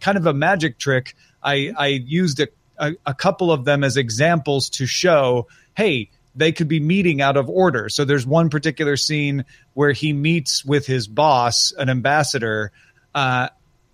kind 0.00 0.18
of 0.18 0.26
a 0.26 0.34
magic 0.34 0.78
trick. 0.78 1.14
I, 1.42 1.72
I 1.76 1.86
used 1.86 2.40
a, 2.40 2.48
a, 2.78 2.92
a 3.06 3.14
couple 3.14 3.52
of 3.52 3.64
them 3.64 3.84
as 3.84 3.96
examples 3.96 4.70
to 4.70 4.86
show, 4.86 5.48
hey, 5.76 6.10
they 6.34 6.52
could 6.52 6.68
be 6.68 6.80
meeting 6.80 7.20
out 7.20 7.36
of 7.36 7.48
order. 7.48 7.88
So 7.88 8.04
there's 8.04 8.26
one 8.26 8.48
particular 8.50 8.96
scene 8.96 9.44
where 9.74 9.92
he 9.92 10.12
meets 10.12 10.64
with 10.64 10.86
his 10.86 11.06
boss, 11.06 11.72
an 11.76 11.90
ambassador, 11.90 12.72
uh, 13.14 13.48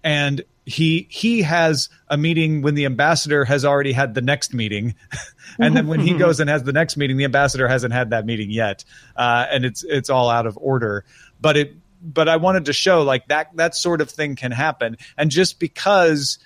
and 0.05 0.43
he 0.69 1.07
he 1.11 1.41
has 1.43 1.89
a 2.09 2.19
meeting 2.19 2.61
when 2.61 2.75
the 2.75 2.85
ambassador 2.85 3.47
has 3.47 3.65
already 3.65 3.93
had 3.93 4.13
the 4.13 4.21
next 4.21 4.53
meeting, 4.53 4.95
and 5.59 5.75
then 5.75 5.87
when 5.87 6.01
he 6.01 6.13
goes 6.13 6.41
and 6.41 6.51
has 6.51 6.63
the 6.63 6.75
next 6.75 6.99
meeting, 6.99 7.17
the 7.17 7.25
ambassador 7.25 7.67
hasn't 7.67 7.95
had 7.95 8.11
that 8.11 8.27
meeting 8.27 8.51
yet, 8.51 8.85
uh, 9.17 9.47
and 9.51 9.65
it's 9.65 9.83
it's 9.83 10.11
all 10.11 10.29
out 10.29 10.47
of 10.47 10.59
order. 10.61 11.07
But 11.41 11.57
it 11.57 11.75
but 12.03 12.29
I 12.29 12.37
wanted 12.37 12.67
to 12.67 12.75
show 12.75 13.03
like 13.03 13.29
that 13.29 13.57
that 13.57 13.75
sort 13.75 14.03
of 14.03 14.11
thing 14.11 14.37
can 14.37 14.53
happen, 14.53 14.99
and 15.17 15.31
just 15.31 15.59
because 15.59 16.39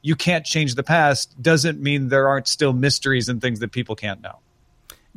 you 0.00 0.16
can't 0.16 0.46
change 0.46 0.74
the 0.74 0.82
past 0.82 1.40
doesn't 1.40 1.78
mean 1.78 2.08
there 2.08 2.28
aren't 2.28 2.48
still 2.48 2.72
mysteries 2.72 3.28
and 3.28 3.42
things 3.42 3.60
that 3.60 3.72
people 3.72 3.94
can't 3.94 4.22
know. 4.22 4.38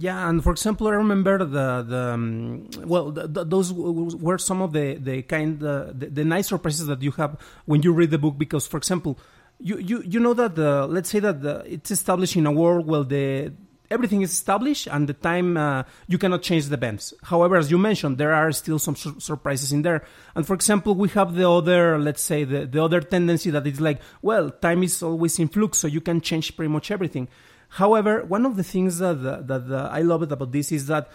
Yeah, 0.02 0.30
and 0.30 0.41
for 0.41 0.52
example, 0.52 0.88
I 0.88 0.91
remember 0.91 1.39
the 1.39 1.84
the 1.84 2.04
um, 2.14 2.70
well, 2.86 3.12
the, 3.12 3.28
the, 3.28 3.43
those 3.43 3.74
were 3.74 4.38
some 4.38 4.62
of 4.62 4.72
the 4.72 4.95
the 4.95 5.24
kind 5.24 5.62
uh, 5.62 5.91
the, 5.91 6.08
the 6.08 6.24
nice 6.24 6.47
surprises 6.47 6.88
that 6.88 7.02
you 7.02 7.12
have 7.12 7.38
when 7.66 7.82
you 7.82 7.91
read 7.91 8.10
the 8.10 8.18
book. 8.18 8.38
Because, 8.38 8.66
for 8.66 8.78
example, 8.78 9.20
you 9.60 9.78
you 9.78 10.02
you 10.06 10.22
know 10.22 10.34
that 10.34 10.56
the 10.56 10.88
let's 10.88 11.10
say 11.10 11.20
that 11.20 11.41
the, 11.41 11.66
it's 11.68 11.91
established 11.91 12.38
in 12.38 12.45
a 12.45 12.52
world 12.52 12.88
where 12.88 13.04
the 13.04 13.52
everything 13.91 14.22
is 14.22 14.32
established 14.32 14.88
and 14.88 15.10
the 15.10 15.14
time 15.14 15.58
uh, 15.58 15.84
you 16.08 16.18
cannot 16.18 16.43
change 16.43 16.68
the 16.68 16.76
events. 16.76 17.14
However, 17.24 17.58
as 17.58 17.70
you 17.70 17.78
mentioned, 17.78 18.18
there 18.20 18.34
are 18.34 18.54
still 18.54 18.80
some 18.80 18.95
sur- 18.95 19.20
surprises 19.20 19.74
in 19.74 19.82
there. 19.82 20.06
And 20.34 20.47
for 20.47 20.54
example, 20.54 20.95
we 20.95 21.10
have 21.10 21.36
the 21.36 21.50
other, 21.50 21.97
let's 21.97 22.22
say, 22.22 22.43
the, 22.45 22.66
the 22.66 22.82
other 22.82 23.02
tendency 23.02 23.50
that 23.50 23.66
it's 23.68 23.80
like, 23.82 24.00
well, 24.22 24.52
time 24.52 24.84
is 24.84 25.02
always 25.02 25.39
in 25.39 25.47
flux, 25.47 25.80
so 25.80 25.88
you 25.88 26.02
can 26.02 26.22
change 26.22 26.56
pretty 26.56 26.72
much 26.72 26.91
everything. 26.91 27.28
However, 27.70 28.24
one 28.26 28.45
of 28.45 28.55
the 28.55 28.63
things 28.63 28.97
that 28.99 29.47
that, 29.47 29.89
I 29.91 30.01
love 30.01 30.24
it 30.24 30.32
about 30.32 30.51
this 30.51 30.72
is 30.72 30.88
that 30.88 31.09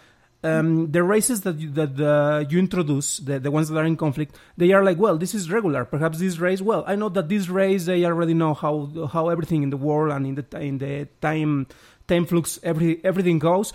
um, 0.44 0.92
the 0.92 1.02
races 1.02 1.40
that 1.40 1.58
you, 1.58 1.70
that 1.70 1.98
uh, 1.98 2.44
you 2.48 2.58
introduce, 2.58 3.16
the, 3.18 3.40
the 3.40 3.50
ones 3.50 3.70
that 3.70 3.78
are 3.78 3.84
in 3.84 3.96
conflict, 3.96 4.36
they 4.58 4.72
are 4.72 4.84
like, 4.84 4.98
well, 4.98 5.16
this 5.16 5.34
is 5.34 5.50
regular. 5.50 5.84
Perhaps 5.84 6.18
this 6.18 6.38
race, 6.38 6.60
well, 6.60 6.84
I 6.86 6.96
know 6.96 7.08
that 7.08 7.28
this 7.28 7.48
race 7.48 7.86
they 7.86 8.04
already 8.04 8.34
know 8.34 8.52
how 8.52 9.08
how 9.10 9.30
everything 9.30 9.62
in 9.62 9.70
the 9.70 9.76
world 9.76 10.12
and 10.12 10.26
in 10.26 10.34
the 10.34 10.60
in 10.60 10.78
the 10.78 11.08
time 11.20 11.66
time 12.06 12.26
flux 12.26 12.60
every 12.62 13.02
everything 13.04 13.38
goes. 13.38 13.72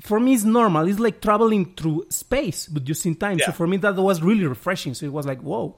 For 0.00 0.18
me, 0.18 0.34
it's 0.34 0.44
normal. 0.44 0.88
It's 0.88 0.98
like 0.98 1.20
traveling 1.20 1.74
through 1.76 2.06
space, 2.08 2.66
but 2.66 2.82
just 2.82 3.06
in 3.06 3.14
time. 3.14 3.38
Yeah. 3.38 3.46
So 3.46 3.52
for 3.52 3.66
me, 3.68 3.76
that 3.76 3.94
was 3.94 4.20
really 4.20 4.46
refreshing. 4.46 4.94
So 4.94 5.06
it 5.06 5.12
was 5.12 5.26
like, 5.26 5.40
whoa, 5.40 5.76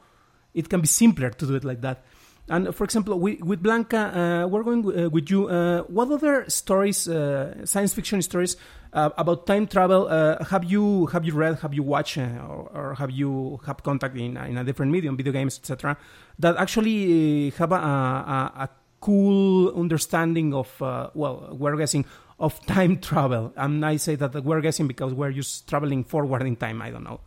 it 0.55 0.71
can 0.71 0.81
be 0.81 0.87
simpler 0.87 1.31
to 1.31 1.47
do 1.47 1.55
it 1.57 1.65
like 1.65 1.83
that. 1.83 2.05
And 2.49 2.75
for 2.75 2.85
example, 2.85 3.19
we, 3.19 3.37
with 3.37 3.63
Blanca, 3.63 4.45
uh, 4.45 4.49
we're 4.49 4.63
going 4.63 4.85
uh, 4.85 5.09
with 5.09 5.31
you. 5.31 5.49
Uh, 5.49 5.83
what 5.83 6.11
other 6.11 6.45
stories, 6.49 7.09
uh, 7.09 7.65
science 7.65 7.95
fiction 7.95 8.21
stories 8.21 8.57
uh, 8.93 9.11
about 9.17 9.47
time 9.47 9.67
travel, 9.67 10.09
uh, 10.09 10.45
have 10.45 10.65
you 10.65 11.07
have 11.07 11.25
you 11.25 11.33
read, 11.33 11.59
have 11.61 11.73
you 11.73 11.83
watched, 11.83 12.19
or, 12.19 12.71
or, 12.75 12.95
have 12.97 13.11
you 13.11 13.61
have 13.67 13.83
contact 13.83 14.15
in, 14.17 14.37
in 14.37 14.59
a 14.59 14.65
different 14.65 14.93
medium, 14.93 15.17
video 15.17 15.33
games, 15.33 15.59
etc., 15.59 15.97
that 16.39 16.57
actually 16.59 17.49
have 17.51 17.73
a, 17.73 17.77
a, 17.77 18.53
a 18.57 18.69
cool 19.01 19.75
understanding 19.75 20.53
of 20.53 20.69
well, 21.15 21.49
we're 21.59 21.77
guessing 21.77 22.05
of 22.39 22.65
time 22.67 22.99
travel. 22.99 23.55
And 23.57 23.85
I 23.87 23.97
say 23.97 24.17
that 24.17 24.45
we're 24.45 24.61
guessing 24.61 24.87
because 24.87 25.15
we're 25.15 25.33
just 25.33 25.67
traveling 25.67 26.05
forward 26.05 26.43
in 26.43 26.57
time. 26.57 26.83
I 26.83 26.91
don't 26.91 27.05
know. 27.05 27.21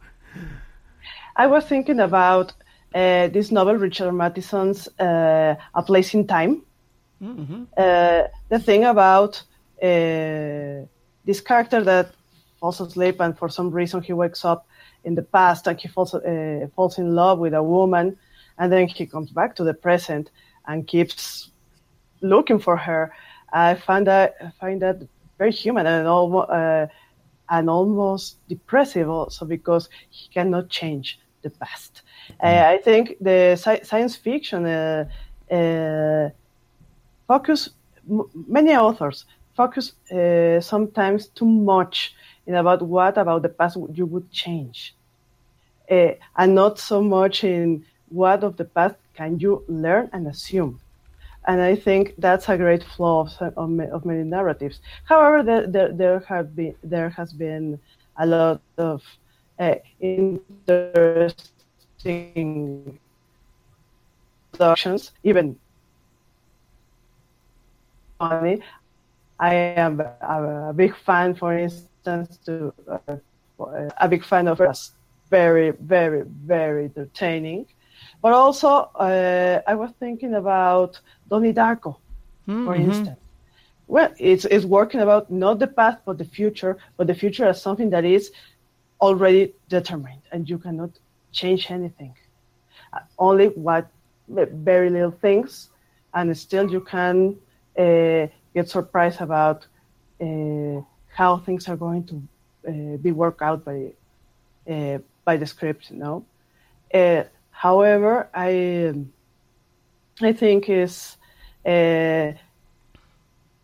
I 1.36 1.48
was 1.48 1.66
thinking 1.66 2.00
about 2.00 2.54
uh, 2.98 3.28
this 3.28 3.52
novel, 3.52 3.76
Richard 3.76 4.12
Matheson's 4.12 4.88
uh, 5.00 5.56
A 5.76 5.84
Place 5.84 6.14
in 6.16 6.26
Time. 6.26 6.64
Mm-hmm. 7.22 7.64
Uh, 7.78 8.24
the 8.50 8.60
thing 8.60 8.86
about 8.86 9.44
uh, 9.84 10.86
this 11.26 11.42
character 11.46 11.84
that 11.84 12.12
falls 12.60 12.82
asleep 12.82 13.20
and 13.20 13.38
for 13.38 13.50
some 13.50 13.70
reason 13.70 14.02
he 14.02 14.14
wakes 14.14 14.44
up 14.44 14.68
in 15.04 15.14
the 15.14 15.22
past 15.22 15.68
and 15.68 15.80
he 15.80 15.88
falls, 15.88 16.16
uh, 16.16 16.68
falls 16.76 16.98
in 16.98 17.14
love 17.14 17.38
with 17.38 17.54
a 17.54 17.62
woman 17.62 18.18
and 18.58 18.72
then 18.72 18.88
he 18.88 19.06
comes 19.06 19.30
back 19.30 19.56
to 19.56 19.64
the 19.64 19.74
present 19.74 20.32
and 20.68 20.88
keeps 20.88 21.52
looking 22.22 22.58
for 22.58 22.78
her. 22.78 23.14
I 23.54 23.76
find 23.76 24.08
that 24.08 24.36
I 24.42 24.52
find 24.60 24.82
that 24.82 25.08
very 25.38 25.52
human 25.52 25.86
and 25.86 26.08
almost 26.08 26.50
uh, 26.50 26.88
and 27.50 27.70
almost 27.70 28.38
depressive 28.50 29.08
also 29.10 29.46
because 29.46 29.88
he 30.10 30.28
cannot 30.30 30.70
change 30.70 31.20
the 31.42 31.50
past. 31.50 32.02
Uh, 32.44 32.64
I 32.68 32.78
think 32.78 33.16
the 33.22 33.52
sci- 33.54 33.84
science 33.84 34.16
fiction 34.16 34.66
uh, 34.66 35.06
uh, 35.52 36.30
focus 37.28 37.70
m- 38.10 38.30
many 38.48 38.76
authors 38.76 39.26
focus 39.56 39.94
sometimes 40.66 41.28
too 41.30 41.46
much 41.46 42.14
in 42.46 42.56
about 42.56 42.82
what 42.82 43.18
about 43.18 43.42
the 43.42 43.50
past 43.50 43.78
you 43.94 44.06
would 44.06 44.30
change, 44.32 44.96
and 45.90 46.56
not 46.56 46.80
so 46.80 47.02
much 47.02 47.44
in 47.44 47.84
what 48.10 48.44
of 48.44 48.56
the 48.58 48.66
past 48.66 48.96
can 49.16 49.40
you 49.40 49.64
learn 49.68 50.10
and 50.14 50.28
assume 50.28 50.80
and 51.48 51.62
I 51.62 51.76
think 51.76 52.14
that's 52.18 52.50
a 52.50 52.58
great 52.58 52.84
flaw 52.84 53.22
of, 53.22 53.54
of, 53.58 53.80
of 53.80 54.06
many 54.06 54.24
narratives. 54.24 54.82
However, 55.06 55.44
there, 55.44 55.66
there, 55.66 55.94
there, 55.94 56.20
have 56.28 56.56
been 56.56 56.76
there 56.84 57.10
has 57.10 57.32
been 57.32 57.80
a 58.18 58.26
lot 58.26 58.62
of 58.78 59.02
uh, 59.60 59.76
interest 60.00 61.52
productions, 64.52 65.12
even 65.24 65.58
funny. 68.18 68.62
I 69.40 69.54
am 69.54 70.00
a, 70.00 70.70
a 70.70 70.74
big 70.74 70.96
fan, 70.96 71.36
for 71.36 71.58
instance, 71.58 72.38
to 72.46 72.74
uh, 72.88 73.18
a 73.98 74.08
big 74.08 74.24
fan 74.24 74.48
of 74.48 74.62
us. 74.62 74.94
very, 75.30 75.72
very, 75.72 76.24
very 76.24 76.86
entertaining. 76.86 77.66
But 78.22 78.34
also, 78.34 78.68
uh, 78.96 79.62
I 79.68 79.76
was 79.76 79.92
thinking 80.00 80.36
about 80.36 81.00
Donnie 81.30 81.54
Darko, 81.54 81.98
mm-hmm. 82.48 82.66
for 82.66 82.76
instance. 82.76 83.20
Well, 83.88 84.14
it's, 84.20 84.46
it's 84.46 84.66
working 84.66 85.00
about 85.02 85.32
not 85.32 85.60
the 85.60 85.68
past, 85.68 86.00
but 86.06 86.18
the 86.18 86.26
future, 86.26 86.78
but 86.98 87.08
the 87.08 87.16
future 87.16 87.46
as 87.46 87.62
something 87.62 87.90
that 87.92 88.06
is 88.06 88.32
already 89.00 89.54
determined, 89.70 90.22
and 90.32 90.50
you 90.50 90.58
cannot 90.58 90.92
change 91.32 91.70
anything. 91.72 92.16
Uh, 92.94 93.00
only 93.20 93.48
what 93.50 93.90
very 94.28 94.90
little 94.90 95.12
things, 95.12 95.70
and 96.14 96.36
still 96.38 96.70
you 96.70 96.82
can 96.82 97.38
uh, 97.78 98.28
get 98.54 98.70
surprised 98.70 99.22
about 99.22 99.68
uh, 100.22 100.82
how 101.08 101.38
things 101.38 101.68
are 101.70 101.78
going 101.78 102.04
to 102.04 102.16
uh, 102.68 102.98
be 102.98 103.12
worked 103.12 103.42
out 103.42 103.64
by 103.64 103.92
uh, 104.70 104.98
by 105.24 105.38
the 105.38 105.46
script. 105.46 105.92
You 105.92 105.98
know. 105.98 106.26
Uh, 106.94 107.24
however, 107.52 108.30
I 108.34 108.94
I 110.22 110.34
think 110.34 110.70
is 110.70 111.18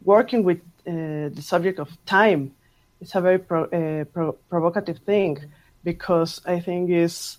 working 0.03 0.43
with 0.43 0.59
the 0.86 1.41
subject 1.41 1.79
of 1.79 1.89
time 2.05 2.53
is 3.04 3.16
a 3.16 3.22
very 3.22 3.39
pro, 3.39 3.68
pro- 4.14 4.38
provocative 4.49 4.99
thing 4.99 5.38
because 5.84 6.41
I 6.45 6.60
think 6.60 6.89
is 6.89 7.38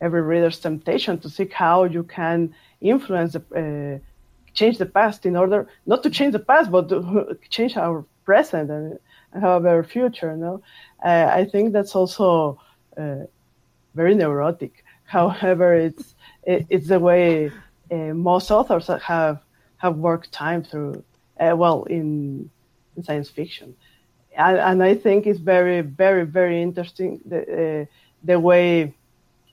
every 0.00 0.22
reader's 0.22 0.58
temptation 0.58 1.18
to 1.18 1.28
seek 1.28 1.52
how 1.52 1.84
you 1.84 2.02
can 2.02 2.54
influence 2.80 3.34
the, 3.34 3.42
uh, 3.62 3.98
change 4.54 4.78
the 4.78 4.86
past 4.86 5.26
in 5.26 5.36
order 5.36 5.68
not 5.86 6.02
to 6.02 6.10
change 6.10 6.32
the 6.32 6.38
past 6.38 6.70
but 6.70 6.88
to 6.88 7.38
change 7.50 7.76
our 7.76 8.04
present 8.24 8.70
and, 8.70 8.98
and 9.32 9.42
have 9.42 9.60
a 9.60 9.64
better 9.64 9.84
future 9.84 10.36
know 10.36 10.62
uh, 11.04 11.30
i 11.32 11.44
think 11.44 11.72
that's 11.72 11.94
also 11.94 12.58
uh, 12.96 13.24
very 13.94 14.14
neurotic. 14.14 14.84
However 15.04 15.74
it's 15.74 16.14
it, 16.44 16.66
it's 16.70 16.88
the 16.88 17.00
way 17.00 17.50
uh, 17.90 18.14
most 18.14 18.50
authors 18.50 18.86
have 18.86 19.42
have 19.78 19.96
worked 19.96 20.30
time 20.32 20.62
through 20.62 21.02
uh, 21.40 21.54
well 21.56 21.84
in, 21.84 22.50
in 22.96 23.02
science 23.02 23.28
fiction 23.28 23.74
and, 24.36 24.58
and, 24.58 24.82
i 24.82 24.94
think 24.94 25.26
it's 25.26 25.40
very 25.40 25.80
very 25.80 26.24
very 26.24 26.62
interesting 26.62 27.20
the, 27.26 27.40
uh, 27.40 27.84
the 28.24 28.38
way 28.38 28.94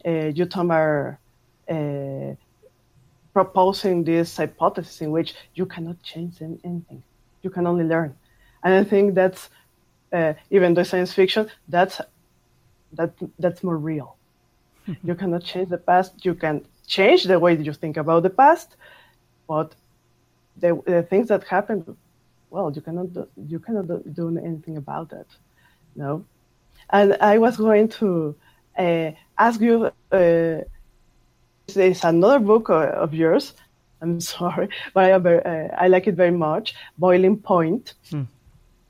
uh, 0.05 0.31
Tom 0.49 0.71
are 0.71 1.19
uh, 1.69 2.33
proposing 3.33 4.03
this 4.03 4.37
hypothesis 4.37 5.01
in 5.01 5.11
which 5.11 5.35
you 5.53 5.65
cannot 5.65 6.01
change 6.01 6.41
anything. 6.41 7.03
You 7.43 7.49
can 7.49 7.67
only 7.67 7.83
learn. 7.83 8.15
And 8.63 8.73
I 8.73 8.83
think 8.83 9.13
that's, 9.13 9.49
uh, 10.11 10.33
even 10.49 10.73
though 10.73 10.83
science 10.83 11.13
fiction, 11.13 11.49
that's, 11.67 12.01
that, 12.93 13.11
that's 13.37 13.63
more 13.63 13.77
real. 13.77 14.15
you 15.03 15.13
cannot 15.13 15.43
change 15.43 15.69
the 15.69 15.77
past. 15.77 16.25
You 16.25 16.33
can 16.33 16.65
change 16.87 17.25
the 17.25 17.37
way 17.37 17.55
you 17.55 17.73
think 17.73 17.97
about 17.97 18.23
the 18.23 18.29
past, 18.29 18.75
but 19.47 19.75
the, 20.55 20.81
the 20.85 21.03
things 21.03 21.27
that 21.27 21.43
happened, 21.43 21.95
well, 22.49 22.71
you 22.73 22.81
cannot 22.81 23.13
do, 23.13 23.27
you 23.47 23.59
cannot 23.59 23.87
do, 24.13 24.37
anything 24.37 24.77
about 24.77 25.09
that. 25.09 25.27
No. 25.95 26.25
And 26.89 27.17
I 27.19 27.37
was 27.37 27.57
going 27.57 27.89
to 27.99 28.35
uh, 28.77 29.11
ask 29.37 29.59
you. 29.61 29.91
Uh, 30.11 30.61
there's 31.73 32.03
another 32.03 32.39
book 32.39 32.69
of 32.69 33.13
yours. 33.13 33.53
I'm 34.01 34.21
sorry, 34.35 34.69
but 34.93 35.05
I, 35.05 35.11
uh, 35.13 35.75
I 35.77 35.87
like 35.87 36.07
it 36.07 36.15
very 36.15 36.31
much. 36.31 36.75
Boiling 36.97 37.37
Point, 37.37 37.93
hmm. 38.09 38.23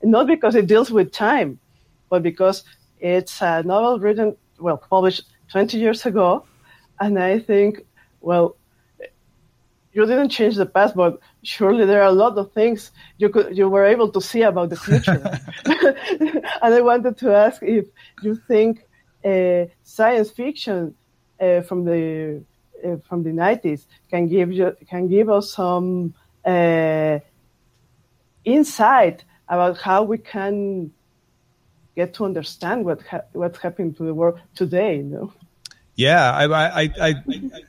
not 0.02 0.26
because 0.26 0.54
it 0.54 0.66
deals 0.66 0.90
with 0.90 1.12
time, 1.12 1.58
but 2.08 2.22
because 2.22 2.64
it's 3.00 3.40
a 3.40 3.62
novel 3.62 3.98
written, 3.98 4.36
well, 4.58 4.76
published 4.76 5.22
20 5.50 5.78
years 5.78 6.04
ago, 6.06 6.44
and 7.00 7.18
I 7.18 7.38
think, 7.38 7.84
well, 8.20 8.56
you 9.98 10.06
didn't 10.06 10.28
change 10.28 10.54
the 10.54 10.64
past, 10.64 10.94
but 10.94 11.18
surely 11.42 11.84
there 11.84 12.00
are 12.02 12.12
a 12.16 12.18
lot 12.24 12.38
of 12.38 12.52
things 12.52 12.92
you 13.18 13.28
could 13.28 13.56
you 13.58 13.68
were 13.68 13.84
able 13.84 14.08
to 14.16 14.20
see 14.20 14.42
about 14.42 14.70
the 14.70 14.76
future. 14.76 15.20
and 16.62 16.74
I 16.78 16.80
wanted 16.80 17.18
to 17.18 17.34
ask 17.34 17.60
if 17.64 17.86
you 18.22 18.36
think 18.46 18.86
uh, 19.24 19.64
science 19.82 20.30
fiction 20.30 20.94
uh, 21.40 21.62
from 21.62 21.84
the 21.84 22.44
uh, 22.84 22.96
from 23.08 23.24
the 23.24 23.30
90s 23.30 23.86
can 24.08 24.28
give 24.28 24.52
you 24.52 24.76
can 24.88 25.08
give 25.08 25.28
us 25.28 25.52
some 25.52 26.14
insight 28.44 29.24
about 29.48 29.78
how 29.78 30.04
we 30.04 30.18
can 30.18 30.92
get 31.96 32.14
to 32.14 32.24
understand 32.24 32.84
what 32.84 33.02
ha- 33.02 33.28
what's 33.32 33.58
happening 33.58 33.92
to 33.94 34.04
the 34.04 34.14
world 34.14 34.38
today. 34.54 34.98
You 34.98 35.08
know? 35.14 35.32
Yeah, 35.98 36.30
I, 36.30 36.44
I, 36.84 36.92
I, 37.00 37.14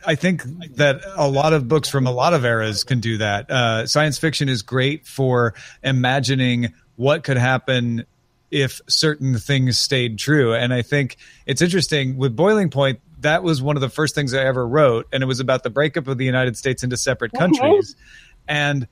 I 0.06 0.14
think 0.14 0.44
that 0.76 1.02
a 1.16 1.28
lot 1.28 1.54
of 1.54 1.68
books 1.68 1.90
from 1.90 2.06
a 2.06 2.12
lot 2.12 2.36
of 2.36 2.46
eras 2.46 2.84
can 2.84 3.00
do 3.00 3.18
that. 3.18 3.50
Uh, 3.50 3.88
science 3.88 4.20
fiction 4.20 4.48
is 4.48 4.62
great 4.62 5.08
for 5.08 5.56
imagining 5.82 6.72
what 6.96 7.24
could 7.24 7.38
happen 7.38 8.06
if 8.52 8.82
certain 8.88 9.40
things 9.40 9.80
stayed 9.80 10.20
true. 10.20 10.54
And 10.54 10.72
I 10.76 10.84
think 10.84 11.18
it's 11.48 11.64
interesting 11.64 12.18
with 12.18 12.36
Boiling 12.36 12.70
Point, 12.70 13.00
that 13.22 13.42
was 13.42 13.64
one 13.64 13.76
of 13.78 13.82
the 13.82 13.90
first 13.90 14.14
things 14.14 14.36
I 14.36 14.46
ever 14.46 14.68
wrote. 14.68 15.08
And 15.12 15.24
it 15.24 15.26
was 15.26 15.40
about 15.40 15.64
the 15.64 15.72
breakup 15.72 16.08
of 16.08 16.20
the 16.20 16.26
United 16.26 16.56
States 16.56 16.84
into 16.84 16.98
separate 16.98 17.34
countries. 17.34 17.96
And 18.48 18.88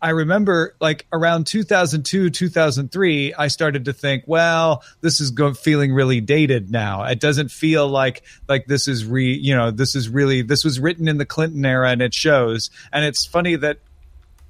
I 0.00 0.10
remember 0.10 0.76
like 0.80 1.06
around 1.12 1.46
2002, 1.46 2.30
2003, 2.30 3.34
I 3.34 3.48
started 3.48 3.86
to 3.86 3.92
think, 3.92 4.24
well, 4.26 4.84
this 5.00 5.20
is 5.20 5.30
go- 5.30 5.54
feeling 5.54 5.92
really 5.92 6.20
dated 6.20 6.70
now. 6.70 7.04
It 7.04 7.20
doesn't 7.20 7.50
feel 7.50 7.88
like, 7.88 8.22
like 8.48 8.66
this 8.66 8.86
is 8.86 9.04
re, 9.04 9.32
you 9.34 9.56
know, 9.56 9.70
this 9.70 9.96
is 9.96 10.08
really, 10.08 10.42
this 10.42 10.64
was 10.64 10.78
written 10.78 11.08
in 11.08 11.18
the 11.18 11.26
Clinton 11.26 11.64
era 11.64 11.90
and 11.90 12.00
it 12.00 12.14
shows. 12.14 12.70
And 12.92 13.04
it's 13.04 13.24
funny 13.24 13.56
that 13.56 13.78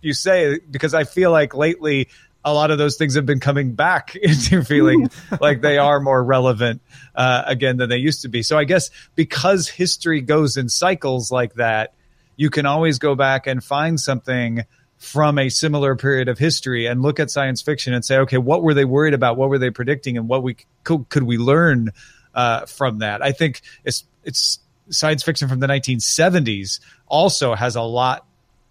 you 0.03 0.13
say, 0.13 0.59
because 0.71 0.93
I 0.93 1.05
feel 1.05 1.31
like 1.31 1.55
lately 1.55 2.09
a 2.45 2.53
lot 2.53 2.71
of 2.71 2.79
those 2.79 2.97
things 2.97 3.15
have 3.15 3.27
been 3.27 3.41
coming 3.41 3.75
back 3.75 4.15
into 4.23 4.63
feeling 4.65 5.11
like 5.41 5.61
they 5.61 5.79
are 5.79 6.01
more 6.01 6.23
relevant 6.23 6.83
uh, 7.15 7.43
again 7.47 7.79
than 7.79 7.89
they 7.89 7.97
used 7.97 8.23
to 8.23 8.29
be. 8.29 8.43
So 8.43 8.59
I 8.59 8.65
guess 8.65 8.91
because 9.15 9.69
history 9.69 10.21
goes 10.21 10.57
in 10.57 10.69
cycles 10.69 11.33
like 11.33 11.55
that, 11.55 11.95
you 12.37 12.51
can 12.51 12.67
always 12.67 12.99
go 12.99 13.15
back 13.15 13.47
and 13.47 13.63
find 13.63 13.99
something 13.99 14.65
from 14.99 15.39
a 15.39 15.49
similar 15.49 15.97
period 15.97 16.29
of 16.29 16.39
history 16.39 16.87
and 16.87 17.03
look 17.03 17.21
at 17.21 17.31
science 17.31 17.63
fiction 17.63 17.95
and 17.95 18.05
say, 18.05 18.19
okay, 18.19 18.39
what 18.39 18.63
were 18.63 18.75
they 18.75 18.85
worried 18.85 19.15
about? 19.15 19.37
What 19.37 19.49
were 19.49 19.59
they 19.59 19.71
predicting? 19.71 20.19
And 20.19 20.29
what 20.29 20.43
we 20.43 20.57
could, 20.85 21.09
could 21.09 21.23
we 21.23 21.39
learn 21.39 21.91
uh, 22.35 22.67
from 22.67 22.99
that? 22.99 23.23
I 23.23 23.33
think 23.33 23.63
it's 23.85 24.05
it's 24.25 24.59
science 24.91 25.23
fiction 25.23 25.49
from 25.49 25.61
the 25.61 25.67
1970s 25.67 26.81
also 27.07 27.55
has 27.55 27.77
a 27.77 27.83
lot 27.83 28.27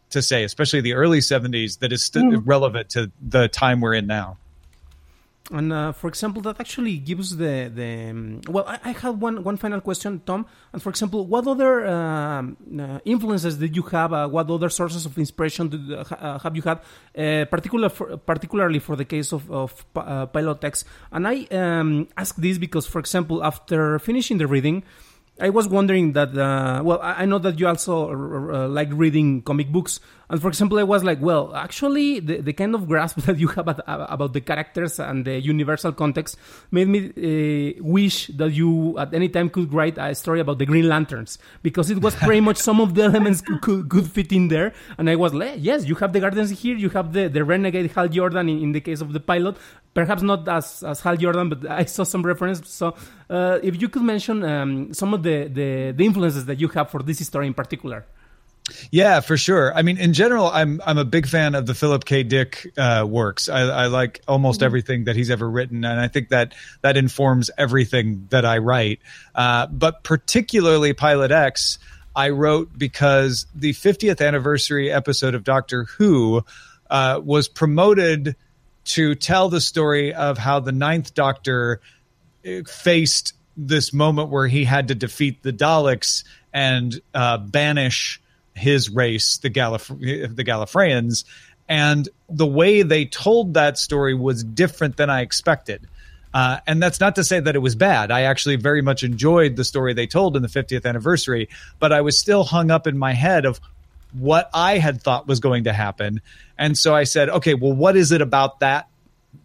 to 0.10 0.22
say, 0.22 0.44
especially 0.44 0.82
the 0.82 0.94
early 0.94 1.20
70s, 1.20 1.80
that 1.80 1.92
is 1.92 2.04
still 2.04 2.24
mm. 2.24 2.42
relevant 2.46 2.90
to 2.92 3.12
the 3.22 3.48
time 3.48 3.82
we're 3.82 3.94
in 3.94 4.08
now. 4.08 4.38
And 5.50 5.72
uh, 5.72 5.92
for 5.94 6.10
example, 6.10 6.42
that 6.42 6.60
actually 6.60 6.98
gives 6.98 7.38
the 7.38 7.72
the 7.74 8.10
um, 8.10 8.42
well. 8.50 8.66
I, 8.68 8.80
I 8.84 8.92
have 8.92 9.22
one 9.22 9.44
one 9.44 9.56
final 9.56 9.80
question, 9.80 10.22
Tom. 10.26 10.46
And 10.74 10.84
for 10.84 10.90
example, 10.90 11.26
what 11.26 11.48
other 11.48 11.88
um, 11.88 12.58
uh, 12.78 13.00
influences 13.06 13.56
did 13.56 13.74
you 13.74 13.84
have? 13.84 14.12
Uh, 14.12 14.28
what 14.28 14.50
other 14.50 14.70
sources 14.70 15.06
of 15.06 15.18
inspiration 15.18 15.70
did, 15.70 15.92
uh, 15.92 16.04
uh, 16.12 16.40
have 16.40 16.54
you 16.54 16.64
had, 16.64 16.80
uh, 17.18 17.46
particular 17.46 17.88
for, 17.88 18.18
particularly 18.18 18.80
for 18.80 18.98
the 18.98 19.06
case 19.06 19.32
of 19.32 19.50
of 19.50 19.86
X? 19.96 20.84
And 21.14 21.26
I 21.26 21.48
um, 21.52 22.10
ask 22.18 22.36
this 22.36 22.58
because, 22.58 22.86
for 22.86 23.00
example, 23.00 23.42
after 23.44 24.00
finishing 24.00 24.40
the 24.40 24.48
reading. 24.48 24.84
I 25.40 25.50
was 25.52 25.68
wondering 25.68 26.14
that. 26.14 26.36
Uh, 26.36 26.82
well, 26.84 27.00
I 27.00 27.26
know 27.26 27.38
that 27.38 27.60
you 27.60 27.68
also 27.68 28.10
uh, 28.10 28.68
like 28.68 28.90
reading 28.92 29.44
comic 29.44 29.72
books, 29.72 30.00
and 30.30 30.42
for 30.42 30.50
example, 30.50 30.78
I 30.78 30.84
was 30.84 31.04
like, 31.06 31.22
well, 31.22 31.56
actually, 31.56 32.20
the, 32.20 32.42
the 32.42 32.52
kind 32.52 32.76
of 32.76 32.88
grasp 32.88 33.18
that 33.26 33.38
you 33.38 33.48
have 33.50 33.68
at, 33.70 33.80
about 33.88 34.34
the 34.34 34.42
characters 34.42 35.00
and 35.00 35.24
the 35.24 35.40
universal 35.40 35.94
context 35.94 36.38
made 36.70 36.88
me 36.90 37.00
uh, 37.08 37.82
wish 37.82 38.28
that 38.28 38.52
you 38.52 38.98
at 39.00 39.14
any 39.14 39.30
time 39.30 39.50
could 39.50 39.74
write 39.74 39.98
a 39.98 40.14
story 40.16 40.42
about 40.42 40.60
the 40.60 40.66
Green 40.66 40.90
Lanterns 40.90 41.38
because 41.64 41.90
it 41.90 42.02
was 42.02 42.16
pretty 42.28 42.42
much 42.42 42.58
some 42.58 42.82
of 42.82 42.94
the 42.94 43.04
elements 43.04 43.42
could, 43.62 43.90
could 43.90 44.08
fit 44.08 44.34
in 44.34 44.50
there. 44.50 44.74
And 44.98 45.10
I 45.10 45.16
was 45.16 45.34
like, 45.34 45.56
yes, 45.60 45.86
you 45.86 45.96
have 45.96 46.12
the 46.12 46.20
Guardians 46.20 46.50
here, 46.50 46.76
you 46.76 46.90
have 46.90 47.14
the, 47.14 47.30
the 47.30 47.46
renegade 47.46 47.92
Hal 47.92 48.10
Jordan 48.10 48.50
in, 48.50 48.62
in 48.62 48.72
the 48.74 48.82
case 48.82 49.00
of 49.00 49.14
the 49.14 49.22
pilot, 49.22 49.56
perhaps 49.94 50.24
not 50.24 50.46
as, 50.50 50.84
as 50.84 51.00
Hal 51.00 51.16
Jordan, 51.16 51.50
but 51.50 51.72
I 51.72 51.86
saw 51.86 52.04
some 52.04 52.24
reference. 52.24 52.70
So 52.70 52.96
uh, 53.30 53.60
if 53.64 53.82
you 53.82 53.88
could 53.88 54.04
mention 54.04 54.44
um, 54.44 54.94
some 54.94 55.14
of 55.14 55.24
the, 55.24 55.48
the, 55.48 55.94
the 55.96 56.06
influences 56.06 56.46
that 56.48 56.60
you 56.60 56.68
have 56.70 56.90
for 56.90 57.02
this 57.02 57.26
story 57.26 57.48
in 57.48 57.54
particular. 57.54 58.06
Yeah, 58.92 59.22
for 59.22 59.38
sure. 59.38 59.74
I 59.74 59.82
mean, 59.82 59.98
in 59.98 60.14
general, 60.14 60.48
I'm 60.48 60.82
I'm 60.86 60.98
a 60.98 61.06
big 61.06 61.28
fan 61.28 61.56
of 61.56 61.66
the 61.66 61.74
Philip 61.74 62.04
K. 62.04 62.24
Dick 62.24 62.72
uh, 62.78 63.06
works. 63.08 63.48
I, 63.48 63.62
I, 63.62 63.88
like 63.88 64.22
almost 64.28 64.60
mm-hmm. 64.60 64.66
everything 64.66 65.04
that 65.06 65.16
he's 65.16 65.30
ever 65.30 65.50
written, 65.50 65.86
and 65.86 66.00
I 66.00 66.08
think 66.08 66.30
that 66.30 66.54
that 66.82 66.98
informs 66.98 67.50
everything 67.58 68.28
that 68.30 68.46
I 68.46 68.58
write. 68.58 69.00
Uh, 69.34 69.68
but 69.68 70.04
particularly 70.04 70.94
Pilot 70.94 71.32
X, 71.32 71.80
I 72.16 72.30
wrote 72.30 72.78
because 72.78 73.46
the 73.56 73.74
50th 73.74 74.26
anniversary 74.26 74.92
episode 74.92 75.34
of 75.34 75.44
Doctor 75.44 75.86
Who 75.98 76.44
uh, 76.90 77.22
was 77.24 77.48
promoted 77.48 78.36
to 78.86 79.16
tell 79.16 79.50
the 79.50 79.62
story 79.62 80.14
of 80.14 80.38
how 80.38 80.60
the 80.60 80.72
Ninth 80.72 81.14
Doctor 81.14 81.82
faced 82.66 83.34
this 83.56 83.94
moment 83.94 84.30
where 84.30 84.48
he 84.48 84.64
had 84.64 84.88
to 84.90 84.96
defeat 84.96 85.44
the 85.44 85.52
Daleks 85.52 86.24
and 86.54 87.00
uh, 87.14 87.38
banish 87.38 88.22
his 88.58 88.90
race, 88.90 89.38
the 89.38 89.50
Gallif- 89.50 89.88
the 89.88 90.44
Gallifreyans, 90.44 91.24
and 91.70 92.08
the 92.30 92.46
way 92.46 92.82
they 92.82 93.06
told 93.06 93.54
that 93.56 93.78
story 93.78 94.14
was 94.14 94.44
different 94.44 94.98
than 94.98 95.10
I 95.10 95.22
expected. 95.22 95.88
Uh, 96.34 96.60
and 96.68 96.82
that's 96.82 97.00
not 97.00 97.16
to 97.16 97.24
say 97.24 97.40
that 97.40 97.56
it 97.56 97.60
was 97.60 97.76
bad. 97.76 98.12
I 98.12 98.22
actually 98.24 98.58
very 98.58 98.82
much 98.82 99.04
enjoyed 99.04 99.56
the 99.56 99.64
story 99.64 99.94
they 99.94 100.08
told 100.08 100.36
in 100.36 100.42
the 100.42 100.48
50th 100.48 100.86
anniversary, 100.86 101.50
but 101.80 101.92
I 101.92 102.02
was 102.02 102.18
still 102.18 102.44
hung 102.44 102.70
up 102.70 102.86
in 102.86 102.98
my 102.98 103.14
head 103.14 103.46
of 103.46 103.60
what 104.14 104.50
I 104.54 104.78
had 104.78 105.02
thought 105.02 105.28
was 105.28 105.40
going 105.40 105.66
to 105.66 105.74
happen. 105.74 106.22
And 106.58 106.78
so 106.78 106.96
I 106.96 107.06
said, 107.06 107.30
okay, 107.30 107.54
well, 107.54 107.74
what 107.74 107.96
is 107.96 108.12
it 108.12 108.22
about 108.22 108.60
that 108.60 108.88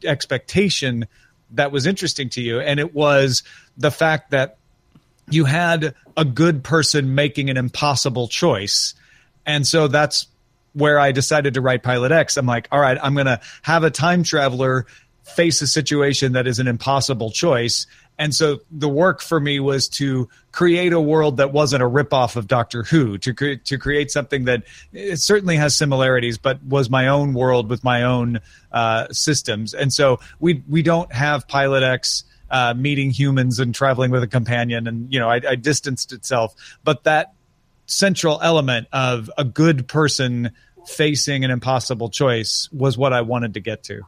expectation 0.05 1.07
that 1.53 1.73
was 1.73 1.87
interesting 1.87 2.29
to 2.31 2.41
you? 2.41 2.61
And 2.61 2.79
it 2.81 2.95
was 2.95 3.43
the 3.77 3.91
fact 3.91 4.31
that 4.31 4.59
you 5.31 5.45
had 5.45 5.95
a 6.17 6.25
good 6.25 6.63
person 6.63 7.15
making 7.15 7.51
an 7.51 7.57
impossible 7.57 8.29
choice. 8.29 8.95
And 9.47 9.67
so 9.67 9.89
that's 9.89 10.27
where 10.73 10.99
I 10.99 11.13
decided 11.13 11.55
to 11.55 11.61
write 11.61 11.83
Pilot 11.83 12.13
X. 12.13 12.37
I'm 12.37 12.47
like, 12.47 12.69
all 12.73 12.81
right, 12.81 12.99
I'm 13.03 13.15
going 13.15 13.27
to 13.27 13.41
have 13.63 13.85
a 13.85 13.91
time 13.91 14.23
traveler 14.23 14.87
face 15.23 15.63
a 15.63 15.67
situation 15.67 16.33
that 16.33 16.47
is 16.47 16.59
an 16.59 16.67
impossible 16.67 17.31
choice. 17.31 17.87
And 18.19 18.35
so 18.35 18.61
the 18.71 18.89
work 18.89 19.23
for 19.23 19.41
me 19.41 19.59
was 19.61 19.89
to 19.91 20.29
create 20.51 20.93
a 20.93 21.01
world 21.01 21.39
that 21.39 21.53
wasn't 21.53 21.83
a 21.83 21.89
ripoff 21.89 22.37
of 22.37 22.47
Doctor 22.47 22.83
Who, 22.83 23.19
to 23.19 23.35
cre- 23.35 23.55
to 23.65 23.79
create 23.79 24.11
something 24.11 24.45
that 24.45 24.65
certainly 25.15 25.57
has 25.57 25.77
similarities, 25.77 26.39
but 26.39 26.63
was 26.63 26.91
my 26.91 27.09
own 27.09 27.33
world 27.33 27.71
with 27.71 27.83
my 27.83 28.03
own 28.03 28.41
uh, 28.71 29.09
systems. 29.11 29.73
And 29.75 29.93
so 29.93 30.21
we 30.41 30.63
we 30.69 30.83
don't 30.83 31.13
have 31.13 31.49
Pilot 31.49 31.83
X. 31.83 32.25
Uh, 32.51 32.75
meeting 32.75 33.09
humans 33.09 33.59
and 33.61 33.75
traveling 33.75 34.11
with 34.11 34.23
a 34.23 34.27
companion, 34.27 34.87
and 34.87 35.11
you 35.11 35.19
know, 35.19 35.31
I, 35.31 35.41
I 35.49 35.55
distanced 35.55 36.13
itself. 36.13 36.55
But 36.85 37.05
that 37.05 37.33
central 37.93 38.41
element 38.43 38.89
of 38.93 39.31
a 39.37 39.45
good 39.45 39.87
person 39.89 40.53
facing 40.87 41.45
an 41.45 41.51
impossible 41.51 42.11
choice 42.11 42.69
was 42.73 42.99
what 42.99 43.13
I 43.13 43.21
wanted 43.21 43.55
to 43.55 43.61
get 43.61 43.85
to. 43.85 44.03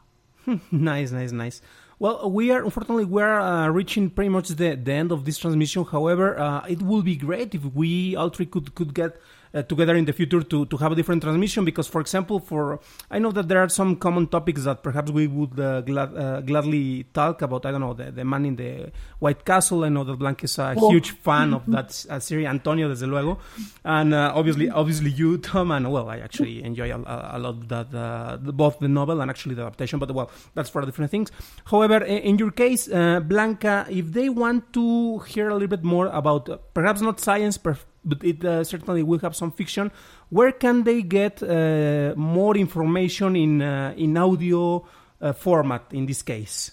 nice, 0.70 1.10
nice, 1.12 1.32
nice. 1.32 1.62
Well, 1.98 2.30
we 2.30 2.50
are 2.50 2.64
unfortunately 2.64 3.04
we 3.04 3.22
are 3.22 3.40
uh, 3.40 3.68
reaching 3.68 4.10
pretty 4.10 4.28
much 4.28 4.48
the, 4.48 4.74
the 4.74 4.92
end 4.92 5.12
of 5.12 5.24
this 5.24 5.38
transmission. 5.38 5.84
However, 5.84 6.38
uh, 6.38 6.66
it 6.66 6.82
would 6.82 7.04
be 7.04 7.16
great 7.16 7.54
if 7.54 7.64
we 7.64 8.16
all 8.16 8.30
three 8.30 8.46
could 8.46 8.74
could 8.74 8.94
get 8.94 9.16
uh, 9.54 9.62
together 9.62 9.94
in 9.96 10.04
the 10.04 10.12
future 10.12 10.42
to, 10.42 10.66
to 10.66 10.76
have 10.76 10.92
a 10.92 10.94
different 10.94 11.22
transmission 11.22 11.64
because 11.64 11.86
for 11.86 12.00
example 12.00 12.40
for 12.40 12.80
i 13.10 13.18
know 13.18 13.30
that 13.30 13.48
there 13.48 13.58
are 13.58 13.68
some 13.68 13.96
common 13.96 14.26
topics 14.26 14.64
that 14.64 14.82
perhaps 14.82 15.10
we 15.10 15.26
would 15.26 15.58
uh, 15.58 15.80
glad, 15.82 16.16
uh, 16.16 16.40
gladly 16.40 17.04
talk 17.12 17.42
about. 17.42 17.66
I 17.66 17.70
don't 17.70 17.80
know 17.80 17.94
the, 17.94 18.10
the 18.10 18.24
man 18.24 18.44
in 18.44 18.56
the 18.56 18.92
high 19.22 19.32
castle. 19.34 19.84
I 19.84 19.88
know 19.88 20.04
that 20.04 20.18
blanc 20.18 20.42
is 20.44 20.58
a 20.58 20.74
huge 20.74 21.10
fan 21.10 21.54
of 21.54 21.66
that 21.66 22.04
uh, 22.10 22.18
series. 22.18 22.46
Antonio 22.46 22.88
desde 22.88 23.06
luego. 23.06 23.38
And 23.84 24.14
uh, 24.14 24.32
obviously 24.34 24.68
obviously 24.70 25.10
you 25.10 25.38
tom 25.38 25.70
and 25.70 25.90
well 25.90 26.08
i 26.08 26.18
actually 26.18 26.62
enjoy 26.62 26.90
a, 26.92 27.30
a 27.32 27.38
lot 27.38 27.68
that 27.68 27.94
uh, 27.94 28.36
both 28.36 28.78
the 28.78 28.88
novel 28.88 29.20
and 29.20 29.30
actually 29.30 29.54
the 29.54 29.62
adaptation 29.62 29.98
but 29.98 30.10
well 30.12 30.30
that's 30.54 30.70
for 30.70 30.82
different 30.82 31.10
things. 31.10 31.30
However 31.66 32.04
in 32.04 32.38
your 32.38 32.50
case 32.50 32.88
blanca 32.88 33.86
if 33.90 34.12
they 34.12 34.28
want 34.28 34.72
to 34.72 35.18
hear 35.20 35.48
a 35.48 35.54
little 35.54 35.68
bit 35.68 35.84
more 35.84 36.06
about 36.08 36.74
perhaps 36.74 37.00
not 37.00 37.20
science 37.20 37.58
but 38.04 38.22
it 38.22 38.44
uh, 38.44 38.62
certainly 38.64 39.02
will 39.02 39.18
have 39.18 39.34
some 39.34 39.50
fiction. 39.50 39.90
Where 40.30 40.52
can 40.52 40.84
they 40.84 41.02
get 41.02 41.42
uh, 41.42 42.14
more 42.16 42.56
information 42.56 43.36
in 43.36 43.62
uh, 43.62 43.94
in 43.96 44.16
audio 44.16 44.84
uh, 45.20 45.32
format 45.32 45.84
in 45.92 46.06
this 46.06 46.22
case? 46.22 46.72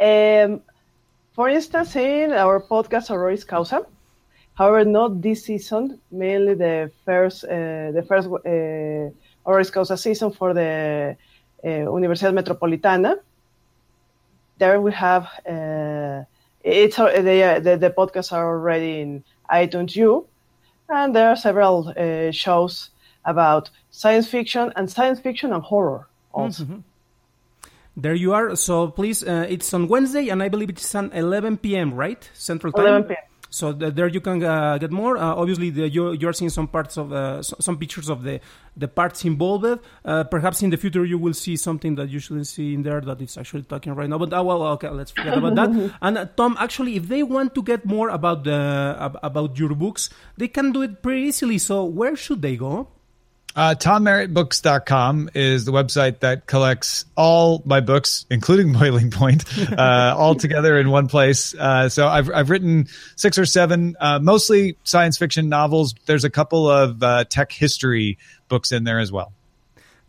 Um, 0.00 0.60
for 1.32 1.48
instance, 1.48 1.96
in 1.96 2.32
our 2.32 2.60
podcast 2.60 3.10
Honoris 3.10 3.44
Causa. 3.44 3.86
However, 4.54 4.84
not 4.84 5.22
this 5.22 5.44
season. 5.44 6.00
Mainly 6.10 6.54
the 6.54 6.90
first 7.04 7.44
uh, 7.44 7.92
the 7.92 8.04
first 8.06 8.28
uh, 8.28 9.72
Causa 9.72 9.96
season 9.96 10.32
for 10.32 10.52
the 10.52 11.16
Universidad 11.64 12.34
Metropolitana. 12.34 13.16
There 14.58 14.80
we 14.80 14.92
have 14.92 15.28
it's 16.62 16.96
the, 16.96 17.60
the 17.62 17.76
the 17.76 17.90
podcasts 17.90 18.32
are 18.32 18.46
already 18.46 19.00
in 19.00 19.24
iTunes 19.52 19.96
U, 19.96 20.26
and 20.88 21.14
there 21.14 21.28
are 21.28 21.36
several 21.36 21.92
uh, 21.96 22.30
shows 22.30 22.90
about 23.24 23.70
science 23.90 24.28
fiction 24.28 24.72
and 24.76 24.90
science 24.90 25.20
fiction 25.20 25.52
and 25.52 25.62
horror 25.62 26.08
also. 26.32 26.64
Mm-hmm. 26.64 26.78
There 27.96 28.14
you 28.14 28.32
are. 28.32 28.56
So 28.56 28.88
please, 28.88 29.22
uh, 29.22 29.46
it's 29.48 29.74
on 29.74 29.88
Wednesday, 29.88 30.28
and 30.28 30.42
I 30.42 30.48
believe 30.48 30.70
it's 30.70 30.94
on 30.94 31.12
11 31.12 31.58
p.m. 31.58 31.92
Right, 31.92 32.30
Central 32.34 32.72
Time. 32.72 32.86
11 32.86 33.04
p.m. 33.04 33.29
So 33.50 33.72
the, 33.72 33.90
there 33.90 34.06
you 34.06 34.20
can 34.20 34.42
uh, 34.42 34.78
get 34.78 34.92
more. 34.92 35.18
Uh, 35.18 35.34
obviously, 35.34 35.70
the, 35.70 35.88
you're, 35.88 36.14
you're, 36.14 36.32
seeing 36.32 36.50
some 36.50 36.68
parts 36.68 36.96
of 36.96 37.12
uh, 37.12 37.42
some 37.42 37.76
pictures 37.76 38.08
of 38.08 38.22
the 38.22 38.40
the 38.76 38.86
parts 38.86 39.24
involved. 39.24 39.66
Uh, 40.04 40.24
perhaps 40.24 40.62
in 40.62 40.70
the 40.70 40.76
future 40.76 41.04
you 41.04 41.18
will 41.18 41.34
see 41.34 41.56
something 41.56 41.96
that 41.96 42.08
you 42.08 42.20
shouldn't 42.20 42.46
see 42.46 42.74
in 42.74 42.84
there 42.84 43.00
that 43.00 43.20
it's 43.20 43.36
actually 43.36 43.62
talking 43.62 43.92
right 43.94 44.08
now. 44.08 44.18
But 44.18 44.32
uh, 44.32 44.42
well, 44.44 44.62
okay, 44.78 44.88
let's 44.88 45.10
forget 45.10 45.36
about 45.36 45.56
that. 45.56 45.70
And 46.00 46.16
uh, 46.16 46.26
Tom, 46.36 46.56
actually, 46.60 46.94
if 46.94 47.08
they 47.08 47.24
want 47.24 47.54
to 47.56 47.62
get 47.62 47.84
more 47.84 48.08
about 48.08 48.44
the 48.44 49.18
about 49.22 49.58
your 49.58 49.74
books, 49.74 50.10
they 50.36 50.48
can 50.48 50.70
do 50.70 50.82
it 50.82 51.02
pretty 51.02 51.22
easily. 51.22 51.58
So 51.58 51.84
where 51.84 52.14
should 52.14 52.42
they 52.42 52.56
go? 52.56 52.88
Uh, 53.56 53.74
TomMerrittBooks.com 53.74 55.30
is 55.34 55.64
the 55.64 55.72
website 55.72 56.20
that 56.20 56.46
collects 56.46 57.04
all 57.16 57.62
my 57.64 57.80
books, 57.80 58.26
including 58.30 58.72
Boiling 58.78 59.10
Point, 59.10 59.44
uh, 59.72 60.14
all 60.16 60.34
together 60.34 60.78
in 60.78 60.90
one 60.90 61.08
place. 61.08 61.54
Uh, 61.54 61.88
so 61.88 62.06
I've, 62.06 62.30
I've 62.30 62.50
written 62.50 62.86
six 63.16 63.38
or 63.38 63.46
seven, 63.46 63.96
uh, 64.00 64.18
mostly 64.20 64.76
science 64.84 65.18
fiction 65.18 65.48
novels. 65.48 65.94
There's 66.06 66.24
a 66.24 66.30
couple 66.30 66.70
of 66.70 67.02
uh, 67.02 67.24
tech 67.24 67.52
history 67.52 68.18
books 68.48 68.72
in 68.72 68.84
there 68.84 69.00
as 69.00 69.10
well 69.10 69.32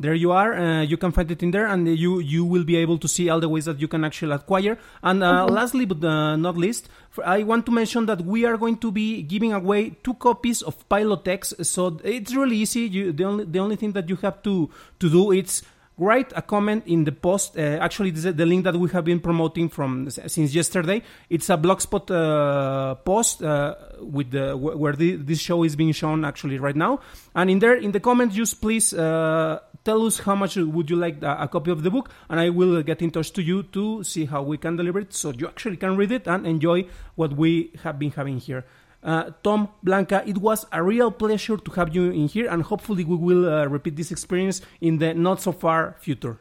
there 0.02 0.14
you 0.14 0.32
are. 0.32 0.54
Uh, 0.54 0.82
you 0.82 0.98
can 0.98 1.12
find 1.12 1.30
it 1.32 1.42
in 1.44 1.52
there, 1.52 1.68
and 1.68 1.88
you 1.88 2.20
you 2.20 2.44
will 2.44 2.64
be 2.64 2.76
able 2.76 2.98
to 2.98 3.08
see 3.08 3.30
all 3.30 3.40
the 3.40 3.50
ways 3.50 3.66
that 3.66 3.80
you 3.80 3.88
can 3.88 4.04
actually 4.04 4.34
acquire. 4.34 4.78
And 5.04 5.24
uh, 5.24 5.46
mm-hmm. 5.46 5.54
lastly, 5.54 5.86
but 5.86 6.04
uh, 6.04 6.36
not 6.36 6.58
least, 6.58 6.90
I 7.24 7.44
want 7.44 7.66
to 7.68 7.72
mention 7.72 8.06
that 8.08 8.22
we 8.22 8.46
are 8.46 8.58
going 8.58 8.78
to 8.78 8.92
be 8.92 9.22
giving 9.22 9.54
away 9.54 9.98
two 10.04 10.16
copies 10.16 10.62
of 10.62 10.88
Pilot 10.90 11.28
X. 11.28 11.54
So 11.62 12.00
it's 12.04 12.34
really 12.34 12.58
easy. 12.58 12.82
You, 12.82 13.12
the 13.12 13.24
only 13.24 13.46
the 13.46 13.60
only 13.60 13.76
thing 13.76 13.92
that 13.94 14.10
you 14.10 14.16
have 14.18 14.42
to 14.44 14.70
to 15.00 15.10
do 15.10 15.32
is 15.32 15.62
write 16.02 16.34
a 16.36 16.42
comment 16.42 16.84
in 16.88 17.04
the 17.04 17.12
post. 17.12 17.58
Uh, 17.58 17.78
actually, 17.80 18.10
this 18.10 18.26
is 18.26 18.36
the 18.36 18.46
link 18.46 18.64
that 18.64 18.76
we 18.76 18.90
have 18.90 19.06
been 19.06 19.20
promoting 19.20 19.70
from 19.70 20.10
since 20.10 20.54
yesterday. 20.54 21.02
It's 21.30 21.50
a 21.50 21.58
blogspot 21.58 22.10
uh, 22.10 22.96
post 22.96 23.44
uh, 23.44 23.76
with 24.00 24.32
the 24.32 24.58
where 24.58 24.94
the, 24.94 25.16
this 25.16 25.40
show 25.40 25.64
is 25.64 25.76
being 25.76 25.92
shown 25.92 26.26
actually 26.26 26.58
right 26.58 26.76
now. 26.76 27.00
And 27.36 27.50
in 27.50 27.60
there, 27.60 27.76
in 27.76 27.92
the 27.92 28.00
comments, 28.00 28.36
just 28.36 28.60
please 28.62 28.94
uh, 28.94 29.60
tell 29.86 30.06
us 30.06 30.20
how 30.20 30.36
much 30.36 30.56
would 30.56 30.90
you 30.90 30.96
like 30.96 31.22
a, 31.22 31.38
a, 31.42 31.48
copy 31.48 31.72
of 31.72 31.84
the 31.84 31.92
book, 31.92 32.10
and 32.30 32.40
I 32.40 32.50
will 32.50 32.82
get 32.82 33.02
in 33.02 33.12
touch 33.12 33.32
to 33.34 33.42
you 33.42 33.64
to 33.64 34.04
see 34.04 34.26
how 34.26 34.42
we 34.42 34.58
can 34.58 34.76
deliver 34.76 35.00
it, 35.00 35.14
so 35.14 35.32
you 35.32 35.48
actually 35.48 35.78
can 35.78 35.96
read 35.98 36.12
it 36.12 36.28
and 36.28 36.48
enjoy 36.48 36.86
what 37.16 37.38
we 37.38 37.72
have 37.84 38.00
been 38.00 38.12
having 38.12 38.40
here. 38.40 38.66
Uh, 39.04 39.32
Tom 39.44 39.70
Blanca, 39.82 40.24
it 40.28 40.38
was 40.38 40.66
a 40.72 40.84
real 40.84 41.12
pleasure 41.12 41.58
to 41.58 41.72
have 41.72 41.96
you 41.96 42.12
in 42.12 42.28
here, 42.28 42.50
and 42.50 42.62
hopefully 42.62 43.04
we 43.04 43.16
will 43.16 43.50
uh, 43.50 43.66
repeat 43.66 43.96
this 43.96 44.12
experience 44.12 44.62
in 44.80 45.00
the 45.00 45.14
not 45.14 45.42
so 45.42 45.52
far 45.52 45.96
future. 46.00 46.38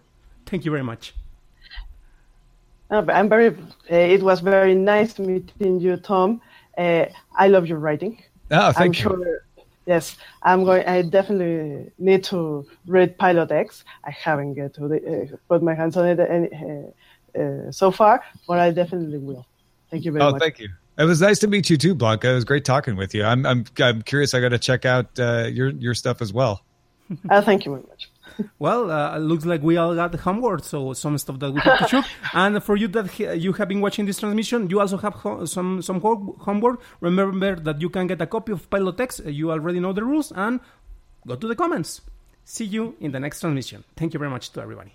Thank 0.47 0.65
you 0.65 0.71
very 0.71 0.85
much. 0.85 1.15
Uh, 2.91 3.05
I'm 3.09 3.29
very. 3.29 3.49
Uh, 3.49 4.15
it 4.17 4.23
was 4.23 4.41
very 4.41 4.75
nice 4.75 5.19
meeting 5.19 5.81
you, 5.81 5.97
Tom. 5.97 6.43
Uh, 6.77 7.07
I 7.35 7.49
love 7.49 7.67
your 7.67 7.79
writing. 7.79 8.23
Oh, 8.51 8.73
thank 8.73 8.79
I'm 8.79 8.93
you. 8.93 9.01
Sure 9.01 9.43
Yes, 9.87 10.17
I'm 10.43 10.65
going. 10.65 10.87
I 10.87 11.03
definitely 11.03 11.91
need 11.99 12.23
to 12.25 12.67
read 12.87 13.19
Pilot 13.19 13.51
X. 13.51 13.85
I 14.05 14.11
haven't 14.11 14.55
get 14.55 14.75
to 14.75 14.89
the, 14.89 14.99
uh, 15.33 15.37
put 15.49 15.63
my 15.63 15.75
hands 15.75 15.97
on 15.97 16.07
it 16.07 16.21
any, 16.21 16.49
uh, 16.53 17.41
uh, 17.41 17.73
so 17.73 17.91
far, 17.91 18.23
but 18.47 18.59
I 18.59 18.71
definitely 18.71 19.19
will. 19.19 19.47
Thank 19.91 20.05
you 20.05 20.13
very 20.13 20.23
oh, 20.25 20.31
much. 20.31 20.43
Oh, 20.43 20.45
thank 20.45 20.61
you. 20.61 20.69
It 20.99 21.05
was 21.05 21.21
nice 21.21 21.39
to 21.41 21.49
meet 21.49 21.71
you 21.71 21.77
too, 21.77 21.95
Blanca. 21.95 22.31
It 22.31 22.35
was 22.35 22.45
great 22.45 22.65
talking 22.65 22.97
with 22.97 23.15
you. 23.15 23.25
I'm 23.25 23.47
I'm 23.47 23.65
I'm 23.81 24.03
curious. 24.03 24.35
I 24.35 24.41
got 24.41 24.51
to 24.51 24.59
check 24.59 24.85
out 24.85 25.19
uh, 25.19 25.49
your 25.51 25.71
your 25.71 25.95
stuff 25.95 26.21
as 26.21 26.33
well. 26.33 26.63
Uh, 27.29 27.43
thank 27.43 27.65
you 27.65 27.73
very 27.73 27.83
much 27.89 28.09
well, 28.59 28.91
uh, 28.91 29.19
looks 29.19 29.45
like 29.45 29.63
we 29.63 29.77
all 29.77 29.95
got 29.95 30.15
homework, 30.15 30.65
so 30.65 30.93
some 30.93 31.19
stuff 31.19 31.39
that 31.39 31.53
we 31.53 31.61
have 31.61 31.79
to 31.79 31.89
shoot. 31.89 32.05
and 32.35 32.63
for 32.63 32.77
you 32.77 32.89
that 32.89 33.19
you 33.19 33.53
have 33.53 33.69
been 33.69 33.81
watching 33.81 34.07
this 34.07 34.19
transmission, 34.19 34.69
you 34.71 34.81
also 34.81 34.97
have 34.99 35.15
ho- 35.15 35.45
some 35.45 35.83
some 35.83 36.01
homework. 36.01 36.81
Remember 37.01 37.57
that 37.57 37.81
you 37.81 37.89
can 37.89 38.07
get 38.07 38.21
a 38.21 38.27
copy 38.27 38.53
of 38.53 38.69
Pilot 38.71 39.01
X. 39.01 39.21
You 39.25 39.51
already 39.51 39.81
know 39.81 39.93
the 39.93 40.05
rules, 40.05 40.33
and 40.33 40.61
go 41.27 41.37
to 41.37 41.47
the 41.47 41.57
comments. 41.57 42.01
See 42.45 42.65
you 42.65 42.97
in 43.01 43.13
the 43.13 43.21
next 43.21 43.41
transmission. 43.41 43.85
Thank 43.97 44.15
you 44.15 44.19
very 44.19 44.31
much 44.31 44.51
to 44.51 44.61
everybody. 44.61 44.95